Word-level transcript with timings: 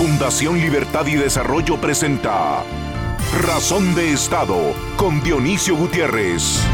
Fundación 0.00 0.58
Libertad 0.58 1.06
y 1.08 1.16
Desarrollo 1.16 1.78
presenta 1.78 2.64
Razón 3.44 3.94
de 3.94 4.14
Estado 4.14 4.56
con 4.96 5.22
Dionisio 5.22 5.76
Gutiérrez. 5.76 6.64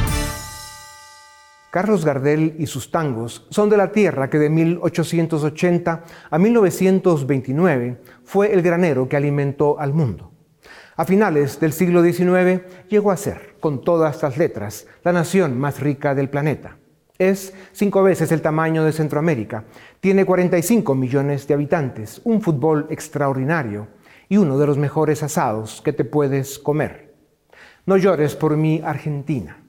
Carlos 1.72 2.04
Gardel 2.04 2.54
y 2.56 2.68
sus 2.68 2.92
tangos 2.92 3.44
son 3.50 3.68
de 3.68 3.76
la 3.76 3.90
tierra 3.90 4.30
que 4.30 4.38
de 4.38 4.48
1880 4.48 6.04
a 6.30 6.38
1929 6.38 8.00
fue 8.22 8.52
el 8.52 8.62
granero 8.62 9.08
que 9.08 9.16
alimentó 9.16 9.80
al 9.80 9.92
mundo. 9.92 10.30
A 10.94 11.04
finales 11.04 11.58
del 11.58 11.72
siglo 11.72 12.04
XIX 12.04 12.62
llegó 12.88 13.10
a 13.10 13.16
ser, 13.16 13.56
con 13.58 13.82
todas 13.82 14.22
las 14.22 14.38
letras, 14.38 14.86
la 15.02 15.12
nación 15.12 15.58
más 15.58 15.80
rica 15.80 16.14
del 16.14 16.30
planeta. 16.30 16.76
Es 17.18 17.54
cinco 17.72 18.02
veces 18.02 18.30
el 18.32 18.42
tamaño 18.42 18.84
de 18.84 18.92
Centroamérica, 18.92 19.64
tiene 20.00 20.24
45 20.24 20.94
millones 20.94 21.46
de 21.48 21.54
habitantes, 21.54 22.20
un 22.24 22.42
fútbol 22.42 22.86
extraordinario 22.90 23.88
y 24.28 24.36
uno 24.36 24.58
de 24.58 24.66
los 24.66 24.76
mejores 24.76 25.22
asados 25.22 25.80
que 25.82 25.92
te 25.92 26.04
puedes 26.04 26.58
comer. 26.58 27.14
No 27.86 27.96
llores 27.96 28.34
por 28.34 28.56
mi 28.56 28.82
Argentina. 28.84 29.62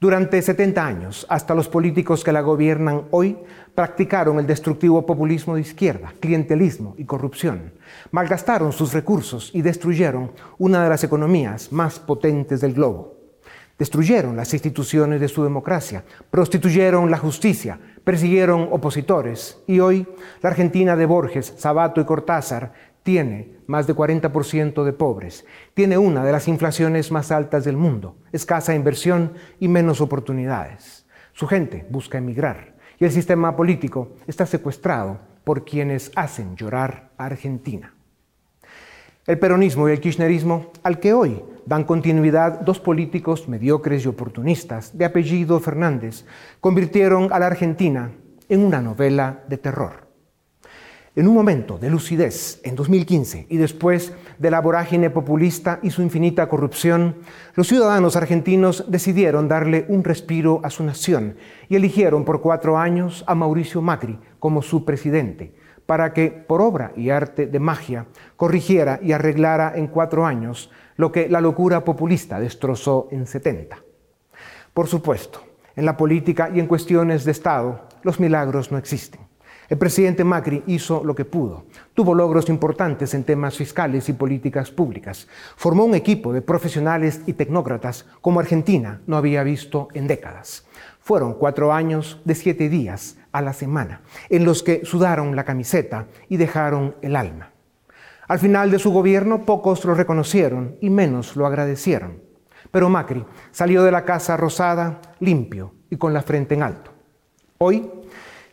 Durante 0.00 0.40
70 0.40 0.86
años, 0.86 1.26
hasta 1.28 1.56
los 1.56 1.68
políticos 1.68 2.22
que 2.22 2.30
la 2.30 2.40
gobiernan 2.40 3.06
hoy 3.10 3.36
practicaron 3.74 4.38
el 4.38 4.46
destructivo 4.46 5.04
populismo 5.04 5.56
de 5.56 5.62
izquierda, 5.62 6.12
clientelismo 6.20 6.94
y 6.98 7.04
corrupción. 7.04 7.72
Malgastaron 8.12 8.72
sus 8.72 8.92
recursos 8.92 9.50
y 9.52 9.62
destruyeron 9.62 10.32
una 10.58 10.84
de 10.84 10.88
las 10.88 11.02
economías 11.02 11.72
más 11.72 11.98
potentes 11.98 12.60
del 12.60 12.74
globo. 12.74 13.17
Destruyeron 13.78 14.36
las 14.36 14.52
instituciones 14.54 15.20
de 15.20 15.28
su 15.28 15.44
democracia, 15.44 16.04
prostituyeron 16.30 17.12
la 17.12 17.18
justicia, 17.18 17.78
persiguieron 18.02 18.68
opositores 18.72 19.62
y 19.68 19.78
hoy 19.78 20.06
la 20.42 20.50
Argentina 20.50 20.96
de 20.96 21.06
Borges, 21.06 21.54
Sabato 21.56 22.00
y 22.00 22.04
Cortázar 22.04 22.72
tiene 23.04 23.56
más 23.68 23.86
de 23.86 23.94
40% 23.94 24.82
de 24.82 24.92
pobres, 24.92 25.46
tiene 25.74 25.96
una 25.96 26.24
de 26.24 26.32
las 26.32 26.48
inflaciones 26.48 27.12
más 27.12 27.30
altas 27.30 27.64
del 27.64 27.76
mundo, 27.76 28.16
escasa 28.32 28.74
inversión 28.74 29.34
y 29.60 29.68
menos 29.68 30.00
oportunidades. 30.00 31.06
Su 31.32 31.46
gente 31.46 31.86
busca 31.88 32.18
emigrar 32.18 32.74
y 32.98 33.04
el 33.04 33.12
sistema 33.12 33.54
político 33.54 34.16
está 34.26 34.44
secuestrado 34.44 35.20
por 35.44 35.64
quienes 35.64 36.10
hacen 36.16 36.56
llorar 36.56 37.10
a 37.16 37.26
Argentina. 37.26 37.94
El 39.24 39.38
peronismo 39.38 39.88
y 39.88 39.92
el 39.92 40.00
kirchnerismo, 40.00 40.72
al 40.82 40.98
que 40.98 41.12
hoy 41.12 41.42
dan 41.68 41.84
continuidad 41.84 42.60
dos 42.60 42.80
políticos 42.80 43.46
mediocres 43.46 44.04
y 44.04 44.08
oportunistas 44.08 44.96
de 44.96 45.04
apellido 45.04 45.60
Fernández, 45.60 46.24
convirtieron 46.60 47.30
a 47.30 47.38
la 47.38 47.46
Argentina 47.46 48.10
en 48.48 48.64
una 48.64 48.80
novela 48.80 49.44
de 49.48 49.58
terror. 49.58 50.08
En 51.14 51.28
un 51.28 51.34
momento 51.34 51.78
de 51.78 51.90
lucidez, 51.90 52.60
en 52.64 52.74
2015, 52.74 53.48
y 53.50 53.56
después 53.58 54.14
de 54.38 54.50
la 54.50 54.60
vorágine 54.60 55.10
populista 55.10 55.78
y 55.82 55.90
su 55.90 56.00
infinita 56.00 56.48
corrupción, 56.48 57.16
los 57.54 57.68
ciudadanos 57.68 58.16
argentinos 58.16 58.84
decidieron 58.88 59.48
darle 59.48 59.84
un 59.88 60.04
respiro 60.04 60.60
a 60.62 60.70
su 60.70 60.84
nación 60.84 61.36
y 61.68 61.76
eligieron 61.76 62.24
por 62.24 62.40
cuatro 62.40 62.78
años 62.78 63.24
a 63.26 63.34
Mauricio 63.34 63.82
Macri 63.82 64.18
como 64.38 64.62
su 64.62 64.84
presidente, 64.84 65.52
para 65.88 66.12
que, 66.12 66.30
por 66.30 66.60
obra 66.60 66.92
y 66.96 67.08
arte 67.08 67.46
de 67.46 67.58
magia, 67.58 68.04
corrigiera 68.36 69.00
y 69.02 69.12
arreglara 69.12 69.72
en 69.74 69.86
cuatro 69.86 70.26
años 70.26 70.70
lo 70.96 71.10
que 71.10 71.30
la 71.30 71.40
locura 71.40 71.82
populista 71.82 72.38
destrozó 72.38 73.08
en 73.10 73.26
70. 73.26 73.78
Por 74.74 74.86
supuesto, 74.86 75.40
en 75.74 75.86
la 75.86 75.96
política 75.96 76.50
y 76.54 76.60
en 76.60 76.66
cuestiones 76.66 77.24
de 77.24 77.32
Estado, 77.32 77.88
los 78.02 78.20
milagros 78.20 78.70
no 78.70 78.76
existen. 78.76 79.22
El 79.70 79.78
presidente 79.78 80.24
Macri 80.24 80.62
hizo 80.66 81.02
lo 81.02 81.14
que 81.14 81.24
pudo, 81.24 81.64
tuvo 81.94 82.14
logros 82.14 82.50
importantes 82.50 83.14
en 83.14 83.24
temas 83.24 83.56
fiscales 83.56 84.10
y 84.10 84.12
políticas 84.12 84.70
públicas, 84.70 85.26
formó 85.56 85.86
un 85.86 85.94
equipo 85.94 86.34
de 86.34 86.42
profesionales 86.42 87.22
y 87.24 87.32
tecnócratas 87.32 88.04
como 88.20 88.40
Argentina 88.40 89.00
no 89.06 89.16
había 89.16 89.42
visto 89.42 89.88
en 89.94 90.06
décadas. 90.06 90.66
Fueron 91.00 91.32
cuatro 91.32 91.72
años 91.72 92.20
de 92.26 92.34
siete 92.34 92.68
días 92.68 93.16
a 93.32 93.42
la 93.42 93.52
semana, 93.52 94.02
en 94.28 94.44
los 94.44 94.62
que 94.62 94.84
sudaron 94.84 95.36
la 95.36 95.44
camiseta 95.44 96.06
y 96.28 96.36
dejaron 96.36 96.96
el 97.02 97.16
alma. 97.16 97.52
Al 98.28 98.38
final 98.38 98.70
de 98.70 98.78
su 98.78 98.90
gobierno 98.92 99.46
pocos 99.46 99.84
lo 99.86 99.94
reconocieron 99.94 100.76
y 100.80 100.90
menos 100.90 101.34
lo 101.34 101.46
agradecieron. 101.46 102.22
Pero 102.70 102.90
Macri 102.90 103.24
salió 103.50 103.82
de 103.82 103.90
la 103.90 104.04
Casa 104.04 104.36
Rosada 104.36 105.00
limpio 105.20 105.74
y 105.88 105.96
con 105.96 106.12
la 106.12 106.22
frente 106.22 106.54
en 106.54 106.62
alto. 106.62 106.92
Hoy, 107.56 107.90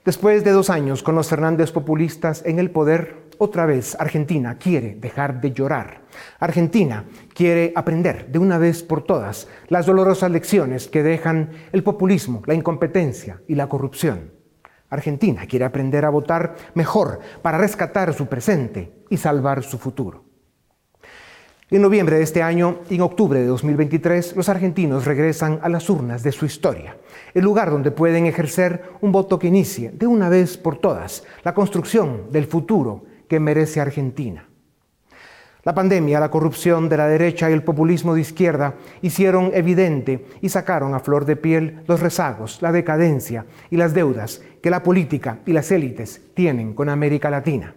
después 0.06 0.44
de 0.46 0.52
dos 0.52 0.70
años 0.70 1.04
con 1.04 1.16
los 1.16 1.28
Fernández 1.28 1.72
populistas 1.72 2.42
en 2.46 2.60
el 2.60 2.72
poder, 2.72 3.26
otra 3.38 3.66
vez 3.66 3.98
Argentina 4.00 4.58
quiere 4.58 4.96
dejar 4.96 5.42
de 5.42 5.52
llorar. 5.52 6.04
Argentina 6.40 7.06
quiere 7.34 7.74
aprender 7.76 8.28
de 8.28 8.40
una 8.40 8.58
vez 8.58 8.82
por 8.82 9.04
todas 9.04 9.50
las 9.68 9.86
dolorosas 9.86 10.32
lecciones 10.32 10.88
que 10.88 11.04
dejan 11.04 11.50
el 11.74 11.84
populismo, 11.84 12.42
la 12.46 12.54
incompetencia 12.54 13.42
y 13.48 13.56
la 13.56 13.68
corrupción. 13.68 14.35
Argentina 14.96 15.46
quiere 15.46 15.66
aprender 15.66 16.04
a 16.06 16.10
votar 16.10 16.56
mejor 16.74 17.20
para 17.42 17.58
rescatar 17.58 18.14
su 18.14 18.26
presente 18.26 19.04
y 19.10 19.18
salvar 19.18 19.64
su 19.64 19.78
futuro. 19.78 20.26
En 21.72 21.82
noviembre 21.82 22.18
de 22.18 22.24
este 22.24 22.44
año 22.44 22.82
y 22.90 22.96
en 22.96 23.02
octubre 23.02 23.40
de 23.40 23.48
2023, 23.48 24.36
los 24.36 24.50
argentinos 24.50 25.06
regresan 25.06 25.60
a 25.64 25.70
las 25.70 25.90
urnas 25.90 26.22
de 26.22 26.32
su 26.32 26.46
historia, 26.46 26.98
el 27.34 27.44
lugar 27.44 27.72
donde 27.72 27.90
pueden 27.90 28.28
ejercer 28.28 28.84
un 29.02 29.12
voto 29.12 29.40
que 29.40 29.48
inicie 29.48 29.90
de 29.90 30.06
una 30.06 30.30
vez 30.30 30.58
por 30.58 30.78
todas 30.78 31.24
la 31.44 31.56
construcción 31.56 32.32
del 32.32 32.46
futuro 32.46 33.06
que 33.28 33.40
merece 33.40 33.82
Argentina. 33.82 34.48
La 35.66 35.74
pandemia, 35.74 36.20
la 36.20 36.30
corrupción 36.30 36.90
de 36.90 36.98
la 36.98 37.08
derecha 37.08 37.50
y 37.50 37.54
el 37.54 37.64
populismo 37.64 38.14
de 38.14 38.22
izquierda 38.22 38.76
hicieron 39.02 39.50
evidente 39.52 40.28
y 40.40 40.50
sacaron 40.50 40.94
a 40.94 41.00
flor 41.00 41.26
de 41.26 41.38
piel 41.38 41.82
los 41.88 42.02
rezagos, 42.02 42.62
la 42.62 42.72
decadencia 42.72 43.48
y 43.72 43.78
las 43.78 43.96
deudas 43.96 44.44
que 44.62 44.70
la 44.70 44.84
política 44.84 45.40
y 45.44 45.54
las 45.54 45.72
élites 45.72 46.22
tienen 46.36 46.76
con 46.76 46.88
América 46.88 47.32
Latina. 47.32 47.74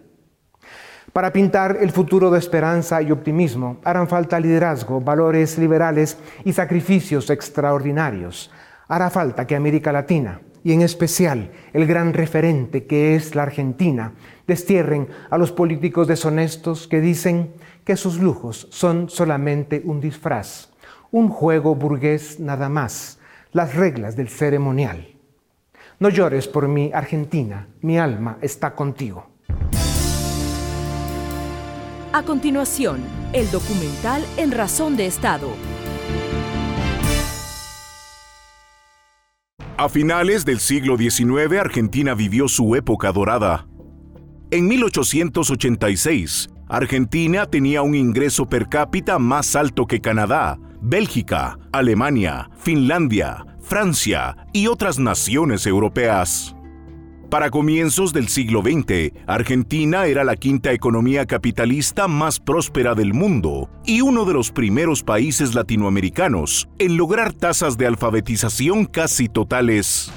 Para 1.13 1.33
pintar 1.33 1.79
el 1.81 1.89
futuro 1.89 2.29
de 2.29 2.37
esperanza 2.37 3.01
y 3.01 3.11
optimismo 3.11 3.77
harán 3.83 4.07
falta 4.07 4.39
liderazgo, 4.39 5.01
valores 5.01 5.57
liberales 5.57 6.19
y 6.45 6.53
sacrificios 6.53 7.31
extraordinarios. 7.31 8.51
Hará 8.87 9.09
falta 9.09 9.47
que 9.47 9.55
América 9.55 9.91
Latina, 9.91 10.41
y 10.63 10.73
en 10.73 10.83
especial 10.83 11.51
el 11.73 11.87
gran 11.87 12.13
referente 12.13 12.85
que 12.85 13.15
es 13.15 13.33
la 13.33 13.43
Argentina, 13.43 14.13
destierren 14.45 15.07
a 15.31 15.39
los 15.39 15.51
políticos 15.51 16.07
deshonestos 16.07 16.87
que 16.87 17.01
dicen 17.01 17.53
que 17.89 17.97
sus 17.97 18.19
lujos 18.19 18.67
son 18.69 19.09
solamente 19.09 19.81
un 19.83 19.99
disfraz, 19.99 20.69
un 21.09 21.27
juego 21.27 21.73
burgués 21.73 22.39
nada 22.39 22.69
más, 22.69 23.17
las 23.51 23.73
reglas 23.73 24.15
del 24.15 24.29
ceremonial. 24.29 25.15
No 25.97 26.09
llores 26.09 26.47
por 26.47 26.67
mí, 26.67 26.91
Argentina, 26.93 27.67
mi 27.81 27.97
alma 27.97 28.37
está 28.43 28.75
contigo. 28.75 29.31
A 32.13 32.21
continuación, 32.23 32.99
el 33.33 33.49
documental 33.49 34.23
En 34.37 34.51
Razón 34.51 34.95
de 34.95 35.07
Estado. 35.07 35.49
A 39.77 39.89
finales 39.89 40.45
del 40.45 40.59
siglo 40.59 40.95
XIX, 40.95 41.57
Argentina 41.59 42.13
vivió 42.13 42.47
su 42.47 42.75
época 42.75 43.11
dorada. 43.11 43.65
En 44.51 44.67
1886, 44.67 46.49
Argentina 46.69 47.47
tenía 47.47 47.81
un 47.81 47.95
ingreso 47.95 48.47
per 48.47 48.69
cápita 48.69 49.17
más 49.17 49.55
alto 49.55 49.87
que 49.87 50.01
Canadá, 50.01 50.59
Bélgica, 50.81 51.57
Alemania, 51.71 52.51
Finlandia, 52.59 53.43
Francia 53.59 54.37
y 54.53 54.67
otras 54.67 54.99
naciones 54.99 55.65
europeas. 55.65 56.55
Para 57.31 57.49
comienzos 57.49 58.13
del 58.13 58.27
siglo 58.27 58.61
XX, 58.61 59.13
Argentina 59.25 60.05
era 60.05 60.23
la 60.23 60.35
quinta 60.35 60.71
economía 60.71 61.25
capitalista 61.25 62.07
más 62.07 62.39
próspera 62.39 62.93
del 62.93 63.15
mundo 63.15 63.71
y 63.83 64.01
uno 64.01 64.25
de 64.25 64.33
los 64.33 64.51
primeros 64.51 65.01
países 65.01 65.55
latinoamericanos 65.55 66.69
en 66.77 66.97
lograr 66.97 67.33
tasas 67.33 67.79
de 67.79 67.87
alfabetización 67.87 68.85
casi 68.85 69.27
totales. 69.27 70.11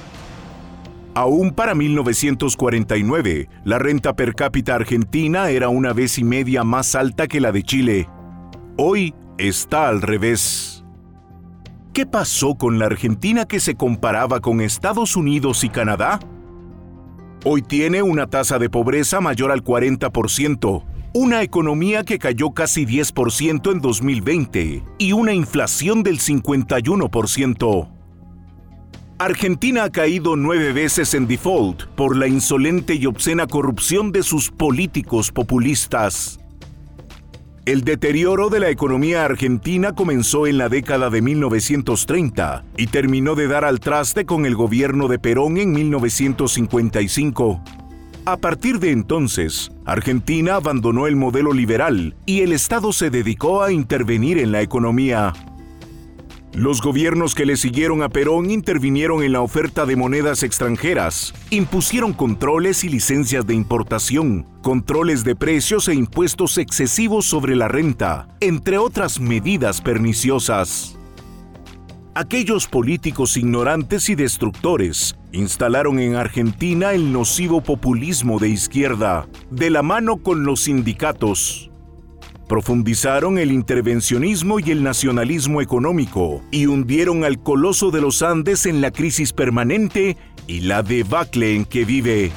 Aún 1.14 1.50
para 1.50 1.74
1949, 1.74 3.48
la 3.64 3.78
renta 3.78 4.16
per 4.16 4.34
cápita 4.34 4.74
argentina 4.74 5.50
era 5.50 5.68
una 5.68 5.92
vez 5.92 6.16
y 6.18 6.24
media 6.24 6.64
más 6.64 6.94
alta 6.94 7.28
que 7.28 7.40
la 7.40 7.52
de 7.52 7.62
Chile. 7.62 8.08
Hoy 8.78 9.14
está 9.36 9.88
al 9.88 10.00
revés. 10.00 10.84
¿Qué 11.92 12.06
pasó 12.06 12.54
con 12.54 12.78
la 12.78 12.86
Argentina 12.86 13.44
que 13.44 13.60
se 13.60 13.74
comparaba 13.74 14.40
con 14.40 14.62
Estados 14.62 15.14
Unidos 15.14 15.64
y 15.64 15.68
Canadá? 15.68 16.18
Hoy 17.44 17.60
tiene 17.60 18.02
una 18.02 18.26
tasa 18.26 18.58
de 18.58 18.70
pobreza 18.70 19.20
mayor 19.20 19.50
al 19.50 19.62
40%, 19.62 20.84
una 21.12 21.42
economía 21.42 22.04
que 22.04 22.18
cayó 22.18 22.52
casi 22.52 22.86
10% 22.86 23.70
en 23.70 23.80
2020 23.82 24.82
y 24.96 25.12
una 25.12 25.34
inflación 25.34 26.02
del 26.02 26.20
51%. 26.20 28.01
Argentina 29.24 29.84
ha 29.84 29.90
caído 29.90 30.34
nueve 30.34 30.72
veces 30.72 31.14
en 31.14 31.28
default 31.28 31.84
por 31.94 32.16
la 32.16 32.26
insolente 32.26 32.96
y 32.96 33.06
obscena 33.06 33.46
corrupción 33.46 34.10
de 34.10 34.24
sus 34.24 34.50
políticos 34.50 35.30
populistas. 35.30 36.40
El 37.64 37.84
deterioro 37.84 38.48
de 38.48 38.58
la 38.58 38.70
economía 38.70 39.24
argentina 39.24 39.92
comenzó 39.92 40.48
en 40.48 40.58
la 40.58 40.68
década 40.68 41.08
de 41.08 41.22
1930 41.22 42.64
y 42.76 42.88
terminó 42.88 43.36
de 43.36 43.46
dar 43.46 43.64
al 43.64 43.78
traste 43.78 44.26
con 44.26 44.44
el 44.44 44.56
gobierno 44.56 45.06
de 45.06 45.20
Perón 45.20 45.56
en 45.56 45.70
1955. 45.70 47.62
A 48.24 48.36
partir 48.38 48.80
de 48.80 48.90
entonces, 48.90 49.70
Argentina 49.84 50.56
abandonó 50.56 51.06
el 51.06 51.14
modelo 51.14 51.52
liberal 51.52 52.16
y 52.26 52.40
el 52.40 52.52
Estado 52.52 52.92
se 52.92 53.08
dedicó 53.08 53.62
a 53.62 53.70
intervenir 53.70 54.38
en 54.38 54.50
la 54.50 54.62
economía. 54.62 55.32
Los 56.54 56.82
gobiernos 56.82 57.34
que 57.34 57.46
le 57.46 57.56
siguieron 57.56 58.02
a 58.02 58.10
Perón 58.10 58.50
intervinieron 58.50 59.22
en 59.22 59.32
la 59.32 59.40
oferta 59.40 59.86
de 59.86 59.96
monedas 59.96 60.42
extranjeras, 60.42 61.32
impusieron 61.48 62.12
controles 62.12 62.84
y 62.84 62.90
licencias 62.90 63.46
de 63.46 63.54
importación, 63.54 64.46
controles 64.60 65.24
de 65.24 65.34
precios 65.34 65.88
e 65.88 65.94
impuestos 65.94 66.58
excesivos 66.58 67.24
sobre 67.24 67.56
la 67.56 67.68
renta, 67.68 68.28
entre 68.40 68.76
otras 68.76 69.18
medidas 69.18 69.80
perniciosas. 69.80 70.98
Aquellos 72.14 72.66
políticos 72.66 73.38
ignorantes 73.38 74.10
y 74.10 74.14
destructores 74.14 75.16
instalaron 75.32 75.98
en 76.00 76.16
Argentina 76.16 76.92
el 76.92 77.12
nocivo 77.12 77.62
populismo 77.62 78.38
de 78.38 78.50
izquierda, 78.50 79.26
de 79.50 79.70
la 79.70 79.82
mano 79.82 80.18
con 80.18 80.44
los 80.44 80.64
sindicatos 80.64 81.71
profundizaron 82.52 83.38
el 83.38 83.50
intervencionismo 83.50 84.60
y 84.60 84.72
el 84.72 84.82
nacionalismo 84.82 85.62
económico 85.62 86.42
y 86.50 86.66
hundieron 86.66 87.24
al 87.24 87.42
coloso 87.42 87.90
de 87.90 88.02
los 88.02 88.20
Andes 88.20 88.66
en 88.66 88.82
la 88.82 88.90
crisis 88.90 89.32
permanente 89.32 90.18
y 90.46 90.60
la 90.60 90.82
debacle 90.82 91.56
en 91.56 91.64
que 91.64 91.86
vive. 91.86 92.30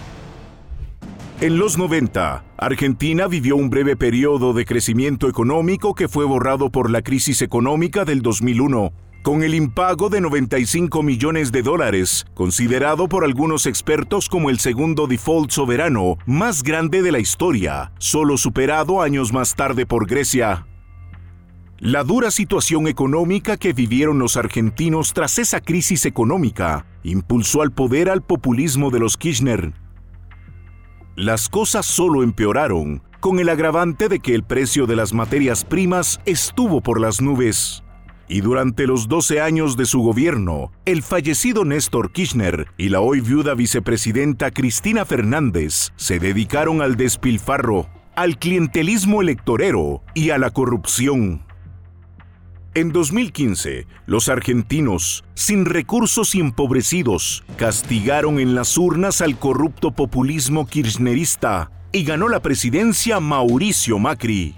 En 1.41 1.59
los 1.59 1.77
90, 1.77 2.45
Argentina 2.56 3.27
vivió 3.27 3.57
un 3.57 3.69
breve 3.69 3.97
periodo 3.97 4.53
de 4.53 4.63
crecimiento 4.63 5.27
económico 5.27 5.94
que 5.94 6.07
fue 6.07 6.23
borrado 6.23 6.69
por 6.69 6.89
la 6.89 7.01
crisis 7.01 7.41
económica 7.41 8.06
del 8.06 8.21
2001 8.21 8.94
con 9.25 9.42
el 9.42 9.56
impago 9.56 10.10
de 10.10 10.22
95 10.22 11.01
millones 11.01 11.51
de 11.51 11.63
dólares, 11.63 12.27
considerado 12.36 13.10
por 13.10 13.24
algunos 13.24 13.66
expertos 13.66 14.30
como 14.30 14.51
el 14.51 14.60
segundo 14.60 15.07
default 15.07 15.50
soberano 15.50 16.19
más 16.27 16.62
grande 16.62 17.01
de 17.01 17.12
la 17.12 17.18
historia, 17.18 17.92
solo 17.98 18.38
superado 18.38 19.01
años 19.01 19.33
más 19.33 19.56
tarde 19.56 19.88
por 19.88 20.06
Grecia. 20.06 20.68
La 21.80 22.04
dura 22.04 22.30
situación 22.30 22.88
económica 22.88 23.57
que 23.57 23.74
vivieron 23.74 24.19
los 24.19 24.38
argentinos 24.38 25.12
tras 25.12 25.39
esa 25.39 25.60
crisis 25.60 26.06
económica 26.06 26.86
impulsó 27.01 27.63
al 27.63 27.72
poder 27.72 28.12
al 28.12 28.22
populismo 28.22 28.92
de 28.92 29.00
los 29.00 29.18
Kirchner. 29.18 29.74
Las 31.16 31.50
cosas 31.50 31.88
solo 31.88 32.22
empeoraron, 32.22 33.01
con 33.22 33.39
el 33.39 33.50
agravante 33.50 34.07
de 34.07 34.19
que 34.19 34.36
el 34.36 34.44
precio 34.44 34.86
de 34.86 34.95
las 34.95 35.13
materias 35.13 35.66
primas 35.66 36.22
estuvo 36.25 36.81
por 36.81 37.01
las 37.01 37.22
nubes 37.22 37.81
y 38.27 38.42
durante 38.42 38.88
los 38.88 39.07
12 39.07 39.42
años 39.42 39.77
de 39.77 39.86
su 39.86 40.01
gobierno, 40.01 40.72
el 40.86 41.04
fallecido 41.04 41.66
Néstor 41.66 42.12
Kirchner 42.12 42.68
y 42.77 42.89
la 42.89 43.00
hoy 43.00 43.22
viuda 43.22 43.54
vicepresidenta 43.54 44.51
Cristina 44.51 45.06
Fernández 45.06 45.92
se 45.95 46.19
dedicaron 46.19 46.81
al 46.81 46.95
despilfarro, 46.95 47.88
al 48.16 48.38
clientelismo 48.38 49.22
electorero 49.22 50.01
y 50.13 50.31
a 50.31 50.38
la 50.38 50.50
corrupción. 50.50 51.44
En 52.74 52.92
2015, 52.92 53.88
los 54.06 54.27
argentinos, 54.27 55.24
sin 55.33 55.63
recursos 55.63 56.36
y 56.36 56.42
empobrecidos, 56.42 57.45
castigaron 57.57 58.38
en 58.38 58.54
las 58.54 58.77
urnas 58.77 59.22
al 59.22 59.39
corrupto 59.39 59.92
populismo 59.92 60.68
kirchnerista 60.68 61.72
y 61.94 62.04
ganó 62.04 62.27
la 62.27 62.42
presidencia 62.42 63.22
Mauricio 63.22 63.98
Macri. 63.98 64.56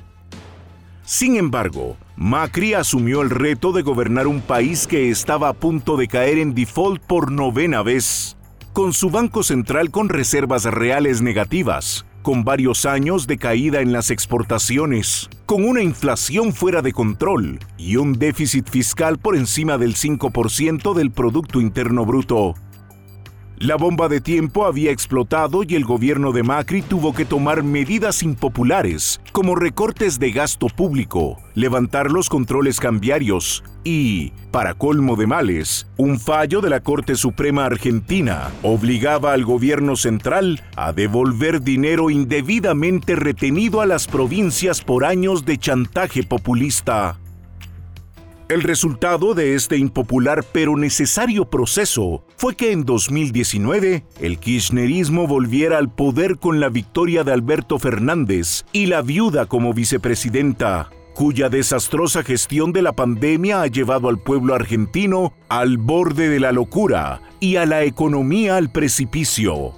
Sin 1.03 1.35
embargo, 1.35 1.95
Macri 2.19 2.73
asumió 2.73 3.21
el 3.21 3.29
reto 3.29 3.71
de 3.73 3.83
gobernar 3.83 4.25
un 4.25 4.41
país 4.41 4.87
que 4.87 5.11
estaba 5.11 5.49
a 5.49 5.53
punto 5.53 5.97
de 5.97 6.07
caer 6.07 6.39
en 6.39 6.55
default 6.55 6.99
por 7.03 7.31
novena 7.31 7.83
vez, 7.83 8.37
con 8.73 8.91
su 8.91 9.11
Banco 9.11 9.43
Central 9.43 9.91
con 9.91 10.09
reservas 10.09 10.63
reales 10.63 11.21
negativas, 11.21 12.07
con 12.23 12.43
varios 12.43 12.87
años 12.87 13.27
de 13.27 13.37
caída 13.37 13.81
en 13.81 13.91
las 13.91 14.09
exportaciones, 14.09 15.29
con 15.45 15.63
una 15.63 15.83
inflación 15.83 16.53
fuera 16.53 16.81
de 16.81 16.91
control 16.91 17.59
y 17.77 17.97
un 17.97 18.13
déficit 18.13 18.67
fiscal 18.67 19.19
por 19.19 19.35
encima 19.35 19.77
del 19.77 19.93
5% 19.93 20.95
del 20.95 21.11
Producto 21.11 21.61
Interno 21.61 22.03
Bruto. 22.03 22.55
La 23.59 23.75
bomba 23.75 24.07
de 24.07 24.21
tiempo 24.21 24.67
había 24.67 24.91
explotado 24.91 25.63
y 25.63 25.73
el 25.73 25.83
gobierno 25.83 26.31
de 26.31 26.43
Macri 26.43 26.83
tuvo 26.83 27.15
que 27.15 27.25
tomar 27.25 27.63
medidas 27.63 28.21
impopulares, 28.21 29.19
como 29.31 29.55
recortes 29.55 30.19
de 30.19 30.31
gasto 30.31 30.67
público, 30.67 31.41
levantar 31.55 32.11
los 32.11 32.29
controles 32.29 32.79
cambiarios 32.79 33.63
y, 33.83 34.31
para 34.51 34.75
colmo 34.75 35.15
de 35.15 35.25
males, 35.25 35.87
un 35.97 36.19
fallo 36.19 36.61
de 36.61 36.69
la 36.69 36.81
Corte 36.81 37.15
Suprema 37.15 37.65
Argentina 37.65 38.51
obligaba 38.61 39.33
al 39.33 39.43
gobierno 39.43 39.95
central 39.95 40.63
a 40.75 40.93
devolver 40.93 41.63
dinero 41.63 42.11
indebidamente 42.11 43.15
retenido 43.15 43.81
a 43.81 43.87
las 43.87 44.05
provincias 44.05 44.83
por 44.83 45.03
años 45.03 45.45
de 45.45 45.57
chantaje 45.57 46.21
populista. 46.21 47.17
El 48.49 48.63
resultado 48.63 49.33
de 49.33 49.55
este 49.55 49.77
impopular 49.77 50.45
pero 50.53 50.77
necesario 50.77 51.49
proceso 51.49 52.23
fue 52.37 52.55
que 52.55 52.71
en 52.71 52.85
2019 52.85 54.05
el 54.21 54.39
kirchnerismo 54.39 55.27
volviera 55.27 55.77
al 55.77 55.93
poder 55.93 56.37
con 56.37 56.61
la 56.61 56.69
victoria 56.69 57.25
de 57.25 57.33
Alberto 57.33 57.77
Fernández 57.77 58.63
y 58.71 58.85
la 58.85 59.01
viuda 59.01 59.47
como 59.47 59.73
vicepresidenta, 59.73 60.89
cuya 61.13 61.49
desastrosa 61.49 62.23
gestión 62.23 62.71
de 62.71 62.83
la 62.83 62.93
pandemia 62.93 63.63
ha 63.63 63.67
llevado 63.67 64.07
al 64.07 64.17
pueblo 64.17 64.55
argentino 64.55 65.33
al 65.49 65.77
borde 65.77 66.29
de 66.29 66.39
la 66.39 66.53
locura 66.53 67.21
y 67.41 67.57
a 67.57 67.65
la 67.65 67.83
economía 67.83 68.55
al 68.55 68.71
precipicio. 68.71 69.73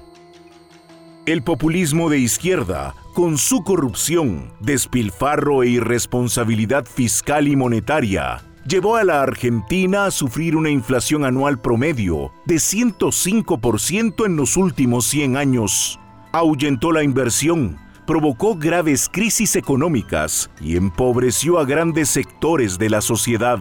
El 1.25 1.41
populismo 1.41 2.07
de 2.11 2.19
izquierda, 2.19 2.93
con 3.15 3.39
su 3.39 3.63
corrupción, 3.63 4.51
despilfarro 4.59 5.63
e 5.63 5.69
irresponsabilidad 5.69 6.85
fiscal 6.85 7.47
y 7.47 7.55
monetaria, 7.55 8.43
llevó 8.69 8.97
a 8.97 9.03
la 9.03 9.23
Argentina 9.23 10.05
a 10.05 10.11
sufrir 10.11 10.55
una 10.55 10.69
inflación 10.69 11.25
anual 11.25 11.59
promedio 11.59 12.31
de 12.45 12.55
105% 12.55 14.25
en 14.27 14.35
los 14.35 14.57
últimos 14.57 15.07
100 15.07 15.37
años. 15.37 15.99
Ahuyentó 16.31 16.91
la 16.91 17.01
inversión, 17.01 17.77
provocó 18.05 18.55
graves 18.55 19.09
crisis 19.11 19.55
económicas 19.55 20.51
y 20.61 20.77
empobreció 20.77 21.57
a 21.57 21.65
grandes 21.65 22.09
sectores 22.09 22.77
de 22.77 22.91
la 22.91 23.01
sociedad. 23.01 23.59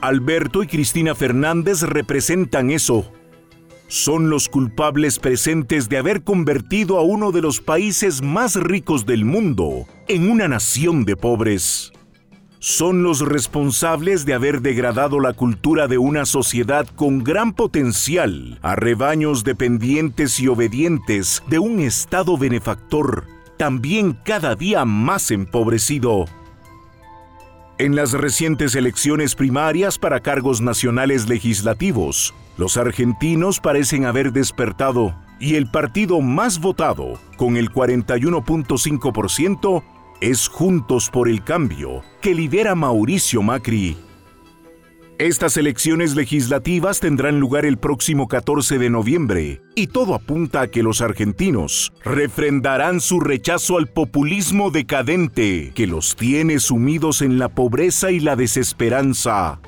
Alberto 0.00 0.62
y 0.62 0.66
Cristina 0.66 1.14
Fernández 1.14 1.82
representan 1.82 2.70
eso. 2.70 3.12
Son 3.88 4.30
los 4.30 4.48
culpables 4.48 5.18
presentes 5.18 5.90
de 5.90 5.98
haber 5.98 6.24
convertido 6.24 6.98
a 6.98 7.02
uno 7.02 7.30
de 7.30 7.42
los 7.42 7.60
países 7.60 8.22
más 8.22 8.56
ricos 8.56 9.04
del 9.04 9.26
mundo 9.26 9.86
en 10.08 10.30
una 10.30 10.48
nación 10.48 11.04
de 11.04 11.16
pobres 11.16 11.92
son 12.66 13.02
los 13.04 13.20
responsables 13.20 14.26
de 14.26 14.34
haber 14.34 14.60
degradado 14.60 15.20
la 15.20 15.34
cultura 15.34 15.86
de 15.86 15.98
una 15.98 16.26
sociedad 16.26 16.84
con 16.96 17.22
gran 17.22 17.52
potencial 17.52 18.58
a 18.60 18.74
rebaños 18.74 19.44
dependientes 19.44 20.40
y 20.40 20.48
obedientes 20.48 21.44
de 21.46 21.60
un 21.60 21.78
Estado 21.78 22.36
benefactor, 22.36 23.28
también 23.56 24.18
cada 24.24 24.56
día 24.56 24.84
más 24.84 25.30
empobrecido. 25.30 26.24
En 27.78 27.94
las 27.94 28.14
recientes 28.14 28.74
elecciones 28.74 29.36
primarias 29.36 29.96
para 29.96 30.18
cargos 30.18 30.60
nacionales 30.60 31.28
legislativos, 31.28 32.34
los 32.58 32.76
argentinos 32.76 33.60
parecen 33.60 34.06
haber 34.06 34.32
despertado 34.32 35.14
y 35.38 35.54
el 35.54 35.70
partido 35.70 36.20
más 36.20 36.58
votado, 36.58 37.20
con 37.36 37.56
el 37.56 37.70
41.5%, 37.70 39.84
es 40.20 40.48
Juntos 40.48 41.10
por 41.10 41.28
el 41.28 41.42
Cambio, 41.44 42.02
que 42.20 42.34
lidera 42.34 42.74
Mauricio 42.74 43.42
Macri. 43.42 43.96
Estas 45.18 45.56
elecciones 45.56 46.14
legislativas 46.14 47.00
tendrán 47.00 47.40
lugar 47.40 47.64
el 47.64 47.78
próximo 47.78 48.28
14 48.28 48.78
de 48.78 48.90
noviembre 48.90 49.62
y 49.74 49.86
todo 49.86 50.14
apunta 50.14 50.62
a 50.62 50.68
que 50.68 50.82
los 50.82 51.00
argentinos 51.00 51.92
refrendarán 52.04 53.00
su 53.00 53.20
rechazo 53.20 53.78
al 53.78 53.86
populismo 53.86 54.70
decadente 54.70 55.72
que 55.74 55.86
los 55.86 56.16
tiene 56.16 56.60
sumidos 56.60 57.22
en 57.22 57.38
la 57.38 57.48
pobreza 57.48 58.10
y 58.10 58.20
la 58.20 58.36
desesperanza. 58.36 59.60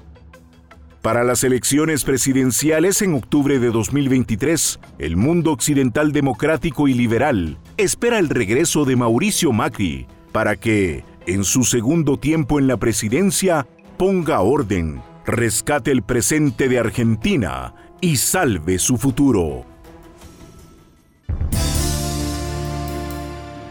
Para 1.01 1.25
las 1.25 1.45
elecciones 1.45 2.05
presidenciales 2.05 3.01
en 3.01 3.15
octubre 3.15 3.59
de 3.59 3.71
2023, 3.71 4.81
el 4.99 5.17
mundo 5.17 5.53
occidental 5.53 6.13
democrático 6.13 6.89
y 6.89 6.95
liberal 6.95 7.59
espera 7.79 8.19
el 8.19 8.29
regreso 8.29 8.85
de 8.85 8.97
Mauricio 8.97 9.53
Macri 9.53 10.07
para 10.33 10.57
que, 10.57 11.05
en 11.27 11.45
su 11.45 11.65
segundo 11.65 12.19
tiempo 12.19 12.59
en 12.59 12.67
la 12.67 12.77
presidencia, 12.77 13.67
ponga 13.97 14.41
orden, 14.41 15.03
rescate 15.27 15.91
el 15.91 16.03
presente 16.03 16.69
de 16.69 16.79
Argentina 16.79 17.75
y 18.01 18.17
salve 18.17 18.79
su 18.79 18.97
futuro. 18.97 19.65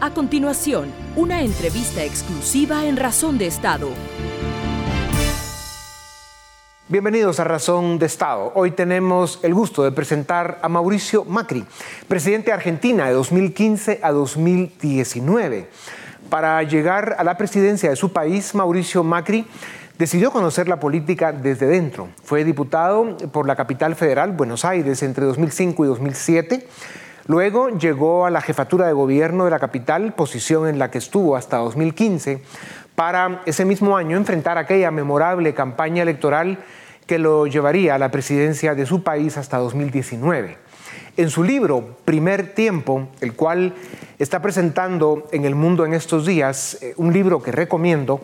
A 0.00 0.10
continuación, 0.14 0.92
una 1.16 1.42
entrevista 1.42 2.04
exclusiva 2.04 2.86
en 2.86 2.96
Razón 2.96 3.36
de 3.36 3.46
Estado. 3.46 3.88
Bienvenidos 6.90 7.38
a 7.38 7.44
Razón 7.44 7.98
de 7.98 8.06
Estado. 8.06 8.50
Hoy 8.54 8.70
tenemos 8.70 9.40
el 9.42 9.52
gusto 9.52 9.82
de 9.82 9.92
presentar 9.92 10.58
a 10.62 10.70
Mauricio 10.70 11.24
Macri, 11.26 11.66
presidente 12.08 12.46
de 12.46 12.54
Argentina 12.54 13.06
de 13.06 13.12
2015 13.12 14.00
a 14.02 14.10
2019. 14.10 15.68
Para 16.30 16.62
llegar 16.62 17.16
a 17.18 17.24
la 17.24 17.38
presidencia 17.38 17.88
de 17.88 17.96
su 17.96 18.12
país, 18.12 18.54
Mauricio 18.54 19.02
Macri 19.02 19.46
decidió 19.98 20.30
conocer 20.30 20.68
la 20.68 20.78
política 20.78 21.32
desde 21.32 21.66
dentro. 21.66 22.08
Fue 22.22 22.44
diputado 22.44 23.16
por 23.32 23.46
la 23.46 23.56
capital 23.56 23.94
federal, 23.94 24.32
Buenos 24.32 24.66
Aires, 24.66 25.02
entre 25.02 25.24
2005 25.24 25.84
y 25.84 25.88
2007. 25.88 26.68
Luego 27.26 27.70
llegó 27.70 28.26
a 28.26 28.30
la 28.30 28.42
jefatura 28.42 28.86
de 28.86 28.92
gobierno 28.92 29.46
de 29.46 29.50
la 29.50 29.58
capital, 29.58 30.12
posición 30.14 30.68
en 30.68 30.78
la 30.78 30.90
que 30.90 30.98
estuvo 30.98 31.34
hasta 31.34 31.56
2015, 31.58 32.42
para 32.94 33.42
ese 33.46 33.64
mismo 33.64 33.96
año 33.96 34.16
enfrentar 34.16 34.58
aquella 34.58 34.90
memorable 34.90 35.54
campaña 35.54 36.02
electoral 36.02 36.58
que 37.06 37.18
lo 37.18 37.46
llevaría 37.46 37.94
a 37.94 37.98
la 37.98 38.10
presidencia 38.10 38.74
de 38.74 38.84
su 38.84 39.02
país 39.02 39.38
hasta 39.38 39.56
2019. 39.56 40.58
En 41.16 41.30
su 41.30 41.42
libro 41.42 41.96
Primer 42.04 42.54
Tiempo, 42.54 43.08
el 43.20 43.34
cual 43.34 43.74
está 44.18 44.42
presentando 44.42 45.28
en 45.30 45.44
el 45.44 45.54
mundo 45.54 45.84
en 45.84 45.94
estos 45.94 46.26
días, 46.26 46.78
eh, 46.80 46.94
un 46.96 47.12
libro 47.12 47.40
que 47.40 47.52
recomiendo, 47.52 48.20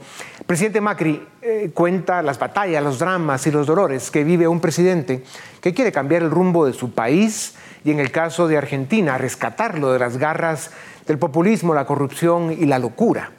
presidente 0.46 0.80
Macri 0.80 1.24
eh, 1.40 1.70
cuenta 1.72 2.22
las 2.22 2.38
batallas, 2.38 2.82
los 2.82 2.98
dramas 2.98 3.46
y 3.46 3.50
los 3.50 3.66
dolores 3.66 4.10
que 4.10 4.24
vive 4.24 4.48
un 4.48 4.60
presidente 4.60 5.22
que 5.60 5.72
quiere 5.72 5.92
cambiar 5.92 6.22
el 6.22 6.30
rumbo 6.30 6.66
de 6.66 6.72
su 6.72 6.92
país 6.92 7.54
y 7.84 7.90
en 7.90 8.00
el 8.00 8.10
caso 8.10 8.48
de 8.48 8.56
Argentina, 8.56 9.18
rescatarlo 9.18 9.92
de 9.92 9.98
las 9.98 10.16
garras 10.16 10.70
del 11.06 11.18
populismo, 11.18 11.74
la 11.74 11.86
corrupción 11.86 12.50
y 12.50 12.64
la 12.66 12.78
locura. 12.78 13.30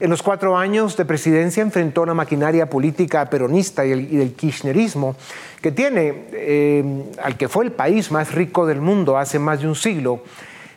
En 0.00 0.08
los 0.08 0.22
cuatro 0.22 0.56
años 0.56 0.96
de 0.96 1.04
presidencia 1.04 1.62
enfrentó 1.62 2.06
la 2.06 2.14
maquinaria 2.14 2.70
política 2.70 3.28
peronista 3.28 3.84
y, 3.84 3.92
el, 3.92 4.10
del 4.10 4.32
kirchnerismo, 4.32 5.14
que 5.60 5.72
tiene 5.72 6.24
eh, 6.32 7.04
al 7.22 7.36
que 7.36 7.48
fue 7.48 7.66
el 7.66 7.72
país 7.72 8.10
más 8.10 8.32
rico 8.32 8.64
del 8.66 8.80
mundo 8.80 9.18
hace 9.18 9.38
más 9.38 9.60
de 9.60 9.68
un 9.68 9.74
siglo, 9.74 10.22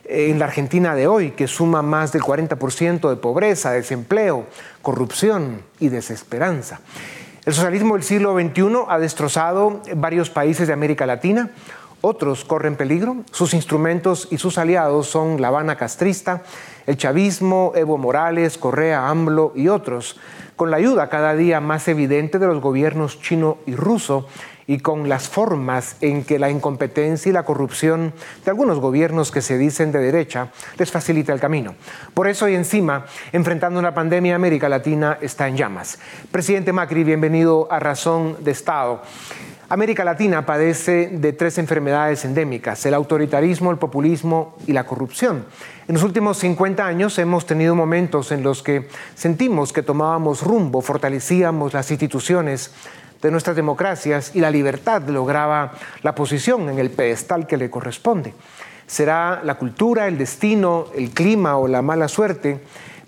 en 0.06 0.38
la 0.38 0.46
Argentina 0.46 0.94
de 0.94 1.06
hoy, 1.06 1.30
que 1.32 1.46
suma 1.46 1.82
más 1.82 2.12
del 2.12 2.22
40% 2.22 3.08
de 3.08 3.16
pobreza, 3.16 3.72
desempleo, 3.72 4.46
corrupción 4.82 5.62
y 5.80 5.88
desesperanza. 5.88 6.80
El 7.44 7.52
socialismo 7.52 7.94
del 7.94 8.02
siglo 8.02 8.34
XXI 8.34 8.84
ha 8.88 8.98
destrozado 8.98 9.82
varios 9.96 10.30
países 10.30 10.66
de 10.66 10.72
América 10.72 11.06
Latina, 11.06 11.50
otros 12.00 12.44
corren 12.44 12.76
peligro, 12.76 13.16
sus 13.30 13.54
instrumentos 13.54 14.28
y 14.30 14.36
sus 14.36 14.58
aliados 14.58 15.08
son 15.08 15.40
La 15.40 15.48
Habana 15.48 15.76
castrista, 15.76 16.42
el 16.86 16.98
chavismo, 16.98 17.72
Evo 17.74 17.96
Morales, 17.96 18.58
Correa, 18.58 19.08
AMLO 19.08 19.52
y 19.54 19.68
otros, 19.68 20.20
con 20.54 20.70
la 20.70 20.76
ayuda 20.76 21.08
cada 21.08 21.34
día 21.34 21.60
más 21.60 21.88
evidente 21.88 22.38
de 22.38 22.46
los 22.46 22.60
gobiernos 22.60 23.20
chino 23.20 23.56
y 23.66 23.74
ruso 23.74 24.28
y 24.66 24.78
con 24.78 25.08
las 25.08 25.28
formas 25.28 25.96
en 26.00 26.24
que 26.24 26.38
la 26.38 26.50
incompetencia 26.50 27.30
y 27.30 27.32
la 27.32 27.44
corrupción 27.44 28.12
de 28.44 28.50
algunos 28.50 28.78
gobiernos 28.80 29.30
que 29.30 29.42
se 29.42 29.58
dicen 29.58 29.92
de 29.92 29.98
derecha 29.98 30.50
les 30.78 30.90
facilita 30.90 31.32
el 31.32 31.40
camino. 31.40 31.74
Por 32.14 32.28
eso 32.28 32.48
y 32.48 32.54
encima, 32.54 33.06
enfrentando 33.32 33.78
una 33.78 33.94
pandemia, 33.94 34.34
América 34.34 34.68
Latina 34.68 35.18
está 35.20 35.48
en 35.48 35.56
llamas. 35.56 35.98
Presidente 36.30 36.72
Macri, 36.72 37.04
bienvenido 37.04 37.68
a 37.70 37.78
Razón 37.78 38.36
de 38.40 38.50
Estado. 38.50 39.02
América 39.68 40.04
Latina 40.04 40.44
padece 40.44 41.08
de 41.08 41.32
tres 41.32 41.56
enfermedades 41.56 42.24
endémicas, 42.24 42.84
el 42.84 42.94
autoritarismo, 42.94 43.70
el 43.70 43.78
populismo 43.78 44.56
y 44.66 44.72
la 44.72 44.84
corrupción. 44.84 45.46
En 45.88 45.94
los 45.94 46.02
últimos 46.02 46.38
50 46.38 46.86
años 46.86 47.18
hemos 47.18 47.46
tenido 47.46 47.74
momentos 47.74 48.30
en 48.30 48.42
los 48.42 48.62
que 48.62 48.88
sentimos 49.14 49.72
que 49.72 49.82
tomábamos 49.82 50.42
rumbo, 50.42 50.82
fortalecíamos 50.82 51.72
las 51.72 51.90
instituciones 51.90 52.72
de 53.24 53.30
nuestras 53.30 53.56
democracias 53.56 54.32
y 54.34 54.40
la 54.40 54.50
libertad 54.50 55.02
lograba 55.08 55.72
la 56.02 56.14
posición 56.14 56.68
en 56.68 56.78
el 56.78 56.90
pedestal 56.90 57.46
que 57.46 57.56
le 57.56 57.70
corresponde. 57.70 58.34
Será 58.86 59.40
la 59.42 59.54
cultura, 59.54 60.06
el 60.06 60.18
destino, 60.18 60.88
el 60.94 61.08
clima 61.08 61.56
o 61.56 61.66
la 61.66 61.80
mala 61.80 62.06
suerte 62.06 62.60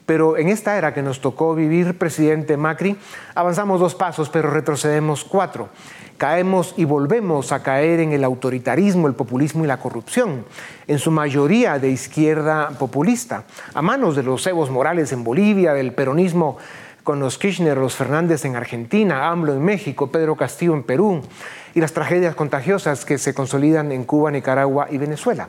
pero 0.07 0.37
en 0.37 0.49
esta 0.49 0.79
era 0.79 0.95
que 0.95 1.03
nos 1.03 1.21
tocó 1.21 1.57
vivir, 1.57 1.99
presidente 1.99 2.57
Macri, 2.57 2.97
avanzamos 3.35 3.81
dos 3.81 3.97
pasos, 3.97 4.29
pero 4.29 4.51
retrocedemos 4.51 5.25
cuatro 5.25 5.69
caemos 6.17 6.75
y 6.77 6.85
volvemos 6.85 7.53
a 7.53 7.63
caer 7.63 8.01
en 8.01 8.13
el 8.13 8.25
autoritarismo, 8.25 9.07
el 9.07 9.15
populismo 9.15 9.65
y 9.65 9.69
la 9.69 9.79
corrupción, 9.79 10.45
en 10.87 10.99
su 10.99 11.11
mayoría 11.11 11.79
de 11.79 11.91
izquierda 11.91 12.71
populista, 12.79 13.45
a 13.75 13.83
manos 13.83 14.17
de 14.17 14.23
los 14.23 14.47
Evos 14.47 14.71
Morales 14.71 15.13
en 15.13 15.25
Bolivia, 15.25 15.73
del 15.73 15.93
peronismo 15.93 16.59
con 17.07 17.21
los 17.21 17.39
Kirchner, 17.39 17.79
los 17.79 17.95
Fernández 17.95 18.45
en 18.47 18.57
Argentina, 18.57 19.29
AMLO 19.29 19.53
en 19.53 19.65
México, 19.65 20.11
Pedro 20.11 20.35
Castillo 20.35 20.75
en 20.75 20.83
Perú, 20.83 21.23
y 21.73 21.81
las 21.81 21.93
tragedias 21.93 22.35
contagiosas 22.35 23.05
que 23.05 23.17
se 23.17 23.33
consolidan 23.33 23.93
en 23.93 24.03
Cuba, 24.03 24.33
Nicaragua 24.33 24.89
y 24.91 24.99
Venezuela. 24.99 25.49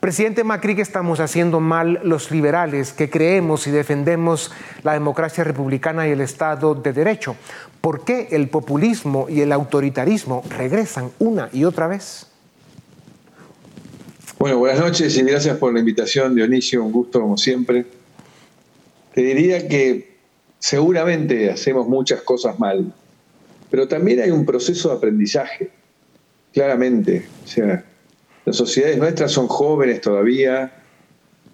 Presidente 0.00 0.42
Macri, 0.42 0.74
¿qué 0.74 0.80
estamos 0.80 1.20
haciendo 1.20 1.60
mal 1.60 2.00
los 2.02 2.30
liberales 2.30 2.94
que 2.94 3.10
creemos 3.10 3.66
y 3.66 3.72
defendemos 3.72 4.52
la 4.82 4.94
democracia 4.94 5.44
republicana 5.44 6.08
y 6.08 6.12
el 6.12 6.22
Estado 6.22 6.74
de 6.74 6.94
Derecho? 6.94 7.36
¿Por 7.82 8.02
qué 8.02 8.28
el 8.30 8.48
populismo 8.48 9.26
y 9.28 9.42
el 9.42 9.52
autoritarismo 9.52 10.42
regresan 10.48 11.10
una 11.18 11.50
y 11.52 11.64
otra 11.64 11.88
vez? 11.88 12.26
Bueno, 14.38 14.56
buenas 14.56 14.80
noches 14.80 15.14
y 15.14 15.22
gracias 15.24 15.58
por 15.58 15.74
la 15.74 15.80
invitación, 15.80 16.34
Dionisio, 16.34 16.82
un 16.82 16.90
gusto 16.90 17.20
como 17.20 17.36
siempre. 17.36 17.84
Te 19.12 19.20
diría 19.20 19.68
que 19.68 20.09
seguramente 20.60 21.50
hacemos 21.50 21.88
muchas 21.88 22.22
cosas 22.22 22.58
mal, 22.60 22.92
pero 23.70 23.88
también 23.88 24.20
hay 24.20 24.30
un 24.30 24.46
proceso 24.46 24.90
de 24.90 24.96
aprendizaje, 24.96 25.70
claramente. 26.52 27.26
O 27.44 27.48
sea, 27.48 27.84
las 28.44 28.56
sociedades 28.56 28.98
nuestras 28.98 29.32
son 29.32 29.48
jóvenes 29.48 30.00
todavía 30.00 30.72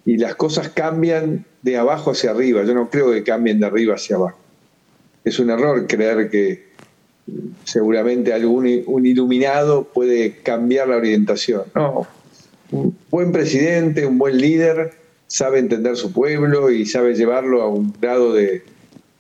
y 0.04 0.18
las 0.18 0.34
cosas 0.34 0.68
cambian 0.68 1.46
de 1.62 1.76
abajo 1.76 2.10
hacia 2.10 2.32
arriba. 2.32 2.64
Yo 2.64 2.74
no 2.74 2.90
creo 2.90 3.12
que 3.12 3.22
cambien 3.22 3.60
de 3.60 3.66
arriba 3.66 3.94
hacia 3.94 4.16
abajo. 4.16 4.38
Es 5.24 5.38
un 5.38 5.50
error 5.50 5.86
creer 5.86 6.28
que 6.30 6.66
seguramente 7.64 8.32
algún 8.32 8.82
un 8.86 9.06
iluminado 9.06 9.84
puede 9.84 10.38
cambiar 10.42 10.88
la 10.88 10.96
orientación. 10.96 11.62
No, 11.74 12.06
un 12.70 12.96
buen 13.10 13.32
presidente, 13.32 14.06
un 14.06 14.18
buen 14.18 14.38
líder 14.38 14.92
sabe 15.28 15.58
entender 15.58 15.96
su 15.96 16.12
pueblo 16.12 16.70
y 16.70 16.86
sabe 16.86 17.14
llevarlo 17.14 17.62
a 17.62 17.68
un 17.68 17.92
grado 18.00 18.32
de, 18.32 18.62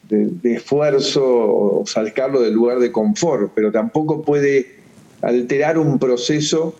de 0.08 0.54
esfuerzo 0.54 1.22
o 1.24 1.86
sacarlo 1.86 2.40
del 2.40 2.54
lugar 2.54 2.78
de 2.78 2.92
confort, 2.92 3.52
pero 3.54 3.72
tampoco 3.72 4.22
puede 4.22 4.76
alterar 5.22 5.78
un 5.78 5.98
proceso 5.98 6.74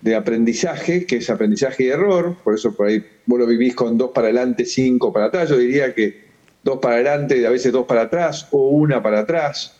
de 0.00 0.14
aprendizaje, 0.14 1.04
que 1.04 1.16
es 1.16 1.28
aprendizaje 1.28 1.84
y 1.84 1.88
error, 1.88 2.36
por 2.42 2.54
eso 2.54 2.74
por 2.74 2.88
ahí 2.88 3.04
vos 3.26 3.38
lo 3.38 3.46
vivís 3.46 3.74
con 3.74 3.98
dos 3.98 4.10
para 4.12 4.28
adelante, 4.28 4.64
cinco 4.64 5.12
para 5.12 5.26
atrás, 5.26 5.50
yo 5.50 5.58
diría 5.58 5.94
que 5.94 6.30
dos 6.62 6.78
para 6.78 6.94
adelante 6.94 7.38
y 7.38 7.44
a 7.44 7.50
veces 7.50 7.72
dos 7.72 7.86
para 7.86 8.02
atrás 8.02 8.48
o 8.50 8.68
una 8.68 9.02
para 9.02 9.20
atrás. 9.20 9.76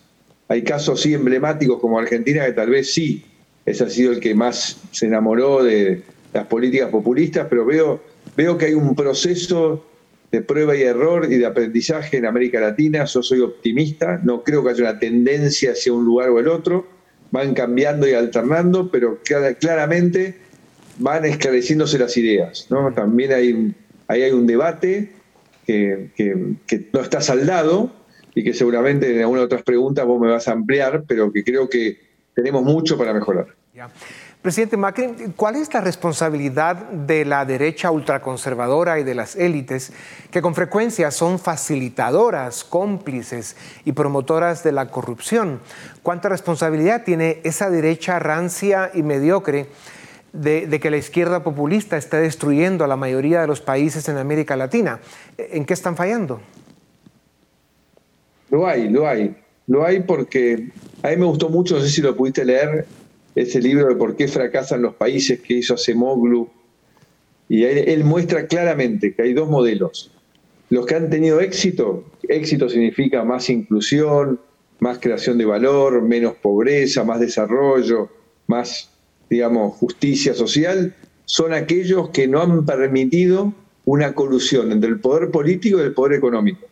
Hay 0.49 0.63
casos 0.63 1.01
sí 1.01 1.15
emblemáticos 1.15 1.81
como 1.81 1.99
Argentina 1.99 2.45
que 2.45 2.53
tal 2.53 2.71
vez 2.71 2.93
sí, 2.93 3.25
ese 3.65 3.85
ha 3.85 3.91
sido 3.91 4.13
el 4.13 4.21
que 4.21 4.35
más 4.35 4.81
se 4.91 5.07
enamoró 5.07 5.63
de 5.63 6.03
las 6.33 6.47
políticas 6.47 6.91
populistas, 6.91 7.47
pero 7.49 7.65
veo, 7.65 8.01
veo 8.37 8.59
que 8.59 8.67
hay 8.67 8.75
un 8.75 8.95
proceso 8.95 9.87
de 10.31 10.43
prueba 10.43 10.77
y 10.77 10.83
error 10.83 11.27
y 11.31 11.37
de 11.37 11.47
aprendizaje 11.47 12.19
en 12.19 12.27
América 12.27 12.61
Latina, 12.61 13.05
yo 13.05 13.23
soy 13.23 13.41
optimista, 13.41 14.21
no 14.23 14.43
creo 14.45 14.63
que 14.63 14.71
haya 14.71 14.91
una 14.91 14.99
tendencia 14.99 15.73
hacia 15.73 15.93
un 15.93 16.05
lugar 16.05 16.31
o 16.31 16.39
el 16.39 16.49
otro, 16.49 16.87
van 17.31 17.55
cambiando 17.55 18.09
y 18.09 18.13
alternando, 18.13 18.91
pero 18.91 19.19
claramente 19.59 20.37
van 20.99 21.25
esclareciéndose 21.25 21.99
las 21.99 22.17
ideas. 22.17 22.67
¿no? 22.71 22.93
También 22.93 23.33
hay, 23.33 23.75
ahí 24.07 24.23
hay 24.23 24.33
un 24.33 24.47
debate 24.47 25.13
que, 25.67 26.57
no 26.93 27.01
está 27.01 27.21
saldado 27.21 27.93
y 28.35 28.45
que 28.45 28.55
seguramente 28.55 29.15
en 29.15 29.21
algunas 29.21 29.45
otras 29.45 29.63
preguntas 29.63 30.05
vos 30.07 30.21
me 30.21 30.29
vas 30.29 30.49
a 30.49 30.53
ampliar, 30.53 31.05
pero 31.07 31.33
que 31.33 31.45
creo 31.45 31.69
que 31.69 31.99
tenemos 32.35 32.63
mucho 32.63 32.97
para 32.97 33.13
mejorar. 33.13 33.47
Presidente 34.43 34.79
Macri, 34.79 35.35
¿cuál 35.37 35.57
es 35.57 35.75
la 35.75 35.83
responsabilidad 35.83 36.77
de 36.77 37.27
la 37.27 37.45
derecha 37.45 37.91
ultraconservadora 37.91 38.99
y 38.99 39.05
de 39.05 39.15
las 39.15 39.37
élites 39.37 39.93
que 40.31 40.41
con 40.41 40.55
frecuencia 40.55 41.11
son 41.11 41.39
facilitadoras, 41.39 42.65
cómplices 42.65 43.55
y 43.85 43.93
promotoras 43.93 44.65
de 44.65 44.73
la 44.73 44.87
corrupción? 44.89 45.61
¿Cuánta 46.03 46.31
responsabilidad 46.31 47.05
tiene 47.05 47.41
esa 47.45 47.69
derecha 47.69 48.19
rancia 48.19 48.91
y 48.95 49.03
mediocre 49.03 49.67
de, 50.33 50.81
que 50.81 50.91
la 50.91 50.97
izquierda 50.97 51.45
populista 51.45 51.99
esté 51.99 52.17
destruyendo 52.17 52.83
a 52.83 52.89
la 52.89 52.97
mayoría 52.97 53.43
de 53.43 53.47
los 53.47 53.61
países 53.61 54.09
en 54.09 54.17
América 54.17 54.57
Latina? 54.57 55.01
¿En 55.37 55.67
qué 55.67 55.75
están 55.75 55.97
fallando? 55.97 56.41
Lo 58.49 58.67
hay, 58.67 58.89
lo 58.89 59.07
hay. 59.07 59.37
lo 59.67 59.85
hay 59.85 60.01
porque 60.01 60.71
a 61.03 61.09
mí 61.09 61.17
me 61.19 61.27
gustó 61.27 61.51
mucho, 61.51 61.75
no 61.77 61.83
sé 61.83 61.91
si 61.91 62.01
lo 62.01 62.17
pudiste 62.17 62.43
leer, 62.43 62.87
ese 63.41 63.61
libro 63.61 63.89
de 63.89 63.97
por 63.97 64.17
qué 64.17 64.29
fracasan 64.29 64.83
los 64.83 64.95
países 64.95 65.41
que 65.41 65.55
hizo 65.55 65.75
Acemoglu. 65.75 66.49
Y 67.49 67.65
él, 67.65 68.05
muestra 68.05 68.47
claramente 68.47 69.15
que 69.15 69.23
hay 69.23 69.33
dos 69.33 69.49
modelos. 69.49 70.13
Los 70.69 70.87
que 70.87 70.95
han 70.95 71.11
tenido 71.11 71.41
éxito, 71.41 72.05
éxito 72.29 72.69
significa 72.69 73.25
más 73.25 73.51
inclusión, 73.51 74.39
más 74.79 74.99
creación 74.99 75.37
de 75.37 75.45
valor, 75.45 76.01
menos 76.03 76.35
pobreza, 76.37 77.03
más 77.03 77.19
desarrollo, 77.19 78.09
más, 78.47 78.91
digamos, 79.29 79.77
justicia 79.77 80.33
social, 80.33 80.95
son 81.25 81.53
aquellos 81.53 82.11
que 82.11 82.29
no 82.29 82.41
han 82.41 82.65
permitido 82.65 83.53
una 83.85 84.15
colusión 84.15 84.71
entre 84.71 84.91
el 84.91 85.01
poder 85.01 85.31
político 85.31 85.79
y 85.79 85.83
el 85.83 85.93
poder 85.93 86.19
económico. 86.19 86.67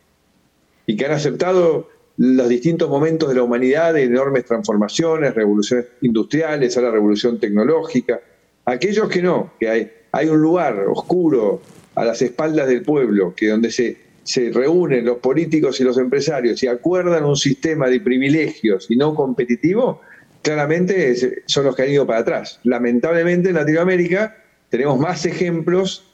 Y 0.87 0.97
que 0.97 1.07
han 1.07 1.13
aceptado 1.13 1.89
los 2.19 2.49
distintos 2.49 2.91
momentos 2.91 3.29
de 3.29 3.37
la 3.37 3.45
humanidad 3.45 3.95
de 3.95 4.03
enormes 4.03 4.45
transformaciones, 4.45 5.35
revoluciones 5.35 5.87
industriales, 6.03 6.77
a 6.77 6.83
la 6.83 6.91
revolución 6.91 7.39
tecnológica. 7.39 8.21
Aquellos 8.65 9.09
que 9.09 9.23
no, 9.23 9.53
que 9.59 9.69
hay, 9.69 9.91
hay 10.11 10.29
un 10.29 10.41
lugar 10.41 10.85
oscuro 10.89 11.63
a 11.95 12.05
las 12.05 12.21
espaldas 12.21 12.67
del 12.67 12.83
pueblo, 12.83 13.35
que 13.37 13.49
donde 13.49 13.71
se, 13.71 13.97
se 14.25 14.51
reúnen 14.51 15.05
los 15.05 15.19
políticos 15.19 15.81
y 15.81 15.85
los 15.85 15.97
empresarios 15.97 16.61
y 16.63 16.67
acuerdan 16.67 17.25
un 17.25 17.37
sistema 17.37 17.89
de 17.89 18.01
privilegios 18.01 18.91
y 18.91 18.97
no 18.97 19.15
competitivo, 19.15 20.01
claramente 20.43 21.15
son 21.47 21.67
los 21.67 21.77
que 21.77 21.83
han 21.83 21.91
ido 21.91 22.07
para 22.07 22.21
atrás. 22.21 22.59
Lamentablemente 22.65 23.51
en 23.51 23.55
Latinoamérica 23.55 24.37
tenemos 24.71 24.99
más 24.99 25.25
ejemplos 25.25 26.05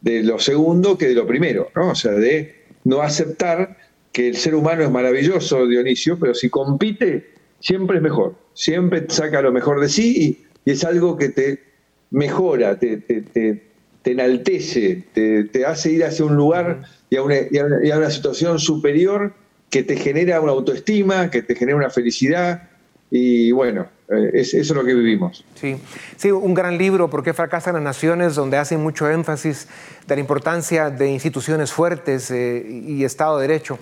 de 0.00 0.22
lo 0.22 0.38
segundo 0.38 0.96
que 0.96 1.08
de 1.08 1.14
lo 1.14 1.26
primero, 1.26 1.68
¿no? 1.76 1.90
O 1.90 1.94
sea, 1.94 2.12
de 2.12 2.64
no 2.84 3.02
aceptar 3.02 3.76
que 4.12 4.28
el 4.28 4.36
ser 4.36 4.54
humano 4.54 4.82
es 4.82 4.90
maravilloso, 4.90 5.66
Dionisio, 5.66 6.18
pero 6.18 6.34
si 6.34 6.50
compite, 6.50 7.30
siempre 7.60 7.98
es 7.98 8.02
mejor, 8.02 8.34
siempre 8.54 9.04
saca 9.08 9.40
lo 9.42 9.52
mejor 9.52 9.80
de 9.80 9.88
sí 9.88 10.46
y, 10.64 10.70
es 10.70 10.84
algo 10.84 11.16
que 11.16 11.30
te 11.30 11.58
mejora, 12.10 12.78
te, 12.78 12.98
te, 12.98 13.62
enaltece, 14.04 15.04
te, 15.12 15.64
hace 15.64 15.92
ir 15.92 16.04
hacia 16.04 16.24
un 16.24 16.36
lugar 16.36 16.82
y 17.08 17.16
a, 17.16 17.22
una, 17.22 17.36
y 17.50 17.90
a 17.90 17.96
una 17.96 18.10
situación 18.10 18.58
superior 18.58 19.34
que 19.70 19.82
te 19.82 19.96
genera 19.96 20.40
una 20.40 20.52
autoestima, 20.52 21.30
que 21.30 21.42
te 21.42 21.54
genera 21.54 21.78
una 21.78 21.90
felicidad, 21.90 22.69
y 23.10 23.50
bueno, 23.52 23.86
eh, 24.08 24.30
eso 24.34 24.58
es 24.58 24.70
lo 24.70 24.84
que 24.84 24.94
vivimos. 24.94 25.44
Sí, 25.54 25.76
sí, 26.16 26.30
un 26.30 26.54
gran 26.54 26.78
libro, 26.78 27.10
¿Por 27.10 27.22
qué 27.22 27.32
fracasan 27.32 27.74
las 27.74 27.82
naciones?, 27.82 28.34
donde 28.34 28.56
hace 28.56 28.76
mucho 28.76 29.10
énfasis 29.10 29.68
de 30.06 30.16
la 30.16 30.20
importancia 30.20 30.90
de 30.90 31.10
instituciones 31.10 31.72
fuertes 31.72 32.30
eh, 32.30 32.64
y 32.66 33.04
Estado 33.04 33.38
de 33.38 33.48
Derecho. 33.48 33.78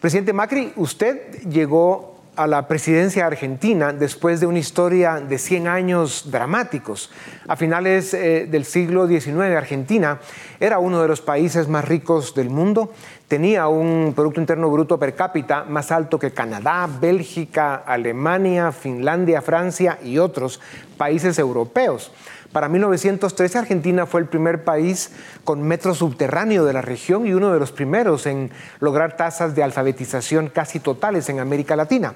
Presidente 0.00 0.32
Macri, 0.32 0.72
usted 0.76 1.42
llegó 1.48 2.11
a 2.34 2.46
la 2.46 2.66
presidencia 2.66 3.26
argentina 3.26 3.92
después 3.92 4.40
de 4.40 4.46
una 4.46 4.58
historia 4.58 5.20
de 5.20 5.36
100 5.38 5.68
años 5.68 6.30
dramáticos. 6.30 7.10
A 7.46 7.56
finales 7.56 8.14
eh, 8.14 8.46
del 8.50 8.64
siglo 8.64 9.06
XIX, 9.06 9.56
Argentina 9.56 10.18
era 10.58 10.78
uno 10.78 11.02
de 11.02 11.08
los 11.08 11.20
países 11.20 11.68
más 11.68 11.84
ricos 11.84 12.34
del 12.34 12.48
mundo, 12.48 12.92
tenía 13.28 13.68
un 13.68 14.12
Producto 14.14 14.40
Interno 14.40 14.70
Bruto 14.70 14.98
per 14.98 15.14
cápita 15.14 15.64
más 15.64 15.90
alto 15.90 16.18
que 16.18 16.30
Canadá, 16.30 16.88
Bélgica, 17.00 17.76
Alemania, 17.86 18.72
Finlandia, 18.72 19.42
Francia 19.42 19.98
y 20.02 20.18
otros 20.18 20.60
países 20.96 21.38
europeos. 21.38 22.12
Para 22.52 22.68
1913 22.68 23.58
Argentina 23.58 24.04
fue 24.04 24.20
el 24.20 24.26
primer 24.26 24.62
país 24.62 25.10
con 25.42 25.62
metro 25.62 25.94
subterráneo 25.94 26.66
de 26.66 26.74
la 26.74 26.82
región 26.82 27.26
y 27.26 27.32
uno 27.32 27.50
de 27.50 27.58
los 27.58 27.72
primeros 27.72 28.26
en 28.26 28.50
lograr 28.78 29.16
tasas 29.16 29.54
de 29.54 29.62
alfabetización 29.62 30.48
casi 30.48 30.78
totales 30.78 31.30
en 31.30 31.40
América 31.40 31.76
Latina. 31.76 32.12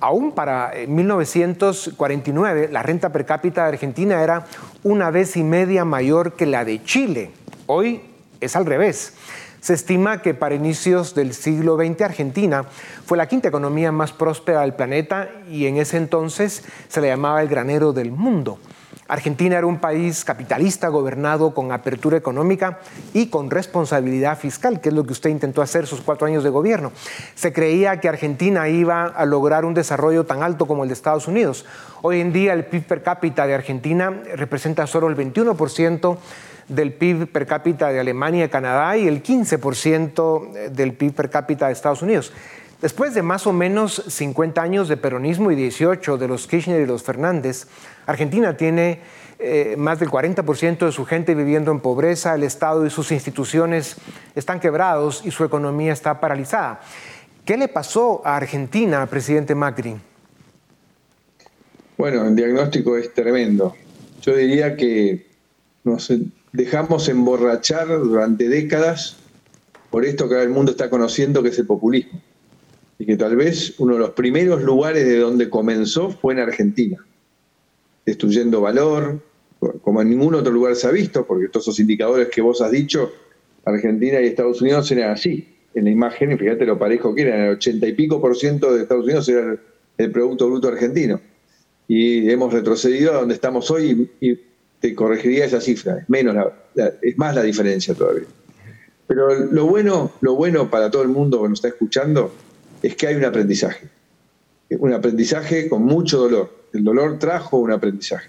Aún 0.00 0.32
para 0.32 0.72
1949 0.88 2.64
eh, 2.64 2.68
la 2.72 2.82
renta 2.82 3.12
per 3.12 3.26
cápita 3.26 3.64
de 3.64 3.68
Argentina 3.68 4.22
era 4.22 4.46
una 4.82 5.10
vez 5.10 5.36
y 5.36 5.44
media 5.44 5.84
mayor 5.84 6.32
que 6.32 6.46
la 6.46 6.64
de 6.64 6.82
Chile. 6.82 7.32
Hoy 7.66 8.00
es 8.40 8.56
al 8.56 8.64
revés. 8.64 9.12
Se 9.60 9.74
estima 9.74 10.22
que 10.22 10.32
para 10.32 10.54
inicios 10.54 11.14
del 11.14 11.34
siglo 11.34 11.76
XX 11.76 12.00
Argentina 12.02 12.64
fue 13.04 13.18
la 13.18 13.28
quinta 13.28 13.48
economía 13.48 13.92
más 13.92 14.12
próspera 14.12 14.62
del 14.62 14.74
planeta 14.74 15.30
y 15.50 15.66
en 15.66 15.76
ese 15.76 15.98
entonces 15.98 16.64
se 16.88 17.00
le 17.02 17.08
llamaba 17.08 17.42
el 17.42 17.48
granero 17.48 17.92
del 17.92 18.12
mundo. 18.12 18.58
Argentina 19.06 19.58
era 19.58 19.66
un 19.66 19.78
país 19.78 20.24
capitalista 20.24 20.88
gobernado 20.88 21.52
con 21.52 21.72
apertura 21.72 22.16
económica 22.16 22.78
y 23.12 23.26
con 23.26 23.50
responsabilidad 23.50 24.38
fiscal, 24.38 24.80
que 24.80 24.88
es 24.88 24.94
lo 24.94 25.04
que 25.04 25.12
usted 25.12 25.30
intentó 25.30 25.60
hacer 25.60 25.86
sus 25.86 26.00
cuatro 26.00 26.26
años 26.26 26.42
de 26.42 26.50
gobierno. 26.50 26.90
Se 27.34 27.52
creía 27.52 28.00
que 28.00 28.08
Argentina 28.08 28.68
iba 28.68 29.04
a 29.04 29.26
lograr 29.26 29.64
un 29.64 29.74
desarrollo 29.74 30.24
tan 30.24 30.42
alto 30.42 30.66
como 30.66 30.84
el 30.84 30.88
de 30.88 30.94
Estados 30.94 31.28
Unidos. 31.28 31.66
Hoy 32.00 32.20
en 32.20 32.32
día 32.32 32.54
el 32.54 32.64
PIB 32.64 32.84
per 32.84 33.02
cápita 33.02 33.46
de 33.46 33.54
Argentina 33.54 34.10
representa 34.36 34.86
solo 34.86 35.08
el 35.08 35.16
21% 35.16 36.16
del 36.68 36.94
PIB 36.94 37.26
per 37.26 37.46
cápita 37.46 37.90
de 37.90 38.00
Alemania 38.00 38.46
y 38.46 38.48
Canadá 38.48 38.96
y 38.96 39.06
el 39.06 39.22
15% 39.22 40.70
del 40.70 40.94
PIB 40.94 41.12
per 41.12 41.30
cápita 41.30 41.66
de 41.66 41.72
Estados 41.72 42.00
Unidos. 42.00 42.32
Después 42.84 43.14
de 43.14 43.22
más 43.22 43.46
o 43.46 43.54
menos 43.54 44.04
50 44.08 44.60
años 44.60 44.88
de 44.88 44.98
peronismo 44.98 45.50
y 45.50 45.54
18 45.54 46.18
de 46.18 46.28
los 46.28 46.46
Kirchner 46.46 46.82
y 46.82 46.86
los 46.86 47.02
Fernández, 47.02 47.66
Argentina 48.04 48.58
tiene 48.58 49.00
eh, 49.38 49.74
más 49.78 50.00
del 50.00 50.10
40% 50.10 50.84
de 50.84 50.92
su 50.92 51.06
gente 51.06 51.34
viviendo 51.34 51.70
en 51.70 51.80
pobreza, 51.80 52.34
el 52.34 52.42
Estado 52.42 52.84
y 52.84 52.90
sus 52.90 53.10
instituciones 53.10 53.96
están 54.34 54.60
quebrados 54.60 55.22
y 55.24 55.30
su 55.30 55.44
economía 55.44 55.94
está 55.94 56.20
paralizada. 56.20 56.82
¿Qué 57.46 57.56
le 57.56 57.68
pasó 57.68 58.20
a 58.22 58.36
Argentina, 58.36 59.06
presidente 59.06 59.54
Macri? 59.54 59.96
Bueno, 61.96 62.26
el 62.26 62.36
diagnóstico 62.36 62.98
es 62.98 63.14
tremendo. 63.14 63.74
Yo 64.20 64.36
diría 64.36 64.76
que 64.76 65.26
nos 65.84 66.12
dejamos 66.52 67.08
emborrachar 67.08 67.88
durante 67.88 68.46
décadas 68.46 69.16
por 69.90 70.04
esto 70.04 70.28
que 70.28 70.42
el 70.42 70.50
mundo 70.50 70.72
está 70.72 70.90
conociendo, 70.90 71.42
que 71.42 71.48
es 71.48 71.58
el 71.58 71.66
populismo. 71.66 72.20
Y 72.98 73.06
que 73.06 73.16
tal 73.16 73.36
vez 73.36 73.74
uno 73.78 73.94
de 73.94 74.00
los 74.00 74.10
primeros 74.10 74.62
lugares 74.62 75.04
de 75.04 75.18
donde 75.18 75.50
comenzó 75.50 76.10
fue 76.10 76.34
en 76.34 76.40
Argentina 76.40 77.04
destruyendo 78.04 78.60
valor, 78.60 79.20
como 79.82 80.02
en 80.02 80.10
ningún 80.10 80.34
otro 80.34 80.52
lugar 80.52 80.76
se 80.76 80.86
ha 80.86 80.90
visto, 80.90 81.26
porque 81.26 81.48
todos 81.48 81.66
esos 81.66 81.80
indicadores 81.80 82.28
que 82.28 82.40
vos 82.40 82.60
has 82.60 82.70
dicho, 82.70 83.12
Argentina 83.64 84.20
y 84.20 84.26
Estados 84.26 84.60
Unidos 84.60 84.90
eran 84.90 85.10
así. 85.10 85.48
En 85.74 85.84
la 85.84 85.90
imagen, 85.90 86.30
y 86.30 86.36
fíjate 86.36 86.66
lo 86.66 86.78
parejo 86.78 87.14
que 87.14 87.22
eran, 87.22 87.40
el 87.40 87.54
ochenta 87.54 87.88
y 87.88 87.94
pico 87.94 88.20
por 88.20 88.36
ciento 88.36 88.72
de 88.72 88.82
Estados 88.82 89.04
Unidos 89.04 89.28
era 89.28 89.56
el, 89.98 90.10
Producto 90.12 90.48
Bruto 90.48 90.68
Argentino. 90.68 91.20
Y 91.88 92.30
hemos 92.30 92.52
retrocedido 92.52 93.12
a 93.12 93.16
donde 93.16 93.34
estamos 93.34 93.70
hoy 93.70 94.08
y, 94.20 94.38
te 94.80 94.94
corregiría 94.94 95.46
esa 95.46 95.62
cifra, 95.62 96.00
es, 96.00 96.10
menos 96.10 96.36
es 97.00 97.16
más 97.16 97.34
la 97.34 97.42
diferencia 97.42 97.94
todavía. 97.94 98.26
Pero 99.06 99.34
lo 99.34 99.66
bueno, 99.66 100.12
lo 100.20 100.34
bueno 100.34 100.70
para 100.70 100.90
todo 100.90 101.00
el 101.00 101.08
mundo 101.08 101.42
que 101.42 101.48
nos 101.48 101.58
está 101.58 101.68
escuchando 101.68 102.30
es 102.86 102.96
que 102.96 103.06
hay 103.06 103.14
un 103.16 103.24
aprendizaje. 103.24 103.88
Un 104.70 104.92
aprendizaje 104.92 105.68
con 105.68 105.84
mucho 105.84 106.18
dolor 106.18 106.64
el 106.74 106.82
dolor 106.82 107.18
trajo 107.18 107.58
un 107.58 107.70
aprendizaje. 107.70 108.28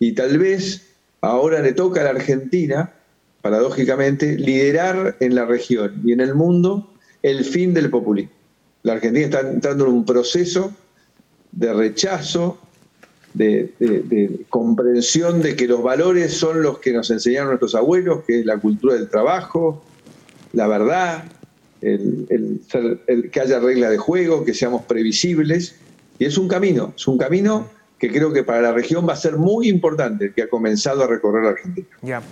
Y 0.00 0.12
tal 0.12 0.38
vez 0.38 0.94
ahora 1.20 1.60
le 1.60 1.72
toca 1.72 2.00
a 2.00 2.04
la 2.04 2.10
Argentina, 2.10 2.92
paradójicamente, 3.42 4.36
liderar 4.36 5.16
en 5.20 5.34
la 5.34 5.44
región 5.44 6.00
y 6.04 6.12
en 6.12 6.20
el 6.20 6.34
mundo 6.34 6.90
el 7.22 7.44
fin 7.44 7.74
del 7.74 7.90
populismo. 7.90 8.32
La 8.82 8.94
Argentina 8.94 9.26
está 9.26 9.40
entrando 9.40 9.84
en 9.86 9.92
un 9.92 10.06
proceso 10.06 10.72
de 11.52 11.72
rechazo, 11.74 12.58
de, 13.34 14.44
comprensión 14.48 15.42
de 15.42 15.54
que 15.54 15.68
los 15.68 15.82
valores 15.82 16.32
son 16.32 16.62
los 16.62 16.78
que 16.78 16.92
nos 16.92 17.10
enseñaron 17.10 17.48
nuestros 17.48 17.74
abuelos, 17.74 18.24
que 18.26 18.40
es 18.40 18.46
la 18.46 18.56
cultura 18.56 18.94
del 18.94 19.10
trabajo, 19.10 19.84
la 20.54 20.66
verdad, 20.66 21.24
el, 21.94 23.30
que 23.30 23.40
haya 23.40 23.60
reglas 23.60 23.90
de 23.90 23.98
juego, 23.98 24.44
que 24.44 24.54
seamos 24.54 24.82
previsibles. 24.82 25.76
Y 26.18 26.24
es 26.24 26.38
un 26.38 26.48
camino, 26.48 26.92
es 26.96 27.06
un 27.06 27.18
camino 27.18 27.68
que 27.98 28.10
creo 28.10 28.32
que 28.32 28.42
para 28.42 28.60
la 28.60 28.72
región 28.72 29.08
va 29.08 29.14
a 29.14 29.16
ser 29.16 29.36
muy 29.36 29.68
importante, 29.68 30.32
que 30.34 30.42
ha 30.42 30.48
comenzado 30.48 31.04
a 31.04 31.06
recorrer 31.06 31.44
la 31.44 31.50
Argentina. 31.50 31.86
Ya. 32.02 32.22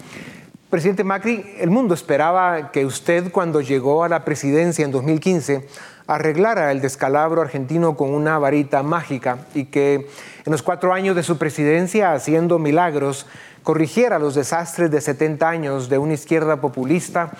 Presidente 0.69 1.05
Macri, 1.05 1.45
el 1.61 1.71
mundo 1.71 1.95
esperaba 1.95 2.73
que 2.73 2.85
usted 2.85 3.31
cuando 3.31 3.61
llegó 3.61 4.03
a 4.03 4.09
la 4.09 4.25
presidencia 4.25 4.85
en 4.85 4.91
2015 4.91 5.67
arreglara 6.07 6.71
el 6.71 6.81
descalabro 6.81 7.41
argentino 7.41 7.97
con 7.97 8.11
una 8.11 8.39
varita 8.39 8.83
mágica 8.83 9.39
y 9.55 9.67
que 9.67 10.09
en 10.45 10.53
los 10.53 10.63
cuatro 10.63 10.93
años 10.93 11.17
de 11.17 11.23
su 11.23 11.39
presidencia, 11.39 12.13
haciendo 12.13 12.59
milagros, 12.59 13.27
corrigiera 13.63 14.19
los 14.19 14.35
desastres 14.35 14.91
de 14.91 15.01
70 15.01 15.49
años 15.49 15.89
de 15.89 15.99
una 15.99 16.15
izquierda 16.15 16.61
populista, 16.61 17.33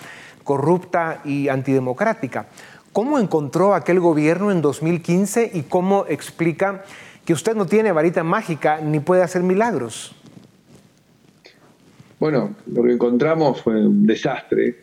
corrupta 0.45 1.19
y 1.25 1.49
antidemocrática. 1.49 2.47
¿Cómo 2.93 3.19
encontró 3.19 3.73
aquel 3.73 3.99
gobierno 3.99 4.51
en 4.51 4.61
2015 4.61 5.51
y 5.53 5.63
cómo 5.63 6.05
explica 6.07 6.85
que 7.25 7.33
usted 7.33 7.53
no 7.53 7.65
tiene 7.65 7.91
varita 7.91 8.23
mágica 8.23 8.79
ni 8.79 9.01
puede 9.01 9.23
hacer 9.23 9.43
milagros? 9.43 10.15
Bueno, 12.19 12.55
lo 12.71 12.83
que 12.83 12.93
encontramos 12.93 13.61
fue 13.61 13.85
un 13.85 14.07
desastre, 14.07 14.77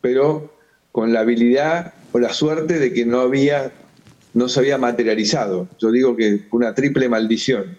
pero 0.00 0.52
con 0.90 1.12
la 1.12 1.20
habilidad 1.20 1.94
o 2.10 2.18
la 2.18 2.32
suerte 2.32 2.80
de 2.80 2.92
que 2.92 3.06
no 3.06 3.20
había 3.20 3.70
no 4.34 4.48
se 4.48 4.58
había 4.60 4.78
materializado. 4.78 5.68
Yo 5.78 5.92
digo 5.92 6.16
que 6.16 6.46
una 6.50 6.74
triple 6.74 7.08
maldición. 7.08 7.78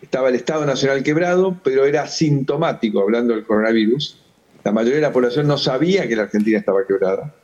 Estaba 0.00 0.28
el 0.28 0.36
Estado 0.36 0.64
Nacional 0.64 1.02
quebrado, 1.02 1.60
pero 1.62 1.84
era 1.84 2.06
sintomático, 2.06 3.00
hablando 3.00 3.34
del 3.34 3.44
coronavirus. 3.44 4.21
La 4.64 4.72
mayoría 4.72 4.96
de 4.96 5.02
la 5.02 5.12
población 5.12 5.46
no 5.48 5.58
sabía 5.58 6.06
que 6.06 6.16
la 6.16 6.24
Argentina 6.24 6.58
estaba 6.58 6.86
quebrada. 6.86 7.34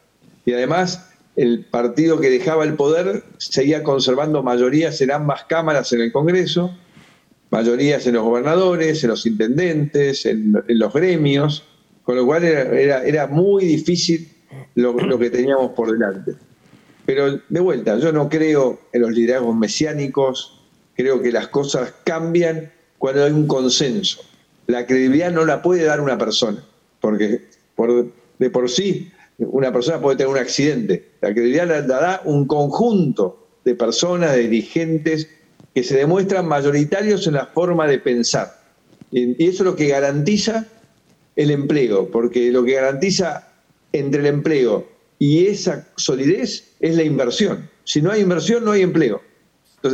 Y 0.45 0.53
además, 0.53 1.11
el 1.37 1.65
partido 1.65 2.21
que 2.21 2.31
dejaba 2.31 2.65
el 2.65 2.75
poder 2.75 3.23
seguía 3.39 3.83
conservando 3.83 4.43
mayorías 4.43 5.01
en 5.01 5.13
ambas 5.13 5.45
cámaras 5.45 5.93
en 5.93 6.01
el 6.01 6.11
Congreso, 6.11 6.77
mayorías 7.51 8.07
en 8.07 8.15
los 8.15 8.25
gobernadores, 8.25 9.03
en 9.05 9.11
los 9.11 9.25
intendentes, 9.27 10.27
en, 10.27 10.53
los 10.67 10.93
gremios, 10.93 11.65
con 12.03 12.17
lo 12.17 12.27
cual 12.27 12.45
era, 12.45 13.27
muy 13.27 13.65
difícil 13.67 14.29
lo, 14.75 14.97
que 15.19 15.31
teníamos 15.31 15.73
por 15.73 15.93
delante. 15.93 16.33
Pero 17.07 17.41
de 17.49 17.61
vuelta, 17.61 17.99
yo 17.99 18.13
no 18.13 18.29
creo 18.29 18.81
en 18.93 19.03
los 19.03 19.13
liderazgos 19.13 19.57
mesiánicos, 19.57 20.61
creo 20.97 21.23
que 21.23 21.33
las 21.33 21.49
cosas 21.49 21.95
cambian 22.05 22.73
cuando 22.99 23.25
hay 23.25 23.33
un 23.33 23.47
consenso. 23.47 24.23
La 24.67 24.87
credibilidad 24.87 25.31
no 25.31 25.45
la 25.45 25.63
puede 25.63 25.85
dar 25.85 26.01
una 26.01 26.19
persona, 26.19 26.65
porque 27.01 27.49
por, 27.75 28.13
de 28.39 28.51
por 28.51 28.71
sí 28.71 29.11
una 29.39 29.73
persona 29.73 30.01
puede 30.01 30.17
tener 30.17 30.33
un 30.33 30.39
accidente. 30.39 31.11
La 31.21 31.33
credibilidad 31.33 31.67
la, 31.67 31.81
la 31.81 32.01
da 32.01 32.23
un 32.25 32.47
conjunto 32.47 33.47
de 33.65 33.75
personas, 33.75 34.33
de 34.33 34.49
dirigentes, 34.49 35.29
que 35.75 35.85
se 35.85 35.97
demuestran 35.97 36.47
mayoritarios 36.47 37.27
en 37.27 37.35
la 37.35 37.47
forma 37.47 37.87
de 37.87 37.99
pensar. 37.99 38.59
Y 39.11 39.45
eso 39.45 39.63
es 39.63 39.67
lo 39.67 39.77
que 39.77 39.89
garantiza 39.89 40.67
el 41.37 41.51
empleo, 41.51 42.11
porque 42.11 42.51
lo 42.51 42.65
que 42.65 42.75
garantiza 42.75 43.49
entre 43.93 44.21
el 44.21 44.27
empleo 44.27 44.89
y 45.19 45.47
esa 45.47 45.89
solidez 45.97 46.73
es 46.81 46.97
la 46.97 47.05
inversión. 47.05 47.71
Si 47.85 48.03
no 48.03 48.11
hay 48.11 48.23
inversión, 48.23 48.65
no 48.65 48.73
hay 48.73 48.83
empleo. 48.83 49.23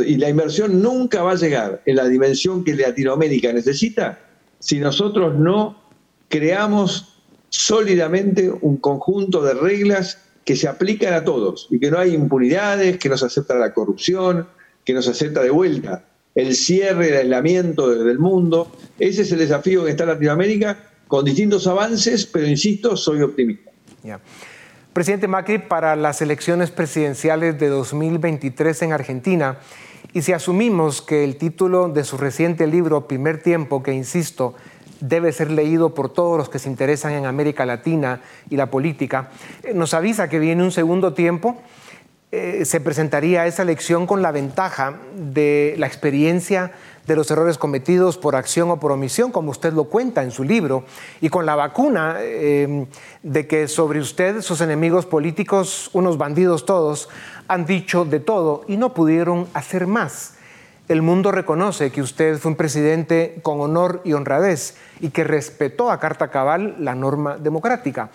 y 0.05 0.17
la 0.17 0.29
inversión 0.29 0.81
nunca 0.81 1.21
va 1.21 1.33
a 1.33 1.35
llegar 1.35 1.83
en 1.85 1.95
la 1.97 2.07
dimensión 2.07 2.63
que 2.63 2.73
Latinoamérica 2.73 3.53
necesita 3.53 4.19
si 4.59 4.79
nosotros 4.79 5.37
no 5.37 5.84
creamos 6.29 7.21
sólidamente 7.49 8.51
un 8.61 8.77
conjunto 8.77 9.41
de 9.43 9.53
reglas 9.53 10.19
que 10.43 10.55
se 10.55 10.67
aplican 10.67 11.13
a 11.13 11.23
todos 11.23 11.67
y 11.71 11.79
que 11.79 11.89
no 11.89 11.97
hay 11.97 12.13
impunidades, 12.13 12.97
que 12.97 13.09
no 13.09 13.17
se 13.17 13.25
acepta 13.25 13.55
la 13.55 13.73
corrupción, 13.73 14.47
que 14.83 14.93
nos 14.93 15.07
acepta 15.07 15.41
de 15.41 15.49
vuelta. 15.49 16.05
El 16.35 16.55
cierre, 16.55 17.09
el 17.09 17.17
aislamiento 17.17 17.89
del 17.89 18.19
mundo. 18.19 18.71
Ese 18.99 19.23
es 19.23 19.31
el 19.31 19.39
desafío 19.39 19.85
que 19.85 19.91
está 19.91 20.05
Latinoamérica, 20.05 20.77
con 21.07 21.25
distintos 21.25 21.65
avances, 21.65 22.25
pero 22.25 22.47
insisto, 22.47 22.95
soy 22.97 23.21
optimista. 23.21 23.71
Presidente 24.93 25.27
Macri, 25.27 25.57
para 25.57 25.95
las 25.95 26.21
elecciones 26.21 26.71
presidenciales 26.71 27.59
de 27.59 27.69
2023 27.69 28.81
en 28.83 28.93
Argentina, 28.93 29.57
y 30.13 30.21
si 30.21 30.31
asumimos 30.31 31.01
que 31.01 31.23
el 31.23 31.35
título 31.35 31.89
de 31.89 32.03
su 32.03 32.17
reciente 32.17 32.67
libro, 32.67 33.07
Primer 33.07 33.41
Tiempo, 33.41 33.83
que 33.83 33.93
insisto, 33.93 34.55
debe 34.99 35.31
ser 35.31 35.51
leído 35.51 35.93
por 35.93 36.11
todos 36.11 36.37
los 36.37 36.49
que 36.49 36.59
se 36.59 36.69
interesan 36.69 37.13
en 37.13 37.25
América 37.25 37.65
Latina 37.65 38.21
y 38.49 38.55
la 38.55 38.69
política, 38.69 39.29
eh, 39.63 39.73
nos 39.73 39.93
avisa 39.93 40.29
que 40.29 40.39
viene 40.39 40.63
un 40.63 40.71
segundo 40.71 41.13
tiempo 41.13 41.57
eh, 42.37 42.65
se 42.65 42.81
presentaría 42.81 43.45
esa 43.45 43.61
elección 43.61 44.05
con 44.05 44.21
la 44.21 44.33
ventaja 44.33 44.99
de 45.15 45.75
la 45.77 45.87
experiencia 45.87 46.73
de 47.07 47.15
los 47.15 47.31
errores 47.31 47.57
cometidos 47.57 48.17
por 48.17 48.35
acción 48.35 48.69
o 48.71 48.77
por 48.77 48.91
omisión, 48.91 49.31
como 49.31 49.51
usted 49.51 49.71
lo 49.71 49.85
cuenta 49.85 50.21
en 50.21 50.31
su 50.31 50.43
libro, 50.43 50.83
y 51.21 51.29
con 51.29 51.45
la 51.45 51.55
vacuna 51.55 52.17
eh, 52.19 52.87
de 53.23 53.47
que 53.47 53.69
sobre 53.69 54.01
usted 54.01 54.41
sus 54.41 54.59
enemigos 54.59 55.05
políticos, 55.05 55.89
unos 55.93 56.17
bandidos 56.17 56.65
todos, 56.65 57.07
han 57.47 57.65
dicho 57.65 58.03
de 58.03 58.19
todo 58.19 58.65
y 58.67 58.75
no 58.75 58.93
pudieron 58.93 59.47
hacer 59.53 59.87
más. 59.87 60.34
El 60.87 61.01
mundo 61.01 61.31
reconoce 61.31 61.91
que 61.91 62.03
usted 62.03 62.37
fue 62.37 62.51
un 62.51 62.57
presidente 62.57 63.39
con 63.41 63.59
honor 63.59 64.01
y 64.05 64.13
honradez 64.13 64.77
y 64.99 65.09
que 65.09 65.23
respetó 65.23 65.89
a 65.89 65.99
carta 65.99 66.29
cabal 66.29 66.75
la 66.79 66.93
norma 66.93 67.37
democrática. 67.37 68.11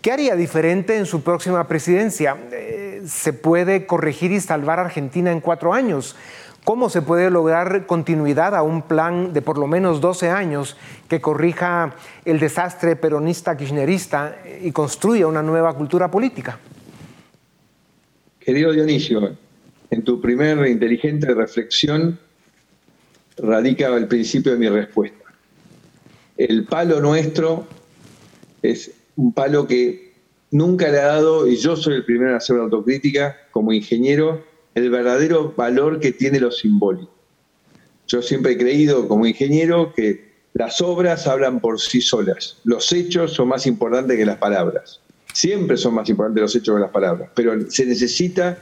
¿Qué 0.00 0.12
haría 0.12 0.34
diferente 0.34 0.96
en 0.96 1.04
su 1.04 1.22
próxima 1.22 1.68
presidencia? 1.68 2.36
Eh, 2.50 3.02
¿Se 3.04 3.34
puede 3.34 3.84
corregir 3.84 4.32
y 4.32 4.40
salvar 4.40 4.78
a 4.78 4.86
Argentina 4.86 5.30
en 5.32 5.40
cuatro 5.40 5.74
años? 5.74 6.16
¿Cómo 6.64 6.88
se 6.88 7.02
puede 7.02 7.30
lograr 7.30 7.84
continuidad 7.84 8.54
a 8.54 8.62
un 8.62 8.82
plan 8.82 9.34
de 9.34 9.42
por 9.42 9.58
lo 9.58 9.66
menos 9.66 10.00
12 10.00 10.30
años 10.30 10.78
que 11.08 11.20
corrija 11.20 11.94
el 12.24 12.40
desastre 12.40 12.96
peronista 12.96 13.54
kirchnerista 13.54 14.38
y 14.62 14.72
construya 14.72 15.26
una 15.26 15.42
nueva 15.42 15.74
cultura 15.74 16.10
política? 16.10 16.58
Querido 18.38 18.72
Dionisio, 18.72 19.36
en 19.90 20.02
tu 20.02 20.20
primer 20.20 20.66
inteligente 20.66 21.34
reflexión 21.34 22.18
radica 23.36 23.94
el 23.96 24.08
principio 24.08 24.52
de 24.52 24.58
mi 24.58 24.68
respuesta. 24.68 25.24
El 26.36 26.64
palo 26.64 27.00
nuestro 27.00 27.66
es 28.62 28.90
un 29.16 29.32
palo 29.32 29.66
que 29.66 30.12
nunca 30.50 30.88
le 30.88 30.98
ha 30.98 31.06
dado, 31.06 31.46
y 31.46 31.56
yo 31.56 31.76
soy 31.76 31.94
el 31.94 32.04
primero 32.04 32.30
en 32.30 32.36
hacer 32.36 32.54
una 32.54 32.64
autocrítica 32.64 33.36
como 33.50 33.72
ingeniero, 33.72 34.44
el 34.74 34.90
verdadero 34.90 35.52
valor 35.56 36.00
que 36.00 36.12
tiene 36.12 36.40
lo 36.40 36.50
simbólico. 36.50 37.12
Yo 38.06 38.22
siempre 38.22 38.52
he 38.52 38.58
creído 38.58 39.08
como 39.08 39.26
ingeniero 39.26 39.92
que 39.94 40.28
las 40.54 40.80
obras 40.80 41.26
hablan 41.26 41.60
por 41.60 41.80
sí 41.80 42.00
solas, 42.00 42.58
los 42.64 42.92
hechos 42.92 43.32
son 43.32 43.48
más 43.48 43.66
importantes 43.66 44.16
que 44.16 44.24
las 44.24 44.38
palabras. 44.38 45.00
Siempre 45.34 45.76
son 45.76 45.94
más 45.94 46.08
importantes 46.08 46.42
los 46.42 46.56
hechos 46.56 46.74
que 46.74 46.80
las 46.80 46.90
palabras, 46.90 47.30
pero 47.34 47.70
se 47.70 47.84
necesita 47.84 48.58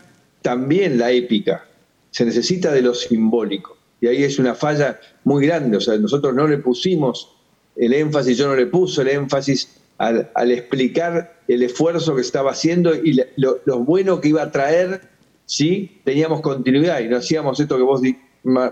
también 0.46 0.96
la 0.96 1.10
épica, 1.10 1.66
se 2.12 2.24
necesita 2.24 2.70
de 2.70 2.80
lo 2.80 2.94
simbólico. 2.94 3.76
Y 4.00 4.06
ahí 4.06 4.22
es 4.22 4.38
una 4.38 4.54
falla 4.54 5.00
muy 5.24 5.44
grande, 5.44 5.76
o 5.76 5.80
sea, 5.80 5.96
nosotros 5.96 6.32
no 6.36 6.46
le 6.46 6.58
pusimos 6.58 7.34
el 7.74 7.92
énfasis, 7.92 8.38
yo 8.38 8.46
no 8.46 8.54
le 8.54 8.66
puse 8.66 9.02
el 9.02 9.08
énfasis 9.08 9.68
al, 9.98 10.52
explicar 10.52 11.40
el 11.48 11.64
esfuerzo 11.64 12.14
que 12.14 12.20
estaba 12.20 12.52
haciendo 12.52 12.94
y 12.94 13.20
lo, 13.38 13.80
bueno 13.80 14.20
que 14.20 14.28
iba 14.28 14.42
a 14.42 14.52
traer 14.52 15.00
si 15.46 16.00
teníamos 16.04 16.42
continuidad 16.42 17.00
y 17.00 17.08
no 17.08 17.16
hacíamos 17.16 17.58
esto 17.58 17.76
que 17.76 17.82
vos 17.82 18.00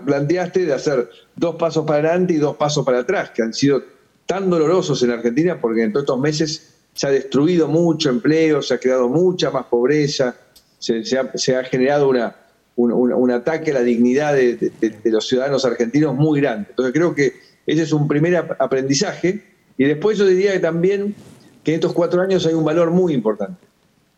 planteaste 0.05 0.65
de 0.65 0.71
hacer 0.71 1.09
dos 1.35 1.57
pasos 1.57 1.83
para 1.85 2.07
adelante 2.07 2.35
y 2.35 2.37
dos 2.37 2.55
pasos 2.55 2.85
para 2.85 2.99
atrás, 2.99 3.31
que 3.31 3.41
han 3.41 3.53
sido 3.53 3.83
tan 4.25 4.49
dolorosos 4.49 5.03
en 5.03 5.11
Argentina 5.11 5.59
porque 5.59 5.83
en 5.83 5.91
todos 5.91 6.03
estos 6.03 6.19
meses 6.21 6.75
se 6.93 7.05
ha 7.05 7.09
destruido 7.09 7.67
mucho 7.67 8.09
empleo, 8.09 8.61
se 8.61 8.75
ha 8.75 8.77
creado 8.77 9.09
mucha 9.09 9.51
más 9.51 9.65
pobreza, 9.65 10.37
se, 10.85 11.55
ha, 11.55 11.63
generado 11.63 12.09
una, 12.09 12.35
un, 12.75 13.31
ataque 13.31 13.71
a 13.71 13.75
la 13.75 13.81
dignidad 13.81 14.33
de, 14.33 14.71
los 15.05 15.27
ciudadanos 15.27 15.65
argentinos 15.65 16.15
muy 16.15 16.39
grande. 16.41 16.67
Entonces 16.69 16.93
creo 16.93 17.15
que 17.15 17.33
ese 17.65 17.83
es 17.83 17.91
un 17.91 18.07
primer 18.07 18.35
aprendizaje 18.59 19.43
y 19.77 19.85
después 19.85 20.17
yo 20.17 20.25
diría 20.25 20.53
que 20.53 20.59
también 20.59 21.15
que 21.63 21.71
en 21.71 21.75
estos 21.75 21.93
cuatro 21.93 22.21
años 22.21 22.45
hay 22.45 22.53
un 22.53 22.63
valor 22.63 22.91
muy 22.91 23.13
importante, 23.13 23.65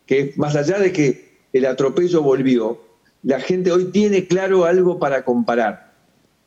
que 0.04 0.34
más 0.36 0.54
allá 0.54 0.78
de 0.78 0.92
que 0.92 1.38
el 1.52 1.64
atropello 1.64 2.22
volvió, 2.22 2.78
la 3.22 3.40
gente 3.40 3.72
hoy 3.72 3.86
tiene 3.86 4.26
claro 4.26 4.66
algo 4.66 4.98
para 4.98 5.24
comparar. 5.24 5.94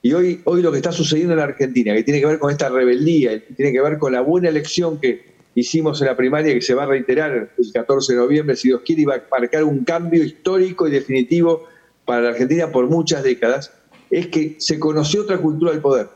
Y 0.04 0.14
hoy, 0.14 0.42
hoy 0.46 0.62
lo 0.62 0.72
que 0.72 0.78
está 0.78 0.92
sucediendo 0.92 1.34
en 1.34 1.40
la 1.40 1.46
Argentina, 1.46 1.94
que 1.94 2.04
tiene 2.04 2.20
que 2.20 2.28
ver 2.28 2.40
con 2.40 2.52
esta 2.52 2.70
rebeldía, 2.70 3.44
tiene 3.56 3.72
que 3.72 3.82
ver 3.82 3.98
con 3.98 4.14
la 4.14 4.22
buena 4.22 4.50
elección 4.50 5.00
que 5.00 5.31
hicimos 5.56 6.02
en 6.02 6.08
la 6.08 6.16
primaria, 6.16 6.54
que 6.54 6.62
se 6.62 6.74
va 6.74 6.84
a 6.84 6.88
reiterar 6.88 7.52
el 7.58 7.72
14 7.74 8.14
de 8.14 8.20
noviembre, 8.20 8.56
si 8.56 8.70
Dios 8.70 8.82
quiere, 8.86 9.02
y 9.02 9.06
va 9.06 9.16
a 9.16 9.24
marcar 9.32 9.64
un 9.64 9.84
cambio 9.84 10.24
histórico 10.24 10.88
y 10.88 10.92
definitivo 10.92 11.68
para 12.06 12.22
la 12.22 12.30
Argentina 12.30 12.72
por 12.72 12.88
muchas 12.88 13.24
décadas, 13.24 13.74
es 14.10 14.28
que 14.28 14.56
se 14.60 14.80
conoció 14.80 15.24
otra 15.24 15.38
cultura 15.38 15.72
del 15.72 15.82
poder. 15.82 16.08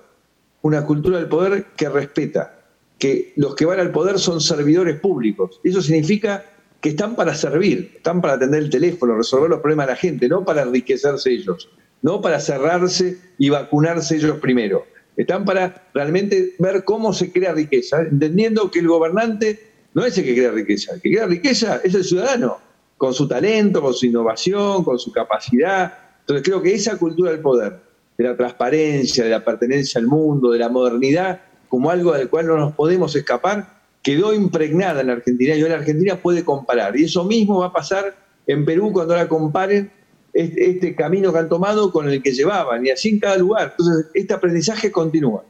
Una 0.61 0.85
cultura 0.85 1.17
del 1.17 1.27
poder 1.27 1.67
que 1.77 1.89
respeta, 1.89 2.59
que 2.97 3.33
los 3.35 3.55
que 3.55 3.65
van 3.65 3.79
al 3.79 3.91
poder 3.91 4.19
son 4.19 4.41
servidores 4.41 4.99
públicos. 4.99 5.59
Eso 5.63 5.81
significa 5.81 6.45
que 6.81 6.89
están 6.89 7.15
para 7.15 7.35
servir, 7.35 7.93
están 7.97 8.21
para 8.21 8.33
atender 8.33 8.63
el 8.63 8.69
teléfono, 8.69 9.15
resolver 9.15 9.49
los 9.49 9.59
problemas 9.59 9.87
de 9.87 9.93
la 9.93 9.97
gente, 9.97 10.27
no 10.29 10.43
para 10.43 10.63
enriquecerse 10.63 11.31
ellos, 11.31 11.69
no 12.01 12.21
para 12.21 12.39
cerrarse 12.39 13.17
y 13.37 13.49
vacunarse 13.49 14.17
ellos 14.17 14.37
primero. 14.39 14.85
Están 15.17 15.45
para 15.45 15.89
realmente 15.93 16.55
ver 16.59 16.83
cómo 16.83 17.13
se 17.13 17.31
crea 17.31 17.53
riqueza, 17.53 18.01
entendiendo 18.01 18.69
que 18.69 18.79
el 18.79 18.87
gobernante 18.87 19.59
no 19.93 20.05
es 20.05 20.17
el 20.17 20.25
que 20.25 20.35
crea 20.35 20.51
riqueza, 20.51 20.95
el 20.95 21.01
que 21.01 21.11
crea 21.11 21.25
riqueza 21.25 21.81
es 21.83 21.93
el 21.93 22.03
ciudadano, 22.03 22.57
con 22.97 23.13
su 23.13 23.27
talento, 23.27 23.81
con 23.81 23.93
su 23.93 24.05
innovación, 24.05 24.83
con 24.83 24.99
su 24.99 25.11
capacidad. 25.11 25.93
Entonces 26.21 26.45
creo 26.45 26.61
que 26.61 26.73
esa 26.73 26.97
cultura 26.97 27.31
del 27.31 27.39
poder, 27.39 27.79
de 28.17 28.23
la 28.23 28.35
transparencia, 28.35 29.23
de 29.23 29.29
la 29.29 29.43
pertenencia 29.43 29.99
al 29.99 30.07
mundo, 30.07 30.51
de 30.51 30.59
la 30.59 30.69
modernidad, 30.69 31.41
como 31.69 31.89
algo 31.89 32.13
del 32.13 32.29
cual 32.29 32.47
no 32.47 32.57
nos 32.57 32.73
podemos 32.73 33.15
escapar, 33.15 33.75
quedó 34.01 34.33
impregnada 34.33 35.01
en 35.01 35.07
la 35.07 35.13
Argentina 35.13 35.55
y 35.55 35.63
hoy 35.63 35.69
la 35.69 35.75
Argentina 35.75 36.15
puede 36.15 36.43
comparar. 36.43 36.97
Y 36.97 37.05
eso 37.05 37.23
mismo 37.23 37.59
va 37.59 37.67
a 37.67 37.73
pasar 37.73 38.15
en 38.47 38.65
Perú 38.65 38.91
cuando 38.93 39.13
ahora 39.13 39.27
comparen 39.27 39.91
este, 40.35 40.95
camino 40.95 41.31
que 41.31 41.39
han 41.39 41.49
tomado 41.49 41.91
con 41.91 42.09
el 42.09 42.21
que 42.21 42.31
llevaban 42.31 42.85
y 42.85 42.89
así 42.89 43.09
en 43.09 43.19
cada 43.19 43.37
lugar. 43.37 43.73
Entonces, 43.77 44.07
este 44.13 44.33
aprendizaje 44.33 44.91
continúa. 44.91 45.43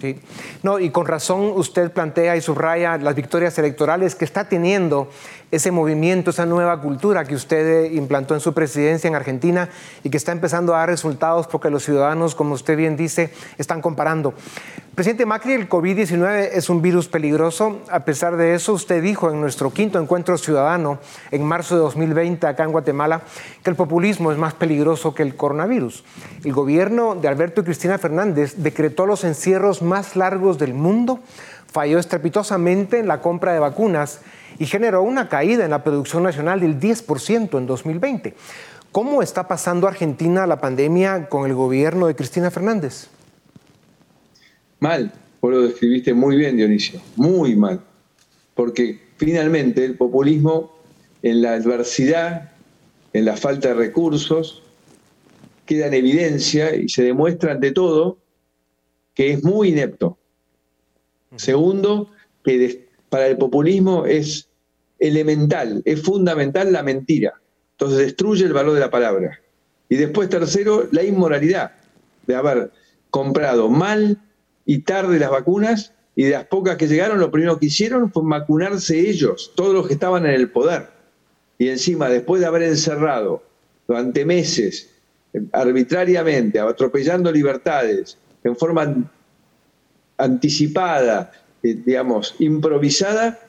Sí. 0.00 0.16
No, 0.64 0.80
y 0.80 0.90
con 0.90 1.06
razón 1.06 1.52
usted 1.54 1.92
plantea 1.92 2.36
y 2.36 2.40
subraya 2.40 2.98
las 2.98 3.14
victorias 3.14 3.56
electorales 3.58 4.16
que 4.16 4.24
está 4.24 4.48
teniendo 4.48 5.08
ese 5.54 5.70
movimiento, 5.70 6.30
esa 6.30 6.46
nueva 6.46 6.80
cultura 6.80 7.24
que 7.24 7.34
usted 7.34 7.92
implantó 7.92 8.34
en 8.34 8.40
su 8.40 8.52
presidencia 8.52 9.08
en 9.08 9.14
Argentina 9.14 9.68
y 10.02 10.10
que 10.10 10.16
está 10.16 10.32
empezando 10.32 10.74
a 10.74 10.78
dar 10.78 10.88
resultados 10.88 11.46
porque 11.46 11.70
los 11.70 11.84
ciudadanos, 11.84 12.34
como 12.34 12.54
usted 12.54 12.76
bien 12.76 12.96
dice, 12.96 13.32
están 13.58 13.80
comparando. 13.80 14.34
Presidente 14.94 15.26
Macri, 15.26 15.54
el 15.54 15.68
COVID-19 15.68 16.50
es 16.52 16.70
un 16.70 16.80
virus 16.80 17.08
peligroso. 17.08 17.80
A 17.90 18.04
pesar 18.04 18.36
de 18.36 18.54
eso, 18.54 18.72
usted 18.72 19.02
dijo 19.02 19.28
en 19.28 19.40
nuestro 19.40 19.72
quinto 19.72 19.98
encuentro 19.98 20.38
ciudadano 20.38 21.00
en 21.32 21.42
marzo 21.42 21.74
de 21.74 21.80
2020 21.80 22.46
acá 22.46 22.62
en 22.62 22.70
Guatemala 22.70 23.22
que 23.64 23.70
el 23.70 23.76
populismo 23.76 24.30
es 24.30 24.38
más 24.38 24.54
peligroso 24.54 25.12
que 25.12 25.24
el 25.24 25.34
coronavirus. 25.34 26.04
El 26.44 26.52
gobierno 26.52 27.16
de 27.16 27.26
Alberto 27.26 27.60
y 27.60 27.64
Cristina 27.64 27.98
Fernández 27.98 28.54
decretó 28.58 29.04
los 29.04 29.24
encierros 29.24 29.82
más 29.82 30.14
largos 30.14 30.58
del 30.58 30.74
mundo, 30.74 31.18
falló 31.72 31.98
estrepitosamente 31.98 33.00
en 33.00 33.08
la 33.08 33.20
compra 33.20 33.52
de 33.52 33.58
vacunas 33.58 34.20
y 34.58 34.66
generó 34.66 35.02
una 35.02 35.28
caída 35.28 35.64
en 35.64 35.70
la 35.70 35.82
producción 35.82 36.22
nacional 36.22 36.60
del 36.60 36.78
10% 36.78 37.58
en 37.58 37.66
2020. 37.66 38.34
¿Cómo 38.92 39.22
está 39.22 39.48
pasando 39.48 39.88
Argentina 39.88 40.46
la 40.46 40.60
pandemia 40.60 41.28
con 41.28 41.48
el 41.48 41.54
gobierno 41.54 42.06
de 42.06 42.14
Cristina 42.14 42.50
Fernández? 42.50 43.08
Mal, 44.78 45.12
vos 45.40 45.52
lo 45.52 45.62
describiste 45.62 46.14
muy 46.14 46.36
bien, 46.36 46.56
Dionisio, 46.56 47.00
muy 47.16 47.56
mal. 47.56 47.80
Porque 48.54 49.00
finalmente 49.16 49.84
el 49.84 49.96
populismo 49.96 50.78
en 51.22 51.42
la 51.42 51.54
adversidad, 51.54 52.52
en 53.12 53.24
la 53.24 53.36
falta 53.36 53.68
de 53.68 53.74
recursos, 53.74 54.62
queda 55.66 55.86
en 55.86 55.94
evidencia 55.94 56.74
y 56.76 56.88
se 56.88 57.02
demuestra 57.02 57.52
ante 57.52 57.72
todo 57.72 58.18
que 59.14 59.32
es 59.32 59.42
muy 59.42 59.70
inepto. 59.70 60.18
Segundo, 61.36 62.10
que 62.44 62.83
para 63.14 63.28
el 63.28 63.36
populismo 63.36 64.06
es 64.06 64.48
elemental, 64.98 65.82
es 65.84 66.02
fundamental 66.02 66.72
la 66.72 66.82
mentira. 66.82 67.34
Entonces 67.70 67.98
destruye 67.98 68.44
el 68.44 68.52
valor 68.52 68.74
de 68.74 68.80
la 68.80 68.90
palabra. 68.90 69.40
Y 69.88 69.94
después, 69.94 70.28
tercero, 70.28 70.88
la 70.90 71.04
inmoralidad 71.04 71.70
de 72.26 72.34
haber 72.34 72.72
comprado 73.10 73.70
mal 73.70 74.18
y 74.66 74.80
tarde 74.80 75.20
las 75.20 75.30
vacunas 75.30 75.92
y 76.16 76.24
de 76.24 76.30
las 76.30 76.46
pocas 76.46 76.76
que 76.76 76.88
llegaron, 76.88 77.20
lo 77.20 77.30
primero 77.30 77.60
que 77.60 77.66
hicieron 77.66 78.10
fue 78.10 78.24
vacunarse 78.26 78.98
ellos, 78.98 79.52
todos 79.54 79.74
los 79.74 79.86
que 79.86 79.92
estaban 79.94 80.26
en 80.26 80.32
el 80.32 80.50
poder. 80.50 80.88
Y 81.56 81.68
encima, 81.68 82.08
después 82.08 82.40
de 82.40 82.48
haber 82.48 82.64
encerrado 82.64 83.44
durante 83.86 84.24
meses, 84.24 84.90
arbitrariamente, 85.52 86.58
atropellando 86.58 87.30
libertades, 87.30 88.18
en 88.42 88.56
forma 88.56 89.08
anticipada, 90.18 91.30
digamos, 91.72 92.34
improvisada, 92.38 93.40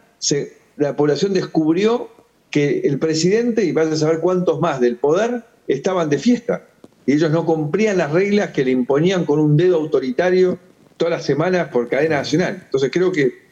la 0.77 0.95
población 0.95 1.33
descubrió 1.33 2.09
que 2.49 2.79
el 2.85 2.99
presidente, 2.99 3.65
y 3.65 3.73
vas 3.73 3.87
a 3.87 3.97
saber 3.97 4.19
cuántos 4.21 4.61
más 4.61 4.79
del 4.79 4.95
poder, 4.95 5.43
estaban 5.67 6.09
de 6.09 6.17
fiesta. 6.17 6.65
Y 7.05 7.13
ellos 7.13 7.31
no 7.31 7.45
cumplían 7.45 7.97
las 7.97 8.11
reglas 8.11 8.51
que 8.51 8.63
le 8.63 8.71
imponían 8.71 9.25
con 9.25 9.39
un 9.39 9.57
dedo 9.57 9.75
autoritario 9.75 10.57
todas 10.97 11.11
las 11.11 11.25
semanas 11.25 11.67
por 11.67 11.89
cadena 11.89 12.17
nacional. 12.17 12.61
Entonces 12.63 12.89
creo 12.91 13.11
que 13.11 13.45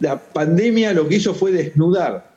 la, 0.00 0.18
pandemia 0.18 0.92
lo 0.92 1.08
que 1.08 1.16
hizo 1.16 1.34
fue 1.34 1.52
desnudar 1.52 2.30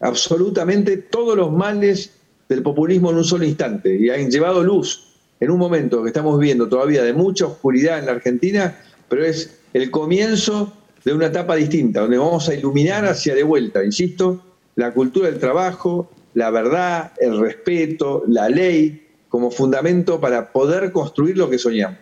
absolutamente 0.00 0.96
todos 0.96 1.36
los 1.36 1.52
males 1.52 2.12
del 2.48 2.62
populismo 2.62 3.10
en 3.10 3.18
un 3.18 3.24
solo 3.24 3.44
instante 3.44 3.94
y 3.94 4.08
han 4.08 4.30
llevado 4.30 4.64
luz 4.64 5.16
en 5.38 5.50
un 5.50 5.58
momento 5.58 6.02
que 6.02 6.08
estamos 6.08 6.38
viviendo 6.38 6.68
todavía 6.68 7.02
de 7.02 7.12
mucha 7.12 7.46
oscuridad 7.46 7.98
en 7.98 8.06
la 8.06 8.12
Argentina, 8.12 8.76
pero 9.08 9.24
es 9.24 9.57
el 9.72 9.90
comienzo 9.90 10.72
de 11.04 11.12
una 11.12 11.26
etapa 11.26 11.56
distinta, 11.56 12.00
donde 12.00 12.18
vamos 12.18 12.48
a 12.48 12.54
iluminar 12.54 13.04
hacia 13.04 13.34
de 13.34 13.42
vuelta, 13.42 13.84
insisto, 13.84 14.42
la 14.74 14.92
cultura 14.92 15.28
del 15.30 15.38
trabajo, 15.38 16.10
la 16.34 16.50
verdad, 16.50 17.12
el 17.18 17.38
respeto, 17.40 18.24
la 18.28 18.48
ley, 18.48 19.08
como 19.28 19.50
fundamento 19.50 20.20
para 20.20 20.52
poder 20.52 20.92
construir 20.92 21.36
lo 21.36 21.50
que 21.50 21.58
soñamos. 21.58 21.98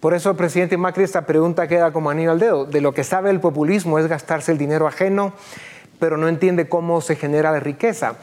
Por 0.00 0.14
eso, 0.14 0.36
presidente 0.36 0.76
Macri, 0.76 1.04
esta 1.04 1.26
pregunta 1.26 1.66
queda 1.68 1.92
como 1.92 2.10
anillo 2.10 2.32
al 2.32 2.38
dedo. 2.38 2.64
De 2.64 2.80
lo 2.80 2.92
que 2.92 3.02
sabe 3.02 3.30
el 3.30 3.40
populismo 3.40 3.98
es 3.98 4.06
gastarse 4.06 4.52
el 4.52 4.58
dinero 4.58 4.86
ajeno, 4.86 5.32
pero 5.98 6.16
no 6.16 6.28
entiende 6.28 6.68
cómo 6.68 7.00
se 7.00 7.16
genera 7.16 7.50
la 7.50 7.60
riqueza. 7.60 8.16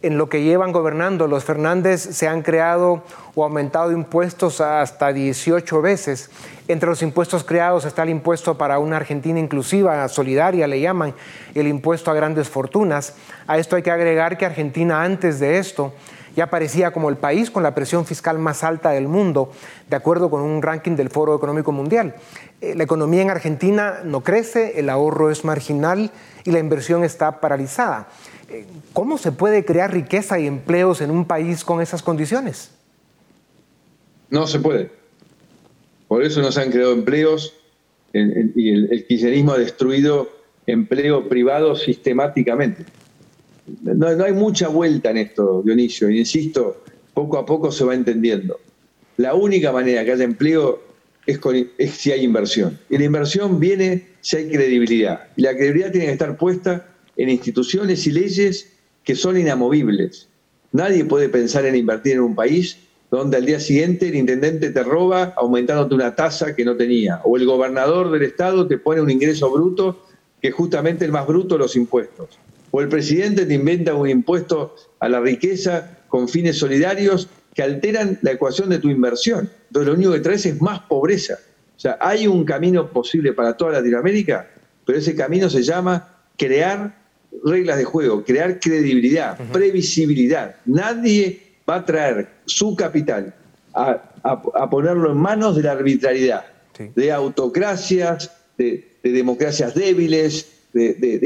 En 0.00 0.16
lo 0.16 0.28
que 0.28 0.44
llevan 0.44 0.70
gobernando 0.70 1.26
los 1.26 1.42
Fernández 1.42 2.00
se 2.00 2.28
han 2.28 2.42
creado 2.42 3.02
o 3.34 3.42
aumentado 3.42 3.90
impuestos 3.90 4.60
hasta 4.60 5.12
18 5.12 5.82
veces. 5.82 6.30
Entre 6.68 6.88
los 6.88 7.02
impuestos 7.02 7.42
creados 7.42 7.84
está 7.84 8.04
el 8.04 8.10
impuesto 8.10 8.56
para 8.56 8.78
una 8.78 8.96
Argentina 8.96 9.40
inclusiva, 9.40 10.06
solidaria, 10.06 10.68
le 10.68 10.80
llaman, 10.80 11.14
el 11.52 11.66
impuesto 11.66 12.12
a 12.12 12.14
grandes 12.14 12.48
fortunas. 12.48 13.14
A 13.48 13.58
esto 13.58 13.74
hay 13.74 13.82
que 13.82 13.90
agregar 13.90 14.38
que 14.38 14.46
Argentina 14.46 15.02
antes 15.02 15.40
de 15.40 15.58
esto 15.58 15.92
ya 16.36 16.44
aparecía 16.44 16.92
como 16.92 17.08
el 17.08 17.16
país 17.16 17.50
con 17.50 17.62
la 17.62 17.74
presión 17.74 18.04
fiscal 18.06 18.38
más 18.38 18.64
alta 18.64 18.90
del 18.90 19.08
mundo, 19.08 19.52
de 19.88 19.96
acuerdo 19.96 20.30
con 20.30 20.42
un 20.42 20.62
ranking 20.62 20.96
del 20.96 21.10
Foro 21.10 21.34
Económico 21.34 21.72
Mundial. 21.72 22.14
Eh, 22.60 22.74
la 22.74 22.84
economía 22.84 23.22
en 23.22 23.30
Argentina 23.30 24.00
no 24.04 24.22
crece, 24.22 24.78
el 24.78 24.88
ahorro 24.88 25.30
es 25.30 25.44
marginal 25.44 26.10
y 26.44 26.50
la 26.50 26.58
inversión 26.58 27.04
está 27.04 27.40
paralizada. 27.40 28.08
Eh, 28.48 28.66
¿Cómo 28.92 29.18
se 29.18 29.32
puede 29.32 29.64
crear 29.64 29.92
riqueza 29.92 30.38
y 30.38 30.46
empleos 30.46 31.00
en 31.00 31.10
un 31.10 31.24
país 31.24 31.64
con 31.64 31.80
esas 31.80 32.02
condiciones? 32.02 32.70
No 34.30 34.46
se 34.46 34.58
puede. 34.60 34.90
Por 36.06 36.22
eso 36.22 36.40
no 36.40 36.52
se 36.52 36.60
han 36.60 36.70
creado 36.70 36.92
empleos 36.92 37.54
y 38.12 38.70
el, 38.70 38.88
el 38.90 39.06
kirchnerismo 39.06 39.52
ha 39.52 39.58
destruido 39.58 40.30
empleo 40.66 41.28
privado 41.28 41.76
sistemáticamente 41.76 42.84
no, 43.82 44.24
hay 44.24 44.32
mucha 44.32 44.68
vuelta 44.68 45.10
en 45.10 45.18
esto, 45.18 45.62
Dionisio, 45.64 46.10
insisto, 46.10 46.82
poco 47.14 47.38
a 47.38 47.46
poco 47.46 47.70
se 47.70 47.84
va 47.84 47.94
entendiendo. 47.94 48.60
La 49.16 49.34
única 49.34 49.72
manera 49.72 50.04
que 50.04 50.12
haya 50.12 50.24
empleo 50.24 50.80
es, 51.26 51.40
es, 51.78 51.90
si 51.92 52.12
hay 52.12 52.24
inversión. 52.24 52.78
Y 52.88 52.98
la 52.98 53.04
inversión 53.04 53.58
viene 53.58 54.08
si 54.20 54.36
hay 54.36 54.48
credibilidad. 54.48 55.28
Y 55.36 55.42
la 55.42 55.54
credibilidad 55.54 55.90
tiene 55.90 56.06
que 56.06 56.12
estar 56.12 56.36
puesta 56.36 56.86
en 57.16 57.28
instituciones 57.28 58.06
y 58.06 58.12
leyes 58.12 58.72
que 59.04 59.14
son 59.14 59.38
inamovibles. 59.38 60.28
Nadie 60.72 61.04
puede 61.04 61.28
pensar 61.28 61.66
en 61.66 61.74
invertir 61.74 62.14
en 62.14 62.20
un 62.20 62.34
país 62.34 62.78
donde 63.10 63.38
al 63.38 63.46
día 63.46 63.58
siguiente 63.58 64.08
el 64.08 64.16
intendente 64.16 64.70
te 64.70 64.82
roba 64.82 65.32
aumentándote 65.36 65.94
una 65.94 66.14
tasa 66.14 66.54
que 66.54 66.64
no 66.64 66.76
tenía, 66.76 67.22
o 67.24 67.38
el 67.38 67.46
gobernador 67.46 68.10
del 68.10 68.22
estado 68.22 68.66
te 68.66 68.76
pone 68.76 69.00
un 69.00 69.10
ingreso 69.10 69.50
bruto 69.50 70.04
que 70.42 70.48
es 70.48 70.54
justamente 70.54 71.06
el 71.06 71.10
más 71.10 71.26
bruto 71.26 71.56
los 71.56 71.74
impuestos 71.74 72.38
o 72.70 72.80
el 72.80 72.88
presidente 72.88 73.46
te 73.46 73.54
inventa 73.54 73.94
un 73.94 74.08
impuesto 74.08 74.74
a 75.00 75.08
la 75.08 75.20
riqueza 75.20 75.98
con 76.08 76.28
fines 76.28 76.58
solidarios 76.58 77.28
que 77.54 77.62
alteran 77.62 78.18
la 78.22 78.32
ecuación 78.32 78.68
de 78.68 78.78
tu 78.78 78.88
inversión. 78.88 79.50
Entonces 79.68 79.88
lo 79.88 79.94
único 79.94 80.12
que 80.12 80.20
traes 80.20 80.46
es 80.46 80.60
más 80.60 80.80
pobreza. 80.80 81.38
O 81.76 81.80
sea, 81.80 81.96
hay 82.00 82.26
un 82.26 82.44
camino 82.44 82.88
posible 82.90 83.32
para 83.32 83.56
toda 83.56 83.72
Latinoamérica, 83.72 84.48
pero 84.84 84.98
ese 84.98 85.14
camino 85.14 85.48
se 85.48 85.62
llama 85.62 86.16
crear 86.36 86.96
reglas 87.44 87.78
de 87.78 87.84
juego, 87.84 88.24
crear 88.24 88.58
credibilidad, 88.58 89.38
previsibilidad. 89.52 90.56
Nadie 90.66 91.40
va 91.68 91.76
a 91.76 91.84
traer 91.84 92.28
su 92.46 92.74
capital 92.74 93.34
a, 93.74 94.70
ponerlo 94.70 95.12
en 95.12 95.18
manos 95.18 95.56
de 95.56 95.62
la 95.62 95.72
arbitrariedad, 95.72 96.44
de 96.94 97.12
autocracias, 97.12 98.32
de 98.56 98.84
democracias 99.02 99.74
débiles, 99.74 100.57
de, 100.72 101.20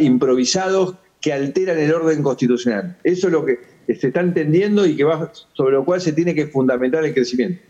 improvisados 0.00 0.96
que 1.20 1.32
alteran 1.32 1.78
el 1.78 1.92
orden 1.92 2.22
constitucional. 2.22 2.96
Eso 3.04 3.28
es 3.28 3.32
lo 3.32 3.44
que 3.44 3.58
se 3.86 4.08
está 4.08 4.20
entendiendo 4.20 4.86
y 4.86 4.96
que 4.96 5.04
va, 5.04 5.32
sobre 5.52 5.74
lo 5.74 5.84
cual 5.84 6.00
se 6.00 6.12
tiene 6.12 6.34
que 6.34 6.46
fundamentar 6.46 7.04
el 7.04 7.14
crecimiento. 7.14 7.60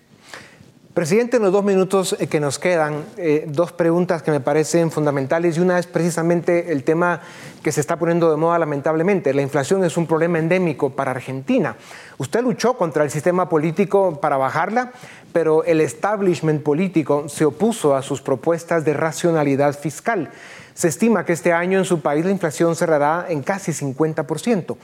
Presidente, 0.97 1.37
en 1.37 1.43
los 1.43 1.53
dos 1.53 1.63
minutos 1.63 2.17
eh, 2.19 2.27
que 2.27 2.41
nos 2.41 2.59
quedan, 2.59 3.05
eh, 3.19 3.45
dos 3.49 3.71
preguntas 3.71 4.23
que 4.23 4.31
me 4.31 4.41
parecen 4.41 4.91
fundamentales 4.91 5.59
y 5.59 5.61
una 5.61 5.79
es 5.79 5.87
precisamente 5.87 6.73
el 6.73 6.85
tema 6.85 7.21
que 7.63 7.71
se 7.71 7.83
está 7.83 7.99
poniendo 7.99 8.31
de 8.31 8.39
moda 8.39 8.59
lamentablemente. 8.59 9.35
La 9.35 9.43
inflación 9.43 9.85
es 9.85 9.99
un 9.99 10.07
problema 10.07 10.39
endémico 10.39 10.89
para 10.89 11.11
Argentina. 11.11 11.77
Usted 12.17 12.41
luchó 12.41 12.79
contra 12.79 13.05
el 13.05 13.11
sistema 13.11 13.47
político 13.47 14.23
para 14.23 14.39
bajarla, 14.39 14.93
pero 15.35 15.65
el 15.65 15.83
establishment 15.83 16.63
político 16.63 17.29
se 17.29 17.45
opuso 17.45 17.95
a 17.95 18.01
sus 18.01 18.23
propuestas 18.23 18.87
de 18.87 18.95
racionalidad 18.95 19.79
fiscal. 19.79 20.31
Se 20.73 20.89
estima 20.89 21.27
que 21.27 21.35
este 21.35 21.53
año 21.53 21.79
en 21.79 21.85
su 21.85 22.01
país 22.01 22.25
la 22.25 22.31
inflación 22.31 22.75
cerrará 22.75 23.27
en 23.29 23.43
casi 23.43 23.73
50%. 23.73 24.77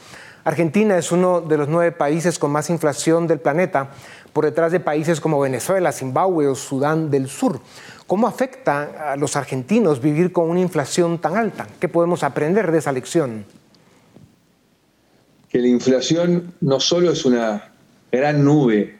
Argentina 0.44 0.98
es 0.98 1.12
uno 1.12 1.40
de 1.40 1.56
los 1.56 1.68
nueve 1.68 1.92
países 1.92 2.38
con 2.38 2.50
más 2.50 2.68
inflación 2.68 3.28
del 3.28 3.38
planeta, 3.38 3.90
por 4.32 4.44
detrás 4.44 4.72
de 4.72 4.80
países 4.80 5.20
como 5.20 5.40
Venezuela, 5.40 5.92
Zimbabue 5.92 6.46
o 6.46 6.54
Sudán 6.54 7.10
del 7.10 7.28
Sur. 7.28 7.60
¿Cómo 8.06 8.26
afecta 8.26 9.12
a 9.12 9.16
los 9.16 9.36
argentinos 9.36 10.00
vivir 10.00 10.32
con 10.32 10.50
una 10.50 10.60
inflación 10.60 11.20
tan 11.20 11.36
alta? 11.36 11.66
¿Qué 11.80 11.88
podemos 11.88 12.22
aprender 12.22 12.72
de 12.72 12.78
esa 12.78 12.92
lección? 12.92 13.44
Que 15.48 15.58
la 15.58 15.68
inflación 15.68 16.54
no 16.60 16.80
solo 16.80 17.12
es 17.12 17.24
una 17.24 17.72
gran 18.10 18.44
nube 18.44 18.98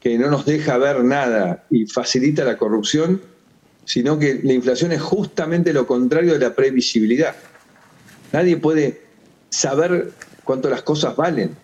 que 0.00 0.18
no 0.18 0.30
nos 0.30 0.44
deja 0.44 0.76
ver 0.76 1.02
nada 1.02 1.64
y 1.70 1.86
facilita 1.86 2.44
la 2.44 2.58
corrupción, 2.58 3.22
sino 3.86 4.18
que 4.18 4.40
la 4.42 4.52
inflación 4.52 4.92
es 4.92 5.00
justamente 5.00 5.72
lo 5.72 5.86
contrario 5.86 6.34
de 6.34 6.38
la 6.38 6.54
previsibilidad. 6.54 7.34
Nadie 8.32 8.56
puede 8.58 9.02
saber 9.48 10.12
cuánto 10.42 10.68
las 10.68 10.82
cosas 10.82 11.16
valen. 11.16 11.56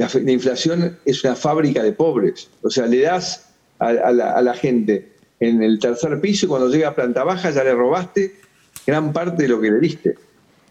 La, 0.00 0.32
inflación 0.32 0.96
es 1.04 1.22
una 1.24 1.36
fábrica 1.36 1.82
de 1.82 1.92
pobres. 1.92 2.48
O 2.62 2.70
sea, 2.70 2.86
le 2.86 3.02
das 3.02 3.50
a, 3.78 3.92
la, 3.92 4.54
gente 4.54 5.12
en 5.40 5.62
el 5.62 5.78
tercer 5.78 6.18
piso 6.22 6.46
y 6.46 6.48
cuando 6.48 6.70
llega 6.70 6.88
a 6.88 6.94
planta 6.94 7.22
baja 7.22 7.50
ya 7.50 7.62
le 7.62 7.74
robaste 7.74 8.34
gran 8.86 9.12
parte 9.12 9.42
de 9.42 9.48
lo 9.50 9.60
que 9.60 9.70
le 9.70 9.78
diste. 9.78 10.14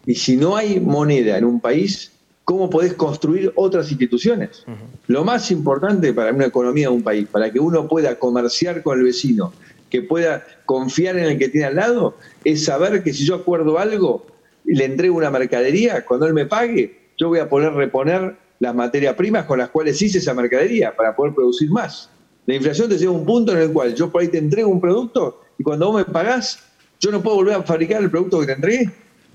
Y 0.04 0.16
si 0.16 0.36
no 0.36 0.56
hay 0.56 0.80
moneda 0.80 1.38
en 1.38 1.44
un 1.44 1.60
país, 1.60 2.10
¿cómo 2.42 2.68
podés 2.68 2.94
construir 2.94 3.52
otras 3.54 3.88
instituciones? 3.92 4.64
Lo 5.06 5.22
más 5.22 5.52
importante 5.52 6.12
para 6.12 6.32
una 6.32 6.46
economía 6.46 6.88
de 6.88 6.94
un 6.94 7.04
país, 7.04 7.28
para 7.30 7.52
que 7.52 7.60
uno 7.60 7.86
pueda 7.86 8.18
comerciar 8.18 8.82
con 8.82 8.98
el 8.98 9.04
vecino, 9.04 9.52
que 9.90 10.02
pueda 10.02 10.44
confiar 10.66 11.16
en 11.16 11.26
el 11.26 11.38
que 11.38 11.48
tiene 11.48 11.68
al 11.68 11.76
lado, 11.76 12.16
es 12.42 12.64
saber 12.64 13.04
que 13.04 13.12
si 13.12 13.24
yo 13.24 13.36
acuerdo 13.36 13.78
algo 13.78 14.26
y 14.64 14.74
le 14.74 14.86
entrego 14.86 15.16
una 15.16 15.30
mercadería, 15.30 16.04
cuando 16.04 16.26
él 16.26 16.34
me 16.34 16.46
pague, 16.46 17.12
yo 17.16 17.28
voy 17.28 17.38
a 17.38 17.48
poder 17.48 17.74
reponer 17.74 18.49
las 18.60 18.74
materias 18.74 19.14
primas 19.14 19.46
con 19.46 19.58
las 19.58 19.70
cuales 19.70 20.00
hice 20.00 20.18
esa 20.18 20.34
mercadería 20.34 20.94
para 20.94 21.16
poder 21.16 21.34
producir 21.34 21.70
más. 21.70 22.08
La 22.46 22.54
inflación 22.54 22.88
te 22.88 22.98
lleva 22.98 23.12
a 23.12 23.16
un 23.16 23.24
punto 23.24 23.52
en 23.52 23.58
el 23.58 23.72
cual 23.72 23.94
yo 23.94 24.10
por 24.10 24.22
ahí 24.22 24.28
te 24.28 24.38
entrego 24.38 24.68
un 24.68 24.80
producto 24.80 25.42
y 25.58 25.62
cuando 25.62 25.90
vos 25.90 26.06
me 26.06 26.12
pagás, 26.12 26.58
yo 27.00 27.10
no 27.10 27.22
puedo 27.22 27.36
volver 27.36 27.54
a 27.54 27.62
fabricar 27.62 28.02
el 28.02 28.10
producto 28.10 28.40
que 28.40 28.46
te 28.46 28.52
entregué. 28.52 28.90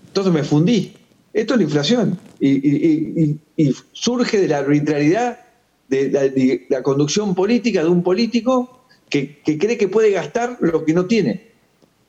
Entonces 0.08 0.32
me 0.32 0.44
fundí. 0.44 0.94
Esto 1.34 1.56
es 1.56 1.58
la 1.58 1.64
inflación. 1.64 2.20
Y, 2.40 3.40
surge 3.92 4.40
de 4.40 4.48
la 4.48 4.60
arbitrariedad 4.60 5.40
de 5.88 6.66
la, 6.70 6.84
conducción 6.84 7.36
política 7.36 7.84
de 7.84 7.90
un 7.90 8.04
político 8.04 8.86
que, 9.10 9.42
cree 9.44 9.78
que 9.78 9.88
puede 9.88 10.12
gastar 10.12 10.58
lo 10.62 10.86
que 10.86 10.94
no 10.94 11.06
tiene. 11.06 11.52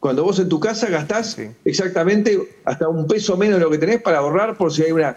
Cuando 0.07 0.23
vos 0.23 0.39
en 0.39 0.49
tu 0.49 0.61
casa 0.61 0.89
gastás 0.89 1.37
exactamente 1.65 2.61
hasta 2.65 2.89
un 2.89 3.09
peso 3.09 3.37
menos 3.37 3.59
de 3.59 3.65
lo 3.65 3.73
que 3.73 3.79
tenés 3.79 4.01
para 4.01 4.19
ahorrar 4.19 4.57
por 4.57 4.73
si 4.73 4.85
hay 4.85 4.93
una, 4.93 5.17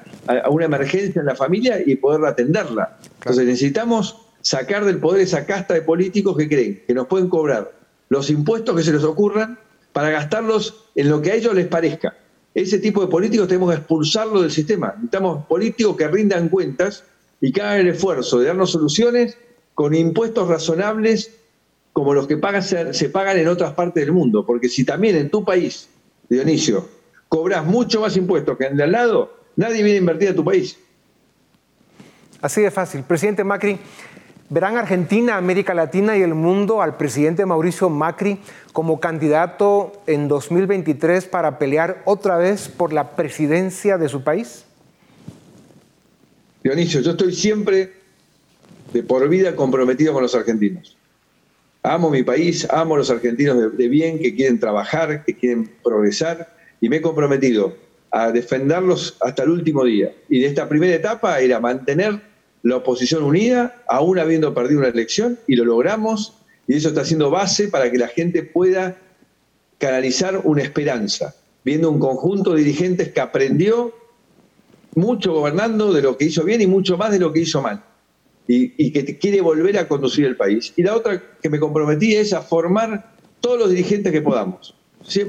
una 0.49 0.65
emergencia 0.65 1.19
en 1.19 1.27
la 1.27 1.35
familia 1.35 1.79
y 1.85 1.95
poder 1.95 2.25
atenderla. 2.25 2.97
Entonces 3.19 3.45
necesitamos 3.45 4.17
sacar 4.41 4.85
del 4.85 4.97
poder 4.97 5.21
esa 5.21 5.45
casta 5.45 5.75
de 5.75 5.83
políticos 5.83 6.35
que 6.35 6.49
creen 6.49 6.81
que 6.87 6.95
nos 6.95 7.05
pueden 7.05 7.29
cobrar 7.29 7.71
los 8.09 8.31
impuestos 8.31 8.75
que 8.75 8.81
se 8.81 8.91
les 8.91 9.03
ocurran 9.03 9.59
para 9.93 10.09
gastarlos 10.09 10.85
en 10.95 11.11
lo 11.11 11.21
que 11.21 11.33
a 11.33 11.35
ellos 11.35 11.53
les 11.53 11.67
parezca. 11.67 12.17
Ese 12.55 12.79
tipo 12.79 13.01
de 13.01 13.09
políticos 13.09 13.47
tenemos 13.47 13.69
que 13.69 13.77
expulsarlo 13.77 14.41
del 14.41 14.49
sistema. 14.49 14.93
Necesitamos 14.95 15.45
políticos 15.45 15.97
que 15.97 16.07
rindan 16.07 16.49
cuentas 16.49 17.03
y 17.41 17.51
que 17.51 17.61
hagan 17.61 17.81
el 17.81 17.89
esfuerzo 17.89 18.39
de 18.39 18.47
darnos 18.47 18.71
soluciones 18.71 19.37
con 19.75 19.93
impuestos 19.93 20.47
razonables 20.47 21.38
como 21.99 22.13
los 22.13 22.27
que 22.27 22.37
pagan, 22.37 22.63
se 22.63 23.09
pagan 23.09 23.37
en 23.37 23.49
otras 23.49 23.73
partes 23.73 24.05
del 24.05 24.13
mundo. 24.13 24.45
Porque 24.45 24.69
si 24.69 24.85
también 24.85 25.17
en 25.17 25.29
tu 25.29 25.43
país, 25.43 25.89
Dionisio, 26.29 26.87
cobras 27.27 27.65
mucho 27.65 27.99
más 27.99 28.15
impuestos 28.15 28.57
que 28.57 28.67
en 28.67 28.71
el 28.71 28.77
de 28.77 28.83
al 28.85 28.91
lado, 28.93 29.33
nadie 29.57 29.83
viene 29.83 29.97
a 29.97 29.99
invertir 29.99 30.29
a 30.29 30.33
tu 30.33 30.45
país. 30.45 30.79
Así 32.41 32.61
de 32.61 32.71
fácil. 32.71 33.03
Presidente 33.03 33.43
Macri, 33.43 33.77
¿Verán 34.49 34.77
Argentina, 34.77 35.35
América 35.35 35.73
Latina 35.73 36.17
y 36.17 36.21
el 36.21 36.35
mundo 36.35 36.81
al 36.81 36.95
presidente 36.95 37.45
Mauricio 37.45 37.89
Macri 37.89 38.39
como 38.71 39.01
candidato 39.01 39.91
en 40.07 40.29
2023 40.29 41.25
para 41.25 41.59
pelear 41.59 42.01
otra 42.05 42.37
vez 42.37 42.69
por 42.69 42.93
la 42.93 43.17
presidencia 43.17 43.97
de 43.97 44.07
su 44.07 44.23
país? 44.23 44.63
Dionisio, 46.63 47.01
yo 47.01 47.11
estoy 47.11 47.35
siempre 47.35 47.91
de 48.93 49.03
por 49.03 49.27
vida 49.27 49.53
comprometido 49.53 50.13
con 50.13 50.23
los 50.23 50.33
argentinos. 50.33 50.95
Amo 51.89 52.11
mi 52.11 52.21
país, 52.21 52.67
amo 52.69 52.95
los 52.97 53.09
argentinos 53.09 53.75
de, 53.75 53.87
bien 53.87 54.19
que 54.19 54.35
quieren 54.35 54.59
trabajar, 54.59 55.25
que 55.25 55.35
quieren 55.35 55.71
progresar 55.83 56.55
y 56.79 56.87
me 56.87 56.97
he 56.97 57.01
comprometido 57.01 57.75
a 58.11 58.31
defenderlos 58.31 59.17
hasta 59.21 59.41
el 59.41 59.49
último 59.49 59.83
día. 59.83 60.13
Y 60.29 60.39
de 60.39 60.45
esta 60.45 60.69
primera 60.69 60.93
etapa 60.93 61.39
era 61.39 61.59
mantener 61.59 62.21
la 62.61 62.75
oposición 62.75 63.23
unida, 63.23 63.81
aún 63.87 64.19
habiendo 64.19 64.53
perdido 64.53 64.81
una 64.81 64.89
elección, 64.89 65.39
y 65.47 65.55
lo 65.55 65.65
logramos, 65.65 66.35
y 66.67 66.75
eso 66.75 66.89
está 66.89 67.03
siendo 67.05 67.31
base 67.31 67.69
para 67.69 67.89
que 67.89 67.97
la 67.97 68.07
gente 68.07 68.43
pueda 68.43 68.95
canalizar 69.79 70.41
una 70.43 70.61
esperanza, 70.61 71.33
viendo 71.65 71.89
un 71.89 71.97
conjunto 71.97 72.53
de 72.53 72.59
dirigentes 72.65 73.11
que 73.11 73.19
aprendió 73.19 73.95
mucho 74.93 75.33
gobernando 75.33 75.91
de 75.91 76.03
lo 76.03 76.17
que 76.17 76.25
hizo 76.25 76.43
bien 76.43 76.61
y 76.61 76.67
mucho 76.67 76.97
más 76.97 77.09
de 77.09 77.17
lo 77.17 77.33
que 77.33 77.39
hizo 77.39 77.63
mal, 77.63 77.83
y, 78.51 78.91
que 78.91 79.19
quiere 79.19 79.41
volver 79.41 79.77
a 79.77 79.87
conducir 79.87 80.25
el 80.25 80.35
país. 80.35 80.73
Y 80.75 80.81
la 80.81 80.95
otra 80.95 81.21
que 81.39 81.49
me 81.49 81.59
comprometí 81.59 82.15
es 82.15 82.33
a 82.33 82.41
formar 82.41 83.13
todos 83.41 83.59
los 83.59 83.69
dirigentes 83.69 84.11
que 84.11 84.21
podamos. 84.21 84.75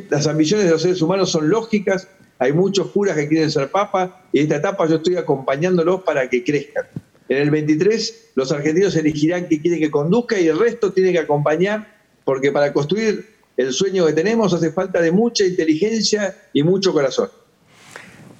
Las 0.08 0.26
ambiciones 0.26 0.64
de 0.64 0.72
los 0.72 0.82
seres 0.82 1.02
humanos 1.02 1.30
son 1.30 1.50
lógicas, 1.50 2.08
hay 2.38 2.54
muchos 2.54 2.88
curas 2.88 3.16
que 3.16 3.28
quieren 3.28 3.50
ser 3.50 3.70
papa, 3.70 4.24
y 4.32 4.38
en 4.38 4.44
esta 4.44 4.56
etapa 4.56 4.88
yo 4.88 4.96
estoy 4.96 5.16
acompañándolos 5.16 6.02
para 6.02 6.30
que 6.30 6.42
crezcan. 6.42 6.86
En 7.28 7.36
el 7.36 7.50
23 7.50 8.30
los 8.36 8.50
argentinos 8.52 8.96
elegirán 8.96 9.44
quién 9.44 9.60
quieren 9.60 9.80
que 9.80 9.90
conduzca 9.90 10.40
y 10.40 10.48
el 10.48 10.58
resto 10.58 10.90
tiene 10.90 11.12
que 11.12 11.18
acompañar, 11.18 11.94
porque 12.24 12.50
para 12.50 12.72
construir 12.72 13.26
el 13.58 13.72
sueño 13.74 14.06
que 14.06 14.14
tenemos 14.14 14.54
hace 14.54 14.72
falta 14.72 15.02
de 15.02 15.12
mucha 15.12 15.44
inteligencia 15.44 16.34
y 16.54 16.62
mucho 16.62 16.94
corazón. 16.94 17.28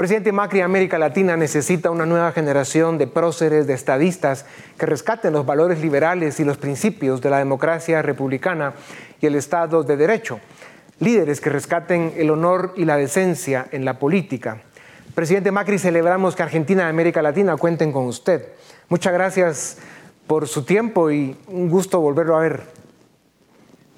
Presidente 0.01 0.33
Macri, 0.33 0.63
América 0.63 0.99
Latina 0.99 1.37
necesita 1.37 1.91
una 1.91 2.07
nueva 2.07 2.33
generación 2.33 2.97
de 2.97 3.07
próceres, 3.07 3.67
de 3.67 3.75
estadistas 3.75 4.47
que 4.79 4.87
rescaten 4.87 5.35
los 5.35 5.45
valores 5.45 5.83
liberales 5.83 6.41
y 6.41 6.45
los 6.45 6.57
principios 6.57 7.21
de 7.21 7.29
la 7.29 7.37
democracia 7.37 8.01
republicana 8.01 8.73
y 9.21 9.27
el 9.27 9.35
Estado 9.35 9.83
de 9.83 9.99
Derecho. 9.99 10.41
Líderes 11.01 11.43
que 11.43 11.51
rescaten 11.51 12.15
el 12.17 12.31
honor 12.31 12.73
y 12.79 12.87
la 12.87 12.97
decencia 12.97 13.69
en 13.73 13.85
la 13.85 13.99
política. 13.99 14.63
Presidente 15.15 15.51
Macri, 15.51 15.79
celebramos 15.79 16.35
que 16.35 16.45
Argentina 16.45 16.85
y 16.85 16.89
América 16.89 17.21
Latina 17.21 17.59
cuenten 17.59 17.93
con 17.93 18.07
usted. 18.07 18.47
Muchas 18.89 19.13
gracias 19.13 19.77
por 20.27 20.49
su 20.49 20.65
tiempo 20.65 21.11
y 21.11 21.37
un 21.49 21.69
gusto 21.69 22.01
volverlo 22.01 22.39
a 22.39 22.41
ver. 22.41 22.63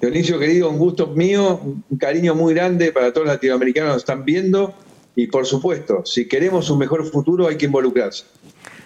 Dionisio, 0.01 0.37
querido, 0.37 0.69
un 0.69 0.79
gusto 0.79 1.07
mío, 1.07 1.61
un 1.63 1.97
cariño 1.97 2.35
muy 2.35 2.53
grande 2.53 2.91
para 2.91 3.13
todos 3.13 3.25
los 3.25 3.35
latinoamericanos 3.35 3.87
que 3.87 3.93
nos 3.93 4.01
están 4.01 4.25
viendo 4.25 4.73
y 5.15 5.27
por 5.27 5.45
supuesto, 5.45 6.05
si 6.05 6.27
queremos 6.27 6.69
un 6.69 6.79
mejor 6.79 7.05
futuro 7.05 7.47
hay 7.47 7.57
que 7.57 7.65
involucrarse. 7.65 8.25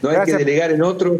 No 0.02 0.10
hay 0.10 0.26
que 0.26 0.34
delegar 0.34 0.72
en 0.72 0.84
otro 0.84 1.20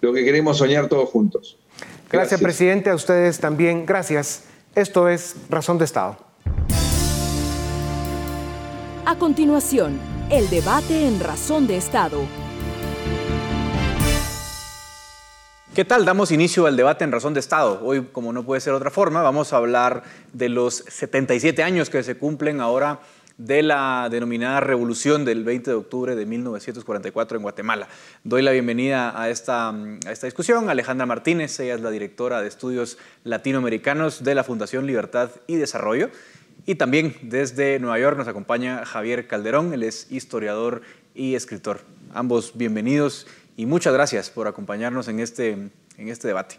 lo 0.00 0.12
que 0.12 0.24
queremos 0.24 0.58
soñar 0.58 0.88
todos 0.88 1.08
juntos. 1.08 1.58
Gracias, 1.78 2.10
gracias, 2.10 2.40
presidente, 2.40 2.90
a 2.90 2.94
ustedes 2.94 3.38
también. 3.38 3.84
Gracias. 3.86 4.44
Esto 4.74 5.08
es 5.08 5.36
Razón 5.48 5.78
de 5.78 5.84
Estado. 5.84 6.18
A 9.04 9.16
continuación, 9.18 9.98
el 10.30 10.48
debate 10.50 11.06
en 11.06 11.20
Razón 11.20 11.66
de 11.66 11.76
Estado 11.76 12.22
¿Qué 15.76 15.84
tal? 15.84 16.06
Damos 16.06 16.32
inicio 16.32 16.64
al 16.64 16.74
debate 16.74 17.04
en 17.04 17.12
Razón 17.12 17.34
de 17.34 17.40
Estado. 17.40 17.82
Hoy, 17.84 18.08
como 18.10 18.32
no 18.32 18.44
puede 18.44 18.62
ser 18.62 18.72
otra 18.72 18.90
forma, 18.90 19.20
vamos 19.20 19.52
a 19.52 19.58
hablar 19.58 20.04
de 20.32 20.48
los 20.48 20.76
77 20.88 21.62
años 21.62 21.90
que 21.90 22.02
se 22.02 22.16
cumplen 22.16 22.62
ahora 22.62 23.00
de 23.38 23.62
la 23.62 24.08
denominada 24.10 24.60
revolución 24.60 25.24
del 25.24 25.44
20 25.44 25.70
de 25.70 25.76
octubre 25.76 26.16
de 26.16 26.26
1944 26.26 27.36
en 27.36 27.42
Guatemala. 27.42 27.88
Doy 28.24 28.42
la 28.42 28.52
bienvenida 28.52 29.20
a 29.20 29.28
esta, 29.28 29.68
a 29.68 30.12
esta 30.12 30.26
discusión 30.26 30.70
Alejandra 30.70 31.06
Martínez, 31.06 31.58
ella 31.60 31.74
es 31.74 31.80
la 31.80 31.90
directora 31.90 32.40
de 32.40 32.48
estudios 32.48 32.98
latinoamericanos 33.24 34.24
de 34.24 34.34
la 34.34 34.44
Fundación 34.44 34.86
Libertad 34.86 35.30
y 35.46 35.56
Desarrollo. 35.56 36.10
Y 36.64 36.76
también 36.76 37.14
desde 37.22 37.78
Nueva 37.78 37.98
York 37.98 38.16
nos 38.16 38.28
acompaña 38.28 38.84
Javier 38.84 39.26
Calderón, 39.26 39.72
él 39.72 39.82
es 39.82 40.10
historiador 40.10 40.82
y 41.14 41.34
escritor. 41.34 41.80
Ambos 42.14 42.52
bienvenidos 42.56 43.26
y 43.56 43.66
muchas 43.66 43.92
gracias 43.92 44.30
por 44.30 44.48
acompañarnos 44.48 45.08
en 45.08 45.20
este, 45.20 45.50
en 45.52 46.08
este 46.08 46.28
debate. 46.28 46.56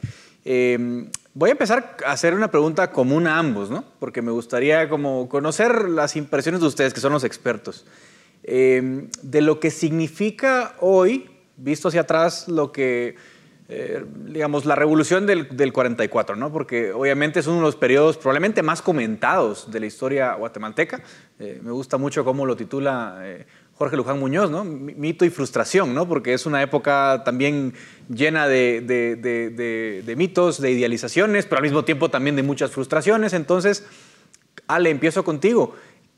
Em, 0.50 1.10
voy 1.34 1.50
a 1.50 1.52
empezar 1.52 1.98
a 2.06 2.14
hacer 2.14 2.34
una 2.34 2.50
pregunta 2.50 2.90
común 2.92 3.28
a 3.28 3.38
ambos, 3.38 3.70
¿no? 3.70 3.84
porque 4.00 4.22
me 4.22 4.32
gustaría 4.32 4.88
como 4.88 5.28
conocer 5.28 5.90
las 5.90 6.16
impresiones 6.16 6.62
de 6.62 6.68
ustedes, 6.68 6.94
que 6.94 7.02
son 7.02 7.12
los 7.12 7.26
expertos, 7.26 7.86
em, 8.44 9.10
de 9.22 9.42
lo 9.42 9.60
que 9.60 9.72
significa 9.72 10.74
hoy, 10.80 11.30
visto 11.58 11.90
hacia 11.90 12.02
atrás, 12.02 12.48
lo 12.48 12.72
que, 12.72 13.16
eh, 13.68 14.06
digamos, 14.24 14.64
la 14.64 14.76
revolución 14.76 15.26
del, 15.26 15.58
del, 15.58 15.74
44, 15.74 16.38
¿no? 16.38 16.50
porque 16.50 16.94
obviamente 16.94 17.42
es 17.42 17.48
uno 17.48 17.58
de 17.58 17.64
los 17.64 17.76
periodos 17.76 18.16
probablemente 18.16 18.64
más 18.64 18.82
comentados 18.82 19.70
de 19.70 19.82
la 19.82 19.86
historia 19.86 20.34
guatemalteca. 20.36 21.04
Eh, 21.40 21.60
me 21.62 21.72
gusta 21.72 21.98
mucho 21.98 22.24
cómo 22.24 22.46
lo 22.46 22.56
titula 22.56 23.18
eh, 23.24 23.46
Jorge 23.78 23.96
Luján 23.96 24.20
Muñoz, 24.20 24.50
¿no? 24.50 24.64
Mito 24.64 25.24
y 25.24 25.30
frustración, 25.30 25.94
¿no? 25.94 26.08
Porque 26.08 26.34
es 26.34 26.48
una 26.48 26.64
época 26.64 27.22
también 27.24 27.74
llena 28.10 28.48
de, 28.48 30.16
mitos, 30.18 30.60
de 30.60 30.72
idealizaciones, 30.72 31.46
pero 31.46 31.58
al 31.58 31.64
mismo 31.64 31.86
tiempo 31.86 32.10
también 32.10 32.36
de 32.36 32.44
muchas 32.44 32.72
frustraciones. 32.72 33.34
Entonces, 33.34 33.86
Ale, 34.68 34.90
empiezo 34.90 35.24
contigo. 35.24 35.76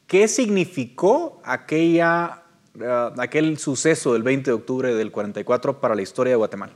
¿Qué 0.08 0.30
significó 0.30 1.42
aquella, 1.44 2.44
eh, 2.80 3.10
aquel 3.18 3.58
suceso 3.58 4.14
del 4.14 4.24
20 4.24 4.52
de 4.52 4.56
octubre 4.56 4.96
del 4.96 5.12
44 5.12 5.82
para 5.82 5.96
la 5.96 6.02
historia 6.02 6.32
de 6.32 6.38
Guatemala? 6.38 6.74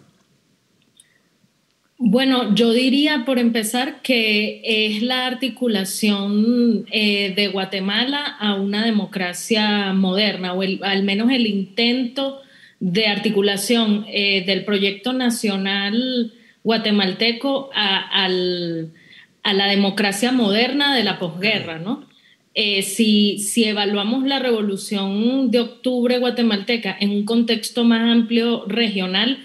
Bueno, 2.05 2.53
yo 2.53 2.73
diría 2.73 3.23
por 3.25 3.39
empezar 3.39 4.01
que 4.01 4.59
es 4.65 5.01
la 5.01 5.25
articulación 5.25 6.85
eh, 6.91 7.31
de 7.33 7.47
Guatemala 7.47 8.25
a 8.25 8.55
una 8.55 8.83
democracia 8.83 9.93
moderna, 9.93 10.51
o 10.51 10.61
al 10.61 11.03
menos 11.03 11.31
el 11.31 11.47
intento 11.47 12.41
de 12.81 13.07
articulación 13.07 14.05
eh, 14.09 14.43
del 14.45 14.65
proyecto 14.65 15.13
nacional 15.13 16.33
guatemalteco 16.65 17.69
a, 17.73 18.27
la 18.27 19.67
democracia 19.67 20.33
moderna 20.33 20.93
de 20.93 21.05
la 21.05 21.19
posguerra, 21.19 21.79
¿no? 21.79 22.05
Eh, 22.53 22.81
si, 22.81 23.37
si, 23.37 23.63
evaluamos 23.63 24.27
la 24.27 24.39
revolución 24.39 25.51
de 25.51 25.61
octubre 25.61 26.17
guatemalteca 26.17 26.97
en 26.99 27.11
un 27.11 27.23
contexto 27.23 27.85
más 27.85 28.01
amplio 28.11 28.65
regional, 28.67 29.39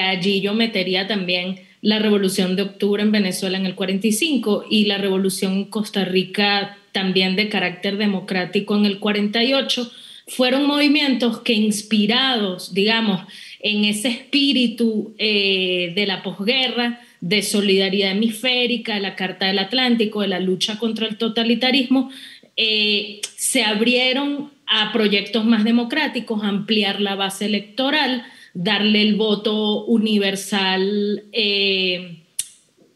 allí 0.00 0.40
yo 0.40 0.54
metería 0.54 1.06
también 1.06 1.68
la 1.82 1.98
revolución 1.98 2.56
de 2.56 2.62
octubre 2.62 3.02
en 3.02 3.12
Venezuela 3.12 3.56
en 3.56 3.66
el 3.66 3.74
45 3.74 4.66
y 4.70 4.84
la 4.84 4.98
revolución 4.98 5.52
en 5.52 5.64
Costa 5.64 6.04
Rica 6.04 6.76
también 6.92 7.36
de 7.36 7.48
carácter 7.48 7.96
democrático 7.96 8.76
en 8.76 8.84
el 8.84 8.98
48, 8.98 9.90
fueron 10.26 10.66
movimientos 10.66 11.40
que 11.40 11.54
inspirados, 11.54 12.72
digamos, 12.72 13.22
en 13.60 13.84
ese 13.84 14.08
espíritu 14.08 15.14
eh, 15.18 15.92
de 15.94 16.06
la 16.06 16.22
posguerra, 16.22 17.00
de 17.20 17.42
solidaridad 17.42 18.12
hemisférica, 18.12 18.94
de 18.94 19.00
la 19.00 19.16
Carta 19.16 19.46
del 19.46 19.58
Atlántico, 19.58 20.22
de 20.22 20.28
la 20.28 20.40
lucha 20.40 20.78
contra 20.78 21.06
el 21.06 21.16
totalitarismo, 21.16 22.10
eh, 22.56 23.20
se 23.36 23.64
abrieron 23.64 24.50
a 24.66 24.92
proyectos 24.92 25.44
más 25.44 25.64
democráticos, 25.64 26.42
ampliar 26.44 27.00
la 27.00 27.16
base 27.16 27.46
electoral, 27.46 28.24
darle 28.54 29.02
el 29.02 29.14
voto 29.14 29.84
universal, 29.84 31.24
eh, 31.32 32.18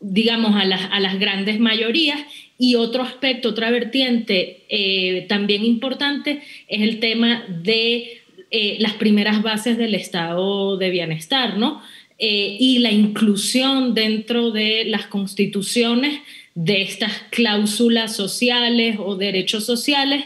digamos, 0.00 0.54
a 0.56 0.64
las, 0.64 1.18
grandes 1.18 1.60
mayorías. 1.60 2.20
Y 2.58 2.76
otro 2.76 3.02
aspecto, 3.02 3.50
otra 3.50 3.70
vertiente 3.70 4.64
eh, 4.68 5.26
también 5.28 5.64
importante 5.64 6.42
es 6.68 6.82
el 6.82 7.00
tema 7.00 7.44
de 7.48 8.22
eh, 8.50 8.76
las 8.78 8.94
primeras 8.94 9.42
bases 9.42 9.76
del 9.76 9.94
estado 9.94 10.76
de 10.76 10.90
bienestar, 10.90 11.56
¿no? 11.56 11.82
y 12.16 12.78
la 12.78 12.92
inclusión 12.92 13.92
dentro 13.92 14.52
de 14.52 14.84
las 14.84 15.06
constituciones 15.08 16.20
de 16.54 16.80
estas 16.80 17.12
cláusulas 17.30 18.14
sociales 18.14 18.96
o 19.00 19.16
derechos 19.16 19.66
sociales 19.66 20.24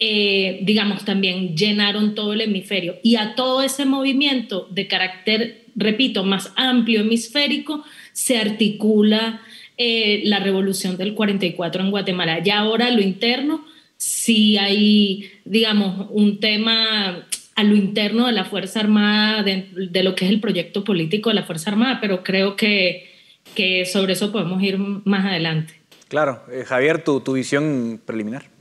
eh, 0.00 0.60
digamos, 0.62 1.04
también 1.04 1.56
llenaron 1.56 2.14
todo 2.14 2.32
el 2.32 2.40
hemisferio. 2.40 2.96
Y 3.02 3.16
a 3.16 3.34
todo 3.34 3.62
ese 3.62 3.84
movimiento 3.84 4.68
de 4.70 4.86
carácter, 4.86 5.64
repito, 5.74 6.24
más 6.24 6.52
amplio 6.56 7.00
hemisférico, 7.00 7.84
se 8.12 8.38
articula 8.38 9.40
eh, 9.76 10.22
la 10.24 10.38
revolución 10.38 10.96
del 10.96 11.14
44 11.14 11.82
en 11.82 11.90
Guatemala. 11.90 12.42
Ya 12.42 12.58
ahora 12.58 12.90
lo 12.90 13.00
interno, 13.00 13.64
sí 13.96 14.56
hay, 14.56 15.30
digamos, 15.44 16.06
un 16.10 16.38
tema 16.38 17.26
a 17.56 17.64
lo 17.64 17.74
interno 17.74 18.26
de 18.26 18.32
la 18.32 18.44
Fuerza 18.44 18.78
Armada, 18.78 19.42
de, 19.42 20.02
lo 20.04 20.14
que 20.14 20.26
es 20.26 20.30
el 20.30 20.38
proyecto 20.38 20.84
político 20.84 21.30
de 21.30 21.34
la 21.34 21.42
Fuerza 21.42 21.70
Armada, 21.70 21.98
pero 22.00 22.22
creo 22.22 22.54
que, 22.54 23.10
que 23.56 23.84
sobre 23.84 24.12
eso 24.12 24.30
podemos 24.30 24.62
ir 24.62 24.78
más 24.78 25.26
adelante. 25.26 25.74
Claro. 26.06 26.40
Eh, 26.52 26.64
Javier, 26.64 27.02
tu, 27.02 27.18
tu 27.20 27.32
visión 27.32 28.00
preliminar 28.06 28.57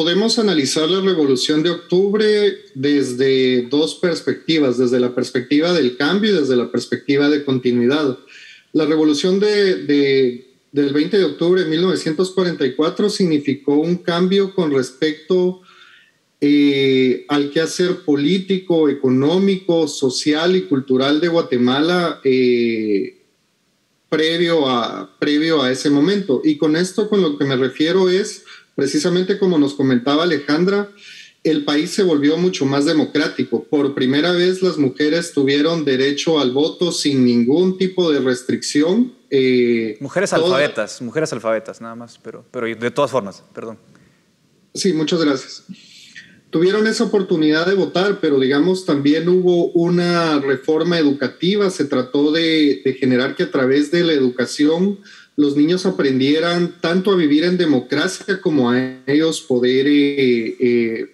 podemos 0.00 0.38
analizar 0.38 0.88
la 0.88 1.02
revolución 1.02 1.62
de 1.62 1.68
octubre 1.68 2.56
desde 2.74 3.66
dos 3.68 3.96
perspectivas, 3.96 4.78
desde 4.78 4.98
la 4.98 5.14
perspectiva 5.14 5.74
del 5.74 5.98
cambio 5.98 6.30
y 6.30 6.40
desde 6.40 6.56
la 6.56 6.72
perspectiva 6.72 7.28
de 7.28 7.44
continuidad. 7.44 8.18
La 8.72 8.86
revolución 8.86 9.38
de, 9.38 10.46
del 10.72 10.92
20 10.94 11.18
de 11.18 11.24
octubre 11.24 11.64
de 11.64 11.68
1944 11.68 13.10
significó 13.10 13.74
un 13.74 13.98
cambio 13.98 14.54
con 14.54 14.72
respecto 14.72 15.60
eh, 16.40 17.26
al 17.28 17.50
quehacer 17.50 17.96
político, 17.96 18.88
económico, 18.88 19.86
social 19.86 20.56
y 20.56 20.62
cultural 20.62 21.20
de 21.20 21.28
Guatemala 21.28 22.22
eh, 22.24 23.18
previo, 24.08 24.66
a, 24.66 25.14
previo 25.18 25.60
a 25.60 25.70
ese 25.70 25.90
momento. 25.90 26.40
Y 26.42 26.56
con 26.56 26.74
esto 26.74 27.10
con 27.10 27.20
lo 27.20 27.36
que 27.36 27.44
me 27.44 27.56
refiero 27.56 28.08
es 28.08 28.46
precisamente 28.80 29.38
como 29.38 29.58
nos 29.58 29.74
comentaba 29.74 30.22
Alejandra, 30.22 30.88
el 31.44 31.66
país 31.66 31.90
se 31.90 32.02
volvió 32.02 32.38
mucho 32.38 32.64
más 32.64 32.86
democrático. 32.86 33.62
Por 33.64 33.94
primera 33.94 34.32
vez 34.32 34.62
las 34.62 34.78
mujeres 34.78 35.34
tuvieron 35.34 35.84
derecho 35.84 36.40
al 36.40 36.52
voto 36.52 36.90
sin 36.90 37.22
ningún 37.22 37.76
tipo 37.76 38.10
de 38.10 38.20
restricción. 38.20 39.12
Eh, 39.28 39.98
mujeres 40.00 40.32
alfabetas, 40.32 41.02
mujeres 41.02 41.30
alfabetas 41.34 41.82
nada 41.82 41.94
más, 41.94 42.18
pero, 42.22 42.42
pero 42.50 42.66
de 42.74 42.90
todas 42.90 43.10
formas, 43.10 43.42
perdón. 43.54 43.76
Sí, 44.72 44.94
muchas 44.94 45.22
gracias. 45.22 45.64
Tuvieron 46.48 46.86
esa 46.86 47.04
oportunidad 47.04 47.66
de 47.66 47.74
votar, 47.74 48.18
pero 48.18 48.40
digamos 48.40 48.86
también 48.86 49.28
hubo 49.28 49.66
una 49.72 50.40
reforma 50.40 50.98
educativa, 50.98 51.68
se 51.68 51.84
trató 51.84 52.32
de, 52.32 52.80
de 52.82 52.94
generar 52.94 53.36
que 53.36 53.42
a 53.42 53.50
través 53.50 53.90
de 53.90 54.04
la 54.04 54.14
educación 54.14 55.00
los 55.36 55.56
niños 55.56 55.86
aprendieran 55.86 56.80
tanto 56.80 57.10
a 57.10 57.16
vivir 57.16 57.44
en 57.44 57.56
democracia 57.56 58.40
como 58.40 58.70
a 58.70 59.02
ellos 59.06 59.40
poder, 59.40 59.86
eh, 59.86 60.56
eh, 60.60 61.06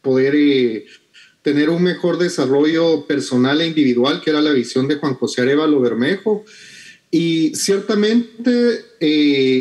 poder 0.00 0.34
eh, 0.34 0.86
tener 1.42 1.68
un 1.70 1.82
mejor 1.82 2.18
desarrollo 2.18 3.06
personal 3.06 3.60
e 3.60 3.66
individual, 3.66 4.20
que 4.22 4.30
era 4.30 4.40
la 4.40 4.52
visión 4.52 4.88
de 4.88 4.96
Juan 4.96 5.14
José 5.14 5.42
Arevalo 5.42 5.80
Bermejo. 5.80 6.44
Y 7.10 7.54
ciertamente 7.54 8.80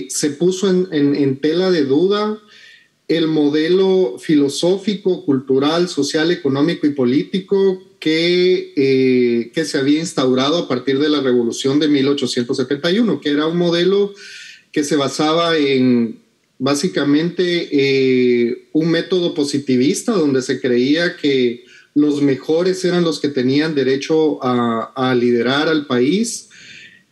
se 0.09 0.30
puso 0.32 0.69
en 0.69 1.39
tela 1.39 1.69
de 1.69 1.86
duda 1.86 2.39
el 3.07 3.28
modelo 3.28 4.17
filosófico, 4.17 5.24
cultural, 5.26 5.88
social, 5.88 6.32
económico 6.32 6.88
y 6.88 6.91
político 6.91 7.84
que, 8.04 8.74
eh, 8.76 9.49
que 9.54 9.64
se 9.64 9.78
había 9.78 10.01
instaurado 10.01 10.58
a 10.58 10.68
partir 10.68 10.99
de 10.99 11.08
la 11.08 11.22
revolución 11.22 11.80
de 11.80 11.88
1871, 11.88 13.22
que 13.22 13.30
era 13.30 13.47
un 13.47 13.58
modelo 13.58 14.14
que 14.74 14.84
se 14.84 14.97
basaba 14.97 15.58
en 15.58 16.20
básicamente 16.60 17.70
eh, 17.72 18.68
un 18.74 18.91
método 18.91 19.34
positivista 19.34 20.12
donde 20.12 20.41
se 20.41 20.60
creía 20.60 21.16
que 21.16 21.64
los 21.95 22.22
mejores 22.22 22.84
eran 22.84 23.06
los 23.06 23.22
que 23.22 23.30
tenían 23.30 23.74
derecho 23.74 24.39
a 24.43 25.16
liderar 25.16 25.70
al 25.70 25.86
país 25.86 26.49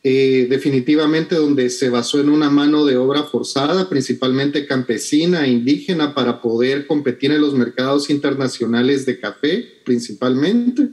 eh, 0.03 0.47
definitivamente 0.49 1.35
donde 1.35 1.69
se 1.69 1.89
basó 1.89 2.19
en 2.19 2.29
una 2.29 2.49
mano 2.49 2.85
de 2.85 2.97
obra 2.97 3.23
forzada, 3.23 3.87
principalmente 3.87 4.65
campesina 4.65 5.45
e 5.45 5.51
indígena, 5.51 6.15
para 6.15 6.41
poder 6.41 6.87
competir 6.87 7.31
en 7.31 7.41
los 7.41 7.53
mercados 7.53 8.09
internacionales 8.09 9.05
de 9.05 9.19
café, 9.19 9.63
principalmente. 9.85 10.89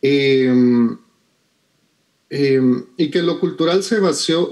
Em, 0.00 0.96
em, 2.30 2.84
y 2.96 3.10
que 3.10 3.22
lo 3.22 3.40
cultural 3.40 3.82
se 3.82 3.96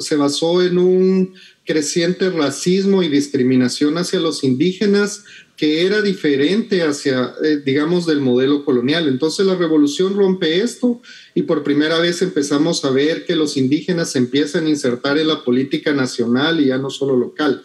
se 0.00 0.16
basó 0.16 0.62
en 0.62 0.78
un 0.78 1.34
creciente 1.64 2.30
racismo 2.30 3.02
y 3.02 3.08
discriminación 3.08 3.98
hacia 3.98 4.20
los 4.20 4.42
indígenas 4.42 5.24
que 5.56 5.86
era 5.86 6.02
diferente 6.02 6.82
hacia, 6.82 7.32
eh, 7.44 7.62
digamos, 7.64 8.06
del 8.06 8.20
modelo 8.20 8.64
colonial. 8.64 9.06
Entonces 9.06 9.46
la 9.46 9.54
revolución 9.54 10.16
rompe 10.16 10.60
esto 10.60 11.00
y 11.34 11.42
por 11.42 11.62
primera 11.62 11.98
vez 11.98 12.22
empezamos 12.22 12.84
a 12.84 12.90
ver 12.90 13.24
que 13.24 13.36
los 13.36 13.56
indígenas 13.56 14.10
se 14.12 14.18
empiezan 14.18 14.66
a 14.66 14.70
insertar 14.70 15.16
en 15.16 15.28
la 15.28 15.44
política 15.44 15.92
nacional 15.92 16.60
y 16.60 16.66
ya 16.66 16.78
no 16.78 16.90
solo 16.90 17.16
local. 17.16 17.62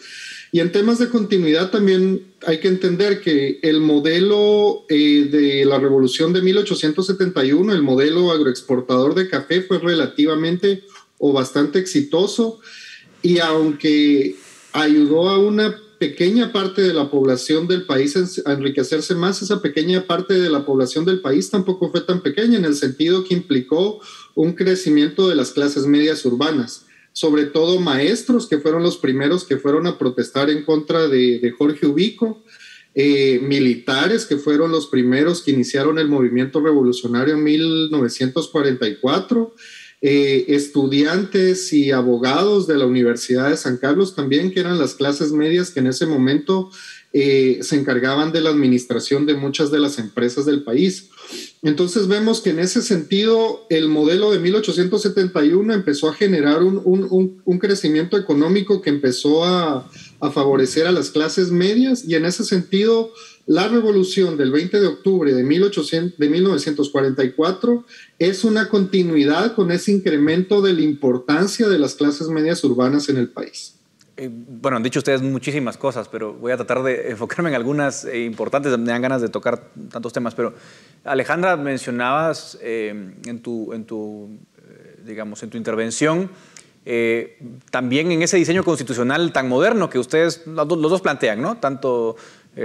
Y 0.52 0.62
en 0.62 0.72
temas 0.72 0.98
de 0.98 1.10
continuidad 1.10 1.70
también 1.70 2.34
hay 2.46 2.60
que 2.60 2.68
entender 2.68 3.22
que 3.22 3.60
el 3.62 3.82
modelo 3.82 4.86
eh, 4.90 5.28
de 5.32 5.66
la 5.66 5.80
revolución 5.80 6.34
de 6.34 6.42
1871, 6.42 7.74
el 7.74 7.84
modelo 7.84 8.32
agroexportador 8.32 9.14
de 9.14 9.30
café, 9.30 9.62
fue 9.62 9.80
relativamente 9.80 10.84
o 11.20 11.34
bastante 11.34 11.80
exitoso 11.80 12.60
y 13.22 13.40
aunque 13.40 14.36
ayudó 14.74 15.30
a 15.30 15.38
una 15.38 15.76
pequeña 16.00 16.52
parte 16.54 16.82
de 16.82 16.94
la 16.94 17.12
población 17.12 17.68
del 17.68 17.86
país 17.86 18.16
a 18.46 18.54
enriquecerse 18.54 19.16
más, 19.16 19.42
esa 19.42 19.62
pequeña 19.62 20.08
parte 20.08 20.34
de 20.34 20.50
la 20.50 20.66
población 20.66 21.04
del 21.04 21.20
país 21.20 21.50
tampoco 21.50 21.92
fue 21.92 22.00
tan 22.02 22.22
pequeña 22.22 22.58
en 22.58 22.66
el 22.66 22.76
sentido 22.76 23.26
que 23.26 23.36
implicó 23.36 24.00
un 24.34 24.54
crecimiento 24.54 25.28
de 25.28 25.36
las 25.36 25.52
clases 25.52 25.86
medias 25.86 26.24
urbanas, 26.26 26.86
sobre 27.12 27.44
todo 27.44 27.82
maestros 27.82 28.48
que 28.48 28.60
fueron 28.60 28.82
los 28.82 28.98
primeros 28.98 29.44
que 29.44 29.58
fueron 29.58 29.88
a 29.88 29.98
protestar 29.98 30.50
en 30.50 30.64
contra 30.64 31.10
de, 31.10 31.54
Jorge 31.58 31.86
Ubico, 31.86 32.46
eh, 32.96 33.40
militares 33.44 34.26
que 34.26 34.38
fueron 34.38 34.72
los 34.72 34.88
primeros 34.88 35.44
que 35.44 35.52
iniciaron 35.52 36.00
el 36.00 36.08
movimiento 36.08 36.62
revolucionario 36.62 37.36
en 37.36 37.44
1944 37.44 39.54
eh, 40.02 40.46
estudiantes 40.48 41.74
y 41.74 41.92
abogados 41.92 42.68
de 42.68 42.78
la 42.78 42.86
Universidad 42.86 43.50
de 43.50 43.58
San 43.58 43.78
Carlos 43.78 44.16
también, 44.16 44.52
que 44.52 44.62
eran 44.62 44.80
las 44.80 44.94
clases 44.94 45.34
medias 45.34 45.72
que 45.72 45.82
en 45.82 45.88
ese 45.88 46.06
momento 46.06 46.70
eh, 47.12 47.60
se 47.64 47.76
encargaban 47.76 48.32
de 48.32 48.40
la 48.40 48.52
administración 48.52 49.26
de 49.26 49.34
muchas 49.34 49.72
de 49.72 49.80
las 49.80 50.00
empresas 50.00 50.46
del 50.46 50.64
país. 50.64 51.10
Entonces 51.64 52.08
vemos 52.08 52.40
que 52.40 52.52
en 52.52 52.60
ese 52.60 52.82
sentido 52.82 53.66
el 53.70 53.90
modelo 53.90 54.32
de 54.32 54.40
1871 54.40 55.74
empezó 55.74 56.08
a 56.08 56.14
generar 56.14 56.64
un, 56.64 57.60
crecimiento 57.60 58.18
económico 58.18 58.82
que 58.82 58.92
empezó 58.92 59.44
a, 59.44 59.90
a, 60.22 60.32
favorecer 60.32 60.88
a 60.88 60.92
las 60.92 61.10
clases 61.10 61.52
medias 61.52 62.06
y 62.08 62.16
en 62.16 62.26
ese 62.26 62.46
sentido 62.46 63.12
la 63.50 63.68
revolución 63.68 64.38
del 64.38 64.52
20 64.52 64.80
de 64.80 64.86
octubre 64.86 65.34
de, 65.34 65.44
1800, 65.44 66.20
de 66.20 66.30
1944 66.30 67.84
es 68.20 68.44
una 68.44 68.70
continuidad 68.70 69.56
con 69.56 69.72
ese 69.72 69.92
incremento 69.92 70.62
de 70.62 70.74
la 70.74 70.82
importancia 70.82 71.68
de 71.68 71.80
las 71.80 71.96
clases 71.96 72.28
medias 72.28 72.64
urbanas 72.64 73.10
en 73.10 73.18
el 73.18 73.30
país. 73.30 73.74
Eh, 74.18 74.30
bueno, 74.32 74.78
han 74.78 74.84
dicho 74.84 75.00
ustedes 75.00 75.24
muchísimas 75.24 75.78
cosas, 75.78 76.08
pero 76.08 76.32
voy 76.36 76.52
a 76.52 76.58
tratar 76.58 76.84
de 76.84 77.10
enfocarme 77.10 77.50
en 77.50 77.56
algunas 77.56 78.06
eh, 78.06 78.24
importantes. 78.24 78.78
Me 78.78 78.92
dan 78.92 79.02
ganas 79.02 79.24
de 79.24 79.30
tocar 79.30 79.72
tantos 79.90 80.14
temas, 80.14 80.36
pero 80.36 80.54
Alejandra, 81.04 81.58
mencionabas 81.58 82.56
eh, 82.62 83.14
en, 83.26 83.42
tu, 83.42 83.74
en, 83.74 83.84
tu, 83.84 84.30
digamos, 85.04 85.42
en 85.42 85.50
tu 85.50 85.58
intervención 85.58 86.30
también 87.70 88.12
en 88.12 88.24
ese 88.24 88.38
diseño 88.38 88.64
constitucional 88.64 89.32
tan 89.32 89.48
moderno 89.48 89.90
que 89.92 90.00
ustedes 90.00 90.48
los, 90.48 90.68
dos 90.68 91.02
plantean, 91.02 91.40
¿no? 91.40 91.58
Tanto 91.58 92.16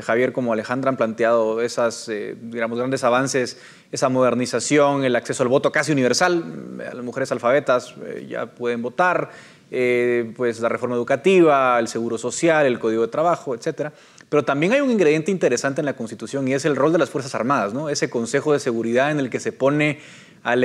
Javier 0.02 0.32
como 0.32 0.52
Alejandra 0.52 0.90
han 0.90 0.96
planteado 0.96 1.60
esas, 1.60 2.10
digamos, 2.40 2.78
grandes 2.78 3.04
avances, 3.04 3.58
esa 3.92 4.08
modernización, 4.08 5.04
el 5.04 5.14
acceso 5.16 5.42
al 5.42 5.48
voto 5.48 5.70
casi 5.70 5.92
universal, 5.92 6.76
las 6.78 7.04
mujeres 7.04 7.30
alfabetas 7.32 7.94
ya 8.28 8.46
pueden 8.46 8.82
votar, 8.82 9.30
eh, 9.70 10.32
pues 10.36 10.60
la 10.60 10.68
reforma 10.68 10.94
educativa, 10.94 11.78
el 11.80 11.88
seguro 11.88 12.16
social, 12.16 12.64
el 12.66 12.78
código 12.78 13.02
de 13.02 13.08
trabajo, 13.08 13.54
etcétera. 13.54 13.92
Pero 14.28 14.44
también 14.44 14.72
hay 14.72 14.80
un 14.80 14.90
ingrediente 14.90 15.30
interesante 15.30 15.80
en 15.80 15.86
la 15.86 15.96
Constitución 15.96 16.46
y 16.46 16.54
es 16.54 16.64
el 16.64 16.76
rol 16.76 16.92
de 16.92 16.98
las 16.98 17.10
Fuerzas 17.10 17.34
Armadas, 17.34 17.74
¿no? 17.74 17.88
ese 17.88 18.10
Consejo 18.10 18.52
de 18.52 18.60
Seguridad 18.60 19.10
en 19.10 19.18
el 19.18 19.30
que 19.30 19.40
se 19.40 19.50
pone 19.50 19.98
al, 20.44 20.62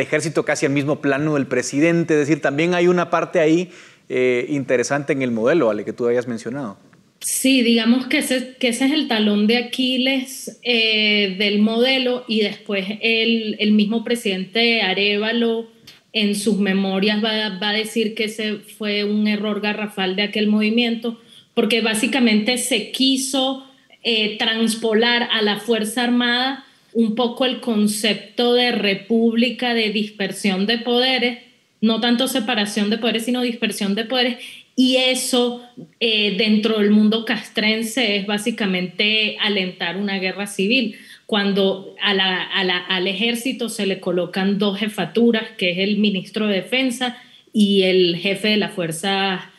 ejército 0.00 0.44
casi 0.44 0.66
al 0.66 0.72
mismo 0.72 1.00
plano 1.00 1.34
del 1.34 1.46
presidente. 1.46 2.14
Es 2.14 2.20
decir, 2.20 2.40
también 2.40 2.74
hay 2.74 2.88
una 2.88 3.10
parte 3.10 3.40
ahí 3.40 3.72
eh, 4.08 4.46
interesante 4.48 5.12
en 5.12 5.22
el 5.22 5.30
modelo, 5.30 5.70
Ale, 5.70 5.84
que 5.84 5.92
tú 5.92 6.06
habías 6.06 6.28
mencionado. 6.28 6.76
Sí, 7.24 7.62
digamos 7.62 8.06
que 8.06 8.18
ese, 8.18 8.54
que 8.60 8.68
ese 8.68 8.84
es 8.84 8.92
el 8.92 9.08
talón 9.08 9.46
de 9.46 9.56
Aquiles 9.56 10.60
eh, 10.62 11.36
del 11.38 11.58
modelo 11.58 12.22
y 12.28 12.42
después 12.42 12.84
el, 13.00 13.56
el 13.60 13.72
mismo 13.72 14.04
presidente 14.04 14.82
Arevalo 14.82 15.70
en 16.12 16.34
sus 16.34 16.58
memorias 16.58 17.24
va, 17.24 17.46
a 17.46 17.72
decir 17.72 18.14
que 18.14 18.24
ese 18.24 18.56
fue 18.56 19.04
un 19.04 19.26
error 19.26 19.62
garrafal 19.62 20.16
de 20.16 20.22
aquel 20.24 20.48
movimiento, 20.48 21.18
porque 21.54 21.80
básicamente 21.80 22.58
se 22.58 22.90
quiso 22.90 23.66
eh, 24.02 24.36
transpolar 24.36 25.26
a 25.32 25.40
la 25.40 25.60
Fuerza 25.60 26.04
Armada 26.04 26.66
un 26.92 27.14
poco 27.14 27.46
el 27.46 27.60
concepto 27.60 28.52
de 28.52 28.70
república, 28.72 29.72
de 29.72 29.88
dispersión 29.92 30.66
de 30.66 30.76
poderes, 30.76 31.38
no 31.80 32.02
tanto 32.02 32.28
separación 32.28 32.90
de 32.90 32.98
poderes, 32.98 33.24
sino 33.24 33.40
dispersión 33.40 33.94
de 33.94 34.04
poderes, 34.04 34.36
y 34.76 34.96
eso 34.96 35.62
eh, 36.00 36.36
dentro 36.36 36.78
del 36.78 36.90
mundo 36.90 37.24
castrense 37.24 38.16
es 38.16 38.26
básicamente 38.26 39.36
alentar 39.40 39.96
una 39.96 40.18
guerra 40.18 40.46
civil 40.46 40.96
cuando 41.26 41.94
al 42.02 43.06
ejército 43.06 43.68
se 43.68 43.86
le 43.86 44.00
colocan 44.00 44.58
dos 44.58 44.78
jefaturas, 44.78 45.44
que 45.56 45.70
es 45.70 45.78
el 45.78 45.98
ministro 45.98 46.46
de 46.46 46.56
Defensa 46.56 47.16
y 47.52 47.82
el 47.82 48.16
jefe 48.16 48.48
de 48.48 48.56
la 48.58 48.68
Fuerza 48.68 49.50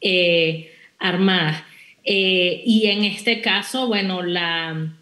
eh, 0.00 0.72
Armada. 0.98 1.66
Eh, 2.04 2.62
y 2.66 2.86
en 2.86 3.04
este 3.04 3.40
caso, 3.40 3.86
bueno, 3.86 4.22
la, 4.22 4.92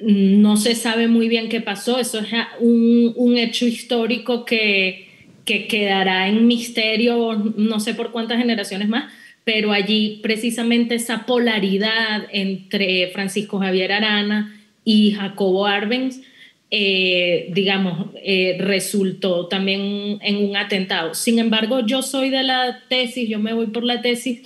no 0.00 0.56
se 0.56 0.74
sabe 0.74 1.08
muy 1.08 1.28
bien 1.28 1.48
qué 1.48 1.60
pasó, 1.60 1.98
eso 1.98 2.18
es 2.18 2.28
un, 2.60 3.36
hecho 3.38 3.66
histórico 3.66 4.44
que, 4.44 5.07
que 5.48 5.66
quedará 5.66 6.28
en 6.28 6.46
misterio 6.46 7.34
no 7.56 7.80
sé 7.80 7.94
por 7.94 8.12
cuántas 8.12 8.36
generaciones 8.36 8.88
más, 8.88 9.10
pero 9.44 9.72
allí 9.72 10.20
precisamente 10.22 10.94
esa 10.94 11.24
polaridad 11.24 12.26
entre 12.30 13.08
Francisco 13.08 13.58
Javier 13.58 13.92
Arana, 13.92 14.54
y 14.90 15.12
Jacobo 15.12 15.66
Arbenz, 15.66 16.22
eh, 16.70 17.50
digamos, 17.52 18.06
eh, 18.24 18.56
resultó 18.58 19.46
también 19.46 20.18
en 20.22 20.36
un 20.36 20.56
atentado. 20.56 21.12
Sin 21.12 21.38
embargo, 21.38 21.84
yo 21.86 22.00
soy 22.00 22.30
de 22.30 22.42
la 22.42 22.84
tesis, 22.88 23.28
yo 23.28 23.38
me 23.38 23.52
voy 23.52 23.66
por 23.66 23.84
la 23.84 24.00
tesis, 24.00 24.40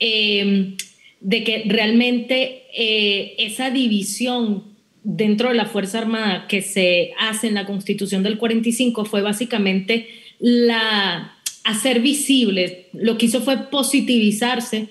em, 0.00 0.76
de 1.20 1.44
que 1.44 1.62
realmente 1.66 2.64
eh, 2.76 3.36
esa 3.38 3.70
división 3.70 4.64
dentro 5.04 5.50
de 5.50 5.54
la 5.54 5.66
Fuerza 5.66 5.98
Armada 5.98 6.46
que 6.48 6.62
se 6.62 7.12
hace 7.20 7.46
en 7.46 7.54
la 7.54 7.64
Constitución 7.64 8.24
del 8.24 8.38
45 8.38 9.04
fue 9.04 9.22
básicamente 9.22 10.08
la 10.38 11.32
hacer 11.64 12.00
visible, 12.00 12.86
lo 12.92 13.18
que 13.18 13.26
hizo 13.26 13.40
fue 13.40 13.70
positivizarse 13.70 14.88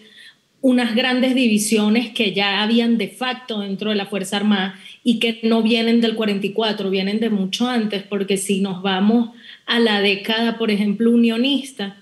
unas 0.61 0.95
grandes 0.95 1.35
divisiones 1.35 2.09
que 2.09 2.33
ya 2.33 2.63
habían 2.63 2.97
de 2.97 3.07
facto 3.07 3.59
dentro 3.59 3.91
de 3.91 3.95
la 3.95 4.07
Fuerza 4.07 4.37
Armada 4.37 4.79
y 5.03 5.19
que 5.19 5.39
no 5.43 5.61
vienen 5.61 6.01
del 6.01 6.15
44, 6.15 6.89
vienen 6.89 7.19
de 7.19 7.29
mucho 7.29 7.67
antes, 7.67 8.03
porque 8.03 8.37
si 8.37 8.61
nos 8.61 8.81
vamos 8.81 9.29
a 9.67 9.79
la 9.79 10.01
década, 10.01 10.57
por 10.57 10.71
ejemplo, 10.71 11.11
unionista, 11.11 11.97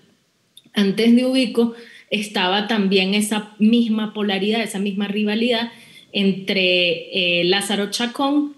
antes 0.73 1.15
de 1.15 1.25
Ubico, 1.25 1.73
estaba 2.09 2.67
también 2.67 3.13
esa 3.13 3.53
misma 3.59 4.13
polaridad, 4.13 4.63
esa 4.63 4.79
misma 4.79 5.07
rivalidad 5.07 5.71
entre 6.13 7.41
eh, 7.41 7.43
Lázaro 7.43 7.91
Chacón 7.91 8.55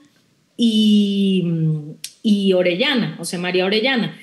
y, 0.55 1.43
y 2.21 2.53
Orellana, 2.53 3.17
sea, 3.25 3.39
María 3.39 3.65
Orellana. 3.65 4.15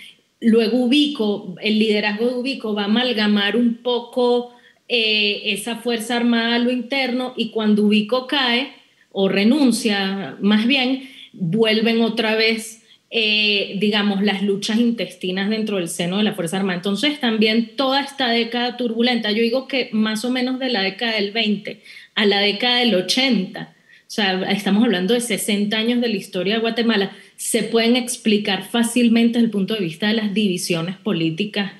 Luego 0.42 0.78
Ubico, 0.86 1.54
el 1.62 1.78
liderazgo 1.78 2.26
de 2.26 2.34
Ubico 2.34 2.74
va 2.74 2.82
a 2.82 2.86
amalgamar 2.86 3.56
un 3.56 3.76
poco 3.76 4.52
eh, 4.88 5.40
esa 5.52 5.76
fuerza 5.76 6.16
armada 6.16 6.56
a 6.56 6.58
lo 6.58 6.72
interno 6.72 7.32
y 7.36 7.50
cuando 7.50 7.84
Ubico 7.84 8.26
cae 8.26 8.72
o 9.12 9.28
renuncia, 9.28 10.36
más 10.40 10.66
bien, 10.66 11.08
vuelven 11.32 12.02
otra 12.02 12.34
vez, 12.34 12.82
eh, 13.10 13.76
digamos, 13.78 14.20
las 14.22 14.42
luchas 14.42 14.78
intestinas 14.78 15.48
dentro 15.48 15.76
del 15.76 15.88
seno 15.88 16.16
de 16.16 16.24
la 16.24 16.34
Fuerza 16.34 16.56
Armada. 16.56 16.76
Entonces 16.76 17.20
también 17.20 17.76
toda 17.76 18.00
esta 18.00 18.28
década 18.28 18.76
turbulenta, 18.76 19.30
yo 19.30 19.42
digo 19.42 19.68
que 19.68 19.90
más 19.92 20.24
o 20.24 20.30
menos 20.30 20.58
de 20.58 20.70
la 20.70 20.82
década 20.82 21.12
del 21.12 21.30
20 21.30 21.80
a 22.16 22.26
la 22.26 22.40
década 22.40 22.78
del 22.78 22.96
80, 22.96 23.74
o 24.12 24.14
sea, 24.14 24.42
estamos 24.50 24.84
hablando 24.84 25.14
de 25.14 25.20
60 25.20 25.74
años 25.76 26.00
de 26.00 26.08
la 26.08 26.16
historia 26.16 26.54
de 26.54 26.60
Guatemala, 26.60 27.16
se 27.42 27.64
pueden 27.64 27.96
explicar 27.96 28.62
fácilmente 28.62 29.32
desde 29.32 29.46
el 29.46 29.50
punto 29.50 29.74
de 29.74 29.80
vista 29.80 30.06
de 30.06 30.14
las 30.14 30.32
divisiones 30.32 30.96
políticas 30.96 31.72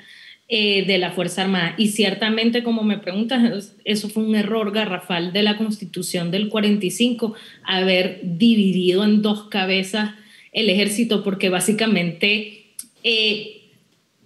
eh, 0.48 0.84
de 0.86 0.98
la 0.98 1.12
Fuerza 1.12 1.42
Armada. 1.42 1.76
Y 1.78 1.88
ciertamente, 1.88 2.64
como 2.64 2.82
me 2.82 2.98
preguntas, 2.98 3.76
eso 3.84 4.08
fue 4.08 4.24
un 4.24 4.34
error 4.34 4.72
garrafal 4.72 5.32
de 5.32 5.44
la 5.44 5.56
Constitución 5.56 6.32
del 6.32 6.48
45, 6.48 7.34
haber 7.62 8.20
dividido 8.24 9.04
en 9.04 9.22
dos 9.22 9.44
cabezas 9.44 10.10
el 10.50 10.68
ejército, 10.68 11.22
porque 11.22 11.48
básicamente 11.48 12.64
eh, 13.04 13.62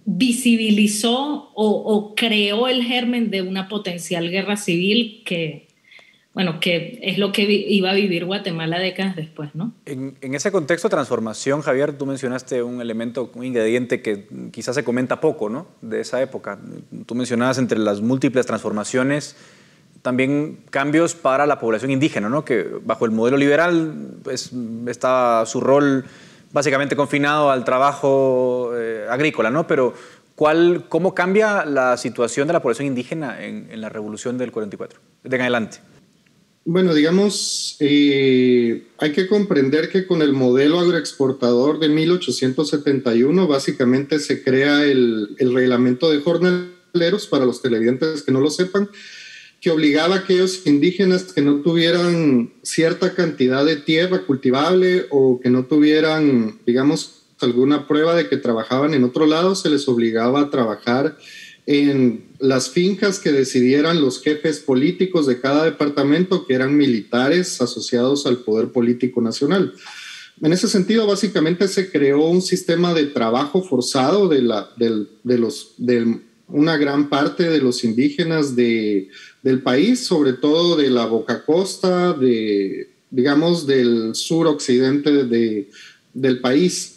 visibilizó 0.05 1.51
o, 1.53 1.67
o 1.67 2.15
creó 2.15 2.67
el 2.67 2.83
germen 2.83 3.29
de 3.29 3.43
una 3.43 3.69
potencial 3.69 4.31
guerra 4.31 4.57
civil 4.57 5.21
que 5.23 5.66
bueno, 6.37 6.59
que 6.59 6.99
es 7.01 7.17
lo 7.17 7.31
que 7.31 7.41
iba 7.49 7.89
a 7.89 7.95
vivir 7.95 8.25
Guatemala 8.25 8.77
décadas 8.77 9.15
después, 9.15 9.55
¿no? 9.55 9.73
En, 9.87 10.15
ese 10.21 10.51
contexto 10.51 10.87
de 10.87 10.91
transformación, 10.91 11.61
Javier, 11.61 11.97
tú 11.97 12.05
mencionaste 12.05 12.61
un 12.61 12.79
elemento, 12.79 13.31
un 13.33 13.43
ingrediente 13.43 14.03
que 14.03 14.27
quizás 14.51 14.75
se 14.75 14.83
comenta 14.83 15.19
poco, 15.19 15.49
¿no? 15.49 15.65
De 15.81 15.99
esa 15.99 16.21
época. 16.21 16.59
Tú 17.07 17.15
mencionabas 17.15 17.57
entre 17.57 17.79
las 17.79 18.01
múltiples 18.01 18.45
transformaciones 18.45 19.35
también 20.03 20.59
cambios 20.69 21.15
para 21.15 21.47
la 21.47 21.57
población 21.57 21.89
indígena, 21.89 22.29
¿no? 22.29 22.45
Que 22.45 22.67
bajo 22.83 23.05
el 23.05 23.11
modelo 23.11 23.37
liberal 23.37 23.95
pues, 24.21 24.51
está 24.85 25.43
su 25.47 25.59
rol 25.59 26.05
básicamente 26.51 26.95
confinado 26.95 27.49
al 27.49 27.65
trabajo 27.65 28.73
eh, 28.75 29.07
agrícola, 29.09 29.49
¿no? 29.49 29.65
Pero 29.65 29.95
¿cuál, 30.35 30.85
¿cómo 30.87 31.15
cambia 31.15 31.65
la 31.65 31.97
situación 31.97 32.45
de 32.45 32.53
la 32.53 32.61
población 32.61 32.85
indígena 32.85 33.43
en, 33.43 33.69
en 33.71 33.81
la 33.81 33.89
revolución 33.89 34.37
del 34.37 34.51
44? 34.51 34.99
De 35.23 35.35
en 35.35 35.41
adelante. 35.41 35.79
Bueno, 36.69 36.93
digamos, 36.93 37.77
eh, 37.79 38.87
hay 38.97 39.13
que 39.13 39.27
comprender 39.27 39.87
que 39.87 40.05
con 40.05 40.21
el 40.21 40.33
modelo 40.33 40.81
agroexportador 40.81 41.79
de 41.79 41.87
1871 41.87 43.47
básicamente 43.47 44.19
se 44.19 44.43
crea 44.43 44.83
el, 44.83 45.37
reglamento 45.39 46.11
de 46.11 46.19
jornaleros, 46.19 47.27
para 47.27 47.45
los 47.45 47.61
televidentes 47.61 48.21
que 48.21 48.33
no 48.33 48.41
lo 48.41 48.49
sepan, 48.49 48.89
que 49.61 49.71
obligaba 49.71 50.15
a 50.15 50.17
aquellos 50.19 50.67
indígenas 50.67 51.31
que 51.31 51.41
no 51.41 51.61
tuvieran 51.61 52.51
cierta 52.63 53.15
cantidad 53.15 53.63
de 53.63 53.77
tierra 53.77 54.23
cultivable 54.25 55.05
o 55.09 55.39
que 55.39 55.49
no 55.49 55.67
tuvieran, 55.67 56.59
digamos, 56.65 57.27
alguna 57.39 57.87
prueba 57.87 58.13
de 58.13 58.27
que 58.27 58.35
trabajaban 58.35 58.93
en 58.93 59.05
otro 59.05 59.25
lado, 59.25 59.55
se 59.55 59.69
les 59.69 59.87
obligaba 59.87 60.41
a 60.41 60.49
trabajar 60.49 61.17
en 61.67 62.23
las 62.39 62.69
fincas 62.69 63.19
que 63.19 63.33
decidieran 63.33 64.01
los 64.01 64.21
jefes 64.23 64.59
políticos 64.59 65.27
de 65.27 65.41
cada 65.41 65.65
departamento, 65.65 66.47
que 66.47 66.53
eran 66.53 66.75
militares 66.75 67.61
asociados 67.61 68.25
al 68.25 68.37
poder 68.37 68.69
político 68.69 69.21
nacional. 69.21 69.73
En 70.41 70.53
ese 70.53 70.69
sentido, 70.69 71.05
básicamente 71.05 71.67
se 71.67 71.91
creó 71.91 72.25
un 72.25 72.41
sistema 72.41 72.93
de 72.93 73.07
trabajo 73.07 73.61
forzado 73.61 74.29
de, 74.29 74.43
la, 74.43 74.69
de, 74.77 75.37
los, 75.37 75.73
de 75.77 76.21
una 76.47 76.77
gran 76.77 77.09
parte 77.09 77.49
de 77.49 77.59
los 77.59 77.83
indígenas 77.83 78.55
de, 78.55 79.09
del 79.43 79.61
país, 79.61 80.05
sobre 80.05 80.33
todo 80.33 80.77
de 80.77 80.89
la 80.89 81.05
Boca 81.05 81.43
Costa, 81.43 82.13
de, 82.13 82.91
digamos, 83.09 83.67
del 83.67 84.15
sur-occidente 84.15 85.25
de, 85.25 85.69
del 86.13 86.39
país. 86.39 86.95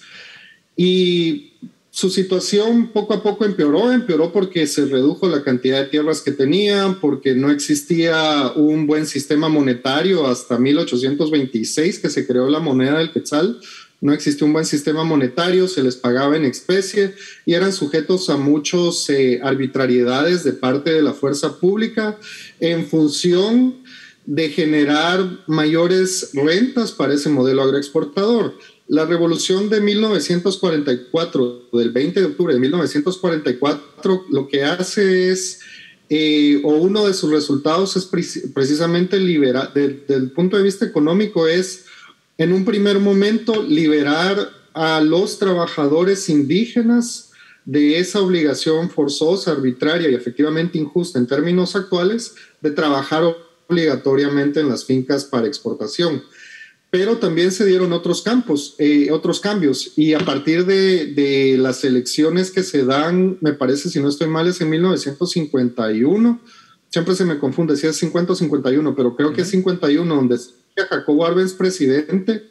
Y 0.77 1.50
su 1.93 2.09
situación 2.09 2.91
poco 2.93 3.15
a 3.15 3.23
poco 3.23 3.45
empeoró, 3.45 3.93
empeoró 3.93 4.33
porque 4.33 4.67
se 4.69 4.87
redujo 4.87 5.29
la 5.29 5.43
cantidad 5.43 5.81
de 5.81 5.89
tierras 5.89 6.21
que 6.21 6.31
tenían, 6.31 7.01
porque 7.01 7.35
no 7.35 7.51
existía 7.51 8.53
un 8.55 8.87
buen 8.87 9.07
sistema 9.07 9.49
monetario 9.49 10.27
hasta 10.27 10.57
1826 10.57 11.99
que 11.99 12.11
se 12.11 12.27
creó 12.27 12.49
la 12.49 12.61
moneda 12.61 12.99
del 12.99 13.11
quetzal. 13.11 13.61
No 14.01 14.13
existía 14.15 14.47
un 14.47 14.53
buen 14.53 14.65
sistema 14.65 15.03
monetario, 15.03 15.67
se 15.67 15.83
les 15.83 15.97
pagaba 15.97 16.37
en 16.37 16.45
especie 16.45 17.15
y 17.45 17.55
eran 17.55 17.73
sujetos 17.73 18.31
a 18.31 18.37
muchas 18.37 19.11
eh, 19.11 19.41
arbitrariedades 19.43 20.45
de 20.45 20.53
parte 20.53 20.93
de 20.93 21.03
la 21.03 21.13
fuerza 21.13 21.59
pública 21.59 22.17
en 22.61 22.87
función 22.87 23.83
de 24.25 24.49
generar 24.51 25.41
mayores 25.49 26.31
rentas 26.35 26.93
para 26.93 27.15
ese 27.15 27.29
modelo 27.31 27.63
agroexportador. 27.63 28.55
La 28.91 29.05
revolución 29.05 29.71
de 29.71 29.81
1944, 29.81 31.69
del 31.75 31.93
20 31.93 32.19
de 32.19 32.27
octubre 32.27 32.55
de 32.55 32.59
1944, 32.59 34.25
lo 34.31 34.49
que 34.49 34.65
hace 34.65 35.31
es, 35.31 35.61
eh, 36.09 36.61
o 36.65 36.73
uno 36.73 37.07
de 37.07 37.15
sus 37.15 37.31
resultados 37.31 37.97
es 37.97 38.05
precisamente 38.53 39.21
liberar, 39.21 39.73
desde 39.73 40.17
el 40.17 40.33
punto 40.33 40.57
de 40.57 40.65
vista 40.65 40.85
económico, 40.85 41.47
es 41.47 41.85
en 42.37 42.53
un 42.53 42.65
primer 42.65 42.99
momento 42.99 43.63
liberar 43.63 44.51
a 44.73 45.01
los 45.01 45.39
trabajadores 45.39 46.29
indígenas 46.29 47.31
de 47.65 48.01
esa 48.01 48.21
obligación 48.21 48.91
forzosa, 48.91 49.53
arbitraria 49.53 50.11
y 50.11 50.17
efectivamente 50.17 50.79
injusta 50.79 51.21
en 51.21 51.29
términos 51.29 51.77
actuales 51.77 52.35
de 52.61 52.73
trabajar 52.73 53.23
obligatoriamente 53.69 54.59
en 54.59 54.69
las 54.69 54.85
fincas 54.85 55.25
para 55.25 55.47
exportación 55.47 56.25
pero 56.91 57.19
también 57.19 57.53
se 57.53 57.65
dieron 57.65 57.93
otros 57.93 58.23
campos, 58.23 58.75
eh, 58.79 59.11
otros 59.13 59.39
cambios. 59.39 59.93
Y 59.97 60.15
a 60.15 60.19
partir 60.19 60.67
de, 60.67 61.57
las 61.59 61.85
elecciones 61.85 62.51
que 62.51 62.65
se 62.65 62.85
dan, 62.85 63.39
me 63.41 63.53
parece, 63.53 63.89
si 63.89 64.01
no 64.01 64.09
estoy 64.09 64.29
mal, 64.29 64.49
es 64.49 64.61
en 64.61 64.71
1951. 64.71 66.41
Siempre 66.89 67.15
se 67.15 67.25
me 67.25 67.39
confunde 67.39 67.77
si 67.77 67.87
es 67.87 67.97
50 67.97 68.33
o 68.33 68.37
51, 68.37 68.97
pero 68.97 69.15
creo 69.15 69.33
que 69.33 69.43
es 69.43 69.49
51, 69.51 70.13
donde 70.13 70.37
Jacobo 70.77 71.25
Arbenz 71.25 71.53
presidente. 71.53 72.49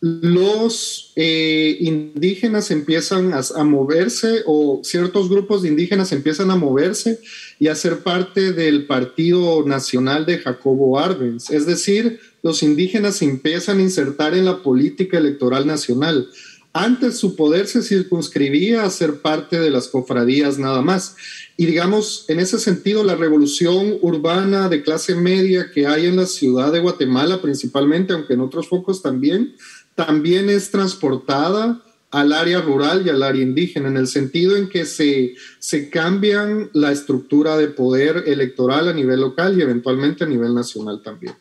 Los 0.00 1.12
eh, 1.16 1.78
indígenas 1.80 2.70
empiezan 2.70 3.32
a, 3.32 3.64
moverse 3.64 4.42
o 4.44 4.80
ciertos 4.84 5.30
grupos 5.30 5.62
de 5.62 5.68
indígenas 5.68 6.12
empiezan 6.12 6.50
a 6.50 6.56
moverse 6.56 7.20
y 7.58 7.68
a 7.68 7.74
ser 7.74 8.00
parte 8.00 8.52
del 8.52 8.86
Partido 8.86 9.66
Nacional 9.66 10.26
de 10.26 10.38
Jacobo 10.38 10.98
Arbenz. 10.98 11.50
Es 11.50 11.64
decir, 11.64 12.20
los 12.42 12.62
indígenas 12.62 13.22
empiezan 13.22 13.78
a 13.78 13.82
insertar 13.82 14.34
en 14.34 14.44
la 14.44 14.62
política 14.62 15.16
electoral 15.16 15.66
nacional. 15.66 16.28
Antes 16.76 17.18
su 17.18 17.36
poder 17.36 17.68
se 17.68 17.82
circunscribía 17.82 18.82
a 18.82 18.90
ser 18.90 19.22
parte 19.22 19.60
de 19.60 19.70
las 19.70 19.86
cofradías 19.86 20.58
nada 20.58 20.82
más. 20.82 21.14
Y 21.56 21.66
digamos, 21.66 22.24
en 22.26 22.40
ese 22.40 22.58
sentido, 22.58 23.04
la 23.04 23.14
revolución 23.14 23.96
urbana 24.02 24.68
de 24.68 24.82
clase 24.82 25.14
media 25.14 25.70
que 25.72 25.86
hay 25.86 26.06
en 26.06 26.16
la 26.16 26.26
ciudad 26.26 26.72
de 26.72 26.80
Guatemala 26.80 27.40
principalmente, 27.40 28.12
aunque 28.12 28.34
en 28.34 28.40
otros 28.40 28.68
focos 28.68 29.02
también, 29.02 29.54
también 29.94 30.50
es 30.50 30.70
transportada 30.70 31.80
al 32.10 32.32
área 32.32 32.60
rural 32.60 33.04
y 33.04 33.10
al 33.10 33.22
área 33.22 33.42
indígena, 33.42 33.88
en 33.88 33.96
el 33.96 34.06
sentido 34.06 34.56
en 34.56 34.68
que 34.68 34.84
se, 34.84 35.34
se 35.58 35.90
cambian 35.90 36.70
la 36.72 36.92
estructura 36.92 37.56
de 37.56 37.68
poder 37.68 38.24
electoral 38.26 38.88
a 38.88 38.92
nivel 38.92 39.20
local 39.20 39.58
y 39.58 39.62
eventualmente 39.62 40.22
a 40.22 40.28
nivel 40.28 40.54
nacional 40.54 41.02
también. 41.02 41.34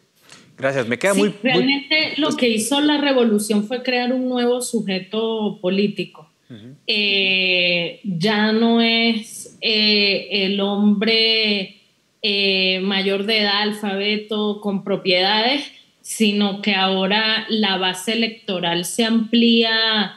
Gracias, 0.58 0.88
me 0.88 0.97
queda 0.97 1.14
muy... 1.14 1.34
Realmente 1.43 2.14
lo 2.18 2.36
que 2.36 2.47
hizo 2.49 2.82
la 2.82 2.99
revolución 2.99 3.68
fue 3.68 3.84
crear 3.84 4.14
un 4.14 4.28
nuevo 4.28 4.62
sujeto 4.62 5.60
político. 5.62 6.30
Eh, 6.86 7.99
ya 8.04 8.51
no 8.51 8.80
es 8.80 9.58
eh, 9.60 10.28
el 10.45 10.60
hombre 10.60 11.82
eh, 12.22 12.80
mayor 12.82 13.26
de 13.26 13.41
edad, 13.41 13.64
alfabeto, 13.64 14.62
con 14.62 14.84
propiedades, 14.84 15.64
sino 16.04 16.62
que 16.62 16.76
ahora 16.76 17.47
la 17.49 17.78
base 17.78 18.14
electoral 18.14 18.86
se 18.86 19.06
amplía, 19.06 20.14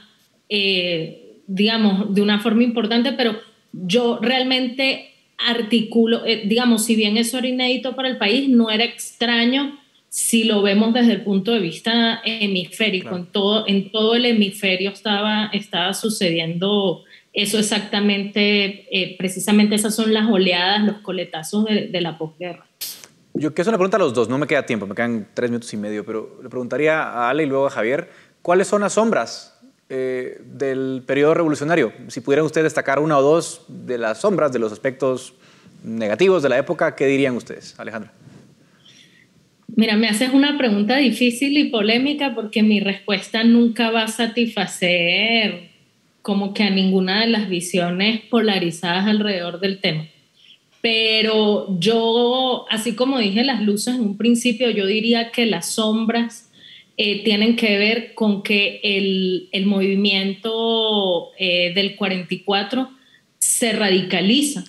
digamos, 1.46 2.14
de 2.14 2.20
una 2.20 2.40
forma 2.40 2.64
importante, 2.64 3.12
pero 3.12 3.40
yo 3.72 4.18
realmente 4.20 5.12
articulo, 5.38 6.22
digamos, 6.44 6.84
si 6.84 6.96
bien 6.96 7.16
eso 7.16 7.38
era 7.38 7.48
inédito 7.48 7.96
para 7.96 8.08
el 8.08 8.18
país, 8.18 8.48
no 8.48 8.70
era 8.70 8.84
extraño 8.84 9.78
si 10.08 10.44
lo 10.44 10.62
vemos 10.62 10.94
desde 10.94 11.12
el 11.12 11.22
punto 11.22 11.52
de 11.52 11.60
vista 11.60 12.20
hemisférico, 12.24 13.14
en, 13.16 13.26
todo, 13.26 13.64
en 13.66 13.90
todo 13.90 14.14
el 14.14 14.24
hemisferio 14.24 14.90
estaba, 14.90 15.50
estaba 15.52 15.92
sucediendo 15.94 17.04
eso 17.36 17.58
exactamente, 17.58 18.86
eh, 18.90 19.14
precisamente 19.18 19.74
esas 19.74 19.94
son 19.94 20.14
las 20.14 20.26
oleadas, 20.30 20.82
los 20.84 20.96
coletazos 21.02 21.66
de, 21.66 22.00
la 22.00 22.16
posguerra. 22.16 22.64
Yo 23.38 23.52
quiero 23.52 23.62
hacer 23.62 23.68
una 23.68 23.78
pregunta 23.78 23.98
a 23.98 24.00
los 24.00 24.14
dos, 24.14 24.30
no 24.30 24.38
me 24.38 24.46
queda 24.46 24.64
tiempo, 24.64 24.86
me 24.86 24.94
quedan 24.94 25.28
tres 25.34 25.50
minutos 25.50 25.70
y 25.74 25.76
medio, 25.76 26.06
pero 26.06 26.38
le 26.42 26.48
preguntaría 26.48 27.02
a 27.02 27.28
Ale 27.28 27.42
y 27.42 27.46
luego 27.46 27.66
a 27.66 27.70
Javier, 27.70 28.08
¿cuáles 28.40 28.66
son 28.66 28.80
las 28.80 28.94
sombras 28.94 29.60
eh, 29.90 30.40
del 30.42 31.02
periodo 31.06 31.34
revolucionario? 31.34 31.92
Si 32.08 32.20
pudieran 32.22 32.46
ustedes 32.46 32.64
destacar 32.64 32.98
una 32.98 33.18
o 33.18 33.22
dos 33.22 33.66
de 33.68 33.98
las 33.98 34.22
sombras, 34.22 34.52
de 34.52 34.58
los 34.58 34.72
aspectos 34.72 35.34
negativos 35.84 36.42
de 36.42 36.48
la 36.48 36.56
época, 36.56 36.96
¿qué 36.96 37.06
dirían 37.06 37.36
ustedes, 37.36 37.78
Alejandra? 37.78 38.10
Mira, 39.74 39.96
me 39.96 40.08
haces 40.08 40.30
una 40.32 40.56
pregunta 40.56 40.96
difícil 40.96 41.58
y 41.58 41.64
polémica 41.68 42.34
porque 42.34 42.62
mi 42.62 42.80
respuesta 42.80 43.44
nunca 43.44 43.90
va 43.90 44.04
a 44.04 44.08
satisfacer 44.08 45.68
como 46.22 46.54
que 46.54 46.62
a 46.62 46.70
ninguna 46.70 47.20
de 47.20 47.26
las 47.26 47.50
visiones 47.50 48.22
polarizadas 48.30 49.06
alrededor 49.06 49.60
del 49.60 49.78
tema. 49.82 50.06
Pero 50.86 51.66
yo, 51.80 52.64
así 52.70 52.94
como 52.94 53.18
dije 53.18 53.42
las 53.42 53.60
luces 53.60 53.96
en 53.96 54.02
un 54.02 54.16
principio, 54.16 54.70
yo 54.70 54.86
diría 54.86 55.32
que 55.32 55.44
las 55.44 55.72
sombras 55.72 56.48
eh, 56.96 57.24
tienen 57.24 57.56
que 57.56 57.76
ver 57.76 58.14
con 58.14 58.44
que 58.44 58.78
el, 58.84 59.48
el 59.50 59.66
movimiento 59.66 61.32
eh, 61.40 61.72
del 61.74 61.96
44 61.96 62.88
se 63.40 63.72
radicaliza 63.72 64.62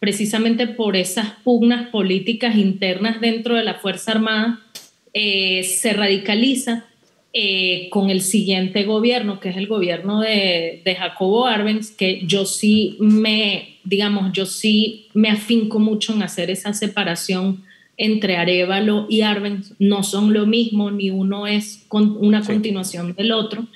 precisamente 0.00 0.66
por 0.66 0.96
esas 0.96 1.30
pugnas 1.44 1.90
políticas 1.90 2.56
internas 2.56 3.20
dentro 3.20 3.54
de 3.54 3.62
la 3.62 3.74
Fuerza 3.74 4.10
Armada, 4.10 4.66
eh, 5.14 5.62
se 5.62 5.92
radicaliza 5.92 6.86
eh, 7.34 7.88
con 7.90 8.10
el 8.10 8.20
siguiente 8.20 8.84
gobierno, 8.84 9.40
que 9.40 9.48
es 9.48 9.56
el 9.56 9.66
gobierno 9.66 10.20
de, 10.20 10.82
Jacobo 10.98 11.46
Arbenz, 11.46 11.90
que 11.90 12.20
yo 12.26 12.44
sí 12.44 12.96
me, 13.00 13.78
digamos, 13.84 14.32
yo 14.32 14.44
sí 14.44 15.06
me 15.14 15.30
afinco 15.30 15.78
mucho 15.78 16.12
en 16.12 16.22
hacer 16.22 16.50
esa 16.50 16.74
separación 16.74 17.64
entre 17.96 18.36
Arevalo 18.36 19.06
y 19.08 19.22
Arbenz. 19.22 19.72
No 19.78 20.02
son 20.02 20.34
lo 20.34 20.44
mismo, 20.44 20.90
ni 20.90 21.08
uno 21.10 21.46
es 21.46 21.86
una 21.90 22.42
continuación 22.42 23.14
del 23.14 23.32
otro. 23.32 23.66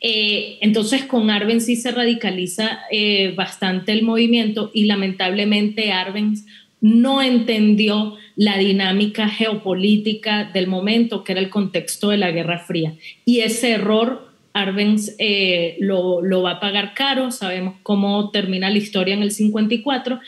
Eh, 0.00 0.58
entonces 0.62 1.04
con 1.04 1.30
Arbenz 1.30 1.66
sí 1.66 1.76
se 1.76 1.90
radicaliza 1.90 2.80
eh, 2.90 3.34
bastante 3.36 3.92
el 3.92 4.04
movimiento 4.04 4.70
y 4.72 4.84
lamentablemente 4.84 5.92
Arbenz 5.92 6.46
no 6.80 7.20
entendió 7.20 8.16
la 8.36 8.58
dinámica 8.58 9.28
geopolítica 9.28 10.50
del 10.52 10.66
momento, 10.66 11.24
que 11.24 11.32
era 11.32 11.40
el 11.40 11.48
contexto 11.48 12.10
de 12.10 12.18
la 12.18 12.30
Guerra 12.30 12.58
Fría. 12.60 12.94
Y 13.24 13.40
ese 13.40 13.72
error 13.72 14.30
Arbenz 14.52 15.14
eh, 15.18 15.76
lo, 15.80 16.22
lo, 16.22 16.42
va 16.42 16.52
a 16.52 16.60
pagar 16.60 16.94
caro, 16.94 17.30
sabemos 17.30 17.74
cómo 17.82 18.30
termina 18.30 18.70
la 18.70 18.78
historia 18.78 19.14
en 19.14 19.22
el 19.22 19.32
54, 19.32 20.20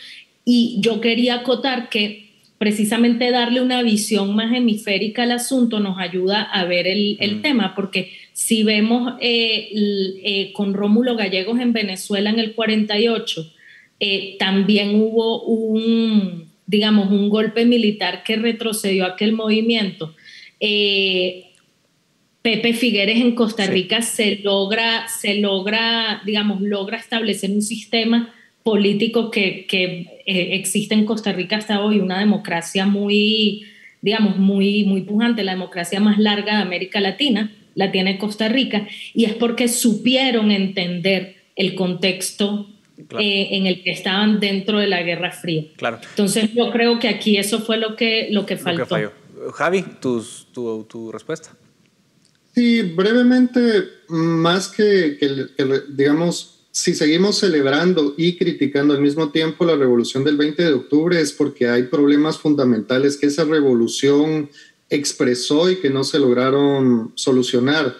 y 0.45 0.77
yo 0.81 1.01
quería 1.01 1.35
acotar 1.35 1.89
que 1.89 2.29
precisamente 2.59 3.31
darle 3.31 3.61
una 3.61 3.81
visión 3.81 4.35
más 4.35 4.53
hemisférica 4.53 5.23
al 5.23 5.31
asunto 5.31 5.79
nos 5.79 5.97
ayuda 5.97 6.43
a 6.43 6.65
ver 6.65 6.87
el, 6.87 7.17
el 7.21 7.41
tema, 7.41 7.73
porque 7.73 8.11
si 8.33 8.63
vemos 8.63 9.13
eh, 9.21 9.69
eh, 10.23 10.51
con 10.53 10.73
Rómulo 10.73 11.15
Gallegos 11.15 11.59
en 11.59 11.73
Venezuela 11.73 12.29
en 12.29 12.39
el 12.39 12.53
48, 12.53 13.53
eh, 13.99 14.35
también 14.37 14.95
hubo 14.95 15.43
un, 15.43 16.48
digamos, 16.69 17.09
un 17.09 17.29
golpe 17.29 17.65
militar 17.65 18.21
que 18.23 18.35
retrocedió 18.35 19.05
aquel 19.05 19.33
movimiento. 19.33 20.13
Pepe 22.41 22.73
Figueres 22.73 23.19
en 23.19 23.35
Costa 23.35 23.65
Rica 23.65 24.01
se 24.01 24.37
logra, 24.37 25.07
se 25.07 25.35
logra, 25.35 26.21
digamos, 26.25 26.61
logra 26.61 26.97
establecer 26.97 27.49
un 27.51 27.63
sistema 27.63 28.33
político 28.63 29.31
que, 29.31 29.65
que 29.65 30.21
eh, 30.25 30.49
existe 30.53 30.93
en 30.93 31.05
Costa 31.05 31.33
Rica 31.33 31.57
hasta 31.57 31.81
hoy, 31.81 31.99
una 31.99 32.19
democracia 32.19 32.85
muy, 32.85 33.65
digamos, 34.01 34.37
muy, 34.37 34.83
muy 34.85 35.01
pujante, 35.01 35.43
la 35.43 35.53
democracia 35.53 35.99
más 35.99 36.17
larga 36.17 36.57
de 36.57 36.61
América 36.61 37.01
Latina, 37.01 37.51
la 37.75 37.91
tiene 37.91 38.17
Costa 38.17 38.47
Rica, 38.47 38.87
y 39.13 39.25
es 39.25 39.33
porque 39.33 39.67
supieron 39.67 40.51
entender 40.51 41.35
el 41.55 41.75
contexto 41.75 42.69
eh, 43.17 43.47
en 43.51 43.65
el 43.65 43.81
que 43.81 43.91
estaban 43.91 44.39
dentro 44.39 44.79
de 44.79 44.87
la 44.87 45.01
Guerra 45.03 45.31
Fría. 45.31 45.65
Claro. 45.77 45.99
Entonces 46.09 46.53
yo 46.53 46.71
creo 46.71 46.99
que 46.99 47.07
aquí 47.07 47.37
eso 47.37 47.59
fue 47.61 47.77
lo 47.77 47.95
que, 47.95 48.27
lo 48.31 48.45
que 48.45 48.57
faltó. 48.57 48.85
Javi, 49.53 49.83
tu, 50.01 50.23
tu, 50.53 51.11
respuesta. 51.11 51.55
Sí, 52.53 52.81
brevemente, 52.81 53.85
más 54.09 54.67
que, 54.67 55.17
que, 55.17 55.47
digamos, 55.89 56.65
si 56.71 56.93
seguimos 56.93 57.37
celebrando 57.37 58.15
y 58.17 58.37
criticando 58.37 58.93
al 58.93 59.01
mismo 59.01 59.29
tiempo 59.29 59.65
la 59.65 59.75
revolución 59.75 60.23
del 60.23 60.37
20 60.37 60.63
de 60.63 60.73
octubre 60.73 61.19
es 61.19 61.31
porque 61.31 61.69
hay 61.69 61.83
problemas 61.83 62.37
fundamentales 62.37 63.17
que 63.17 63.27
esa 63.27 63.45
revolución 63.45 64.49
expresó 64.89 65.69
y 65.69 65.77
que 65.77 65.89
no 65.89 66.03
se 66.03 66.19
lograron 66.19 67.11
solucionar 67.15 67.95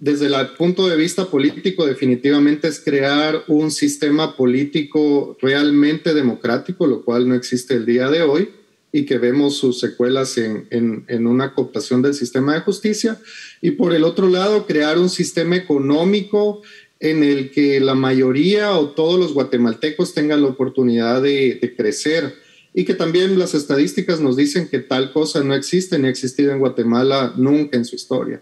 desde 0.00 0.26
el 0.26 0.34
punto 0.56 0.88
de 0.88 0.96
vista 0.96 1.26
político, 1.26 1.86
definitivamente 1.86 2.68
es 2.68 2.80
crear 2.80 3.44
un 3.48 3.70
sistema 3.70 4.34
político 4.34 5.36
realmente 5.42 6.14
democrático, 6.14 6.86
lo 6.86 7.04
cual 7.04 7.28
no 7.28 7.34
existe 7.34 7.74
el 7.74 7.84
día 7.84 8.08
de 8.08 8.22
hoy 8.22 8.48
y 8.92 9.04
que 9.04 9.18
vemos 9.18 9.58
sus 9.58 9.78
secuelas 9.78 10.38
en, 10.38 10.66
en, 10.70 11.26
una 11.26 11.54
cooptación 11.54 12.00
del 12.00 12.14
sistema 12.14 12.54
de 12.54 12.60
justicia. 12.60 13.20
Y 13.60 13.72
por 13.72 13.92
el 13.92 14.04
otro 14.04 14.28
lado, 14.28 14.66
crear 14.66 14.98
un 14.98 15.10
sistema 15.10 15.56
económico 15.56 16.62
en 16.98 17.22
el 17.22 17.50
que 17.50 17.78
la 17.78 17.94
mayoría 17.94 18.72
o 18.78 18.90
todos 18.90 19.20
los 19.20 19.34
guatemaltecos 19.34 20.14
tengan 20.14 20.40
la 20.40 20.48
oportunidad 20.48 21.20
de, 21.22 21.58
de 21.60 21.76
crecer 21.76 22.34
y 22.72 22.84
que 22.84 22.94
también 22.94 23.38
las 23.38 23.54
estadísticas 23.54 24.20
nos 24.20 24.36
dicen 24.36 24.68
que 24.68 24.78
tal 24.78 25.12
cosa 25.12 25.44
no 25.44 25.54
existe 25.54 25.98
ni 25.98 26.06
ha 26.06 26.10
existido 26.10 26.52
en 26.52 26.58
Guatemala 26.58 27.34
nunca 27.36 27.76
en 27.76 27.84
su 27.84 27.96
historia. 27.96 28.40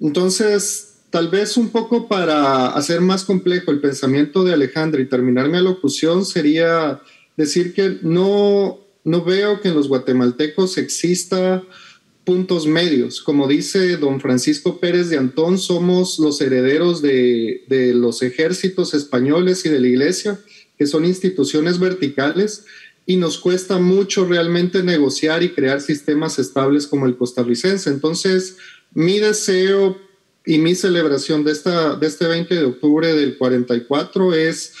Entonces, 0.00 0.96
tal 1.10 1.28
vez 1.28 1.56
un 1.56 1.70
poco 1.70 2.08
para 2.08 2.68
hacer 2.68 3.00
más 3.00 3.24
complejo 3.24 3.70
el 3.70 3.80
pensamiento 3.80 4.44
de 4.44 4.52
Alejandra 4.52 5.00
y 5.00 5.06
terminar 5.06 5.48
mi 5.48 5.58
alocución 5.58 6.24
sería 6.24 7.00
decir 7.36 7.74
que 7.74 7.98
no, 8.02 8.78
no 9.04 9.24
veo 9.24 9.60
que 9.60 9.68
en 9.68 9.74
los 9.74 9.88
guatemaltecos 9.88 10.78
exista 10.78 11.62
puntos 12.24 12.66
medios. 12.66 13.22
Como 13.22 13.46
dice 13.46 13.96
don 13.96 14.20
Francisco 14.20 14.80
Pérez 14.80 15.08
de 15.08 15.16
Antón, 15.16 15.58
somos 15.58 16.18
los 16.18 16.40
herederos 16.40 17.00
de, 17.00 17.64
de 17.68 17.94
los 17.94 18.20
ejércitos 18.22 18.94
españoles 18.94 19.64
y 19.64 19.68
de 19.68 19.80
la 19.80 19.86
iglesia, 19.86 20.40
que 20.76 20.86
son 20.86 21.04
instituciones 21.04 21.78
verticales 21.78 22.64
y 23.06 23.16
nos 23.16 23.38
cuesta 23.38 23.78
mucho 23.78 24.26
realmente 24.26 24.82
negociar 24.82 25.44
y 25.44 25.50
crear 25.50 25.80
sistemas 25.80 26.40
estables 26.40 26.88
como 26.88 27.06
el 27.06 27.16
costarricense. 27.16 27.88
Entonces, 27.88 28.56
mi 28.96 29.18
deseo 29.18 29.98
y 30.46 30.56
mi 30.56 30.74
celebración 30.74 31.44
de, 31.44 31.52
esta, 31.52 31.96
de 31.96 32.06
este 32.06 32.26
20 32.26 32.54
de 32.54 32.64
octubre 32.64 33.12
del 33.12 33.36
44 33.36 34.32
es 34.32 34.72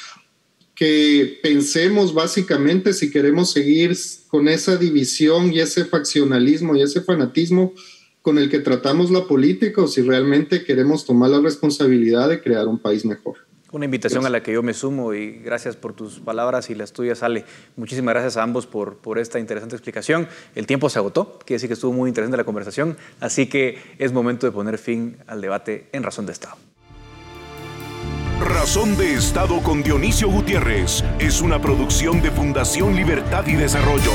que 0.74 1.38
pensemos 1.42 2.14
básicamente 2.14 2.94
si 2.94 3.10
queremos 3.10 3.52
seguir 3.52 3.94
con 4.28 4.48
esa 4.48 4.78
división 4.78 5.52
y 5.52 5.60
ese 5.60 5.84
faccionalismo 5.84 6.74
y 6.74 6.80
ese 6.80 7.02
fanatismo 7.02 7.74
con 8.22 8.38
el 8.38 8.48
que 8.48 8.60
tratamos 8.60 9.10
la 9.10 9.26
política 9.26 9.82
o 9.82 9.86
si 9.86 10.00
realmente 10.00 10.64
queremos 10.64 11.04
tomar 11.04 11.28
la 11.28 11.40
responsabilidad 11.40 12.30
de 12.30 12.40
crear 12.40 12.66
un 12.68 12.78
país 12.78 13.04
mejor. 13.04 13.45
Una 13.72 13.84
invitación 13.84 14.24
a 14.24 14.30
la 14.30 14.42
que 14.42 14.52
yo 14.52 14.62
me 14.62 14.74
sumo 14.74 15.12
y 15.12 15.40
gracias 15.40 15.76
por 15.76 15.92
tus 15.92 16.20
palabras 16.20 16.70
y 16.70 16.74
las 16.74 16.92
tuyas, 16.92 17.22
Ale. 17.22 17.44
Muchísimas 17.74 18.14
gracias 18.14 18.36
a 18.36 18.42
ambos 18.42 18.66
por, 18.66 18.98
por 18.98 19.18
esta 19.18 19.40
interesante 19.40 19.74
explicación. 19.74 20.28
El 20.54 20.66
tiempo 20.66 20.88
se 20.88 20.98
agotó, 20.98 21.38
quiere 21.40 21.56
decir 21.56 21.68
que 21.68 21.74
estuvo 21.74 21.92
muy 21.92 22.08
interesante 22.08 22.36
la 22.36 22.44
conversación, 22.44 22.96
así 23.20 23.48
que 23.48 23.78
es 23.98 24.12
momento 24.12 24.46
de 24.46 24.52
poner 24.52 24.78
fin 24.78 25.18
al 25.26 25.40
debate 25.40 25.88
en 25.92 26.04
Razón 26.04 26.26
de 26.26 26.32
Estado. 26.32 26.56
Razón 28.40 28.96
de 28.96 29.14
Estado 29.14 29.62
con 29.62 29.82
Dionisio 29.82 30.28
Gutiérrez 30.28 31.02
es 31.18 31.40
una 31.40 31.60
producción 31.60 32.22
de 32.22 32.30
Fundación 32.30 32.94
Libertad 32.94 33.46
y 33.46 33.54
Desarrollo. 33.54 34.12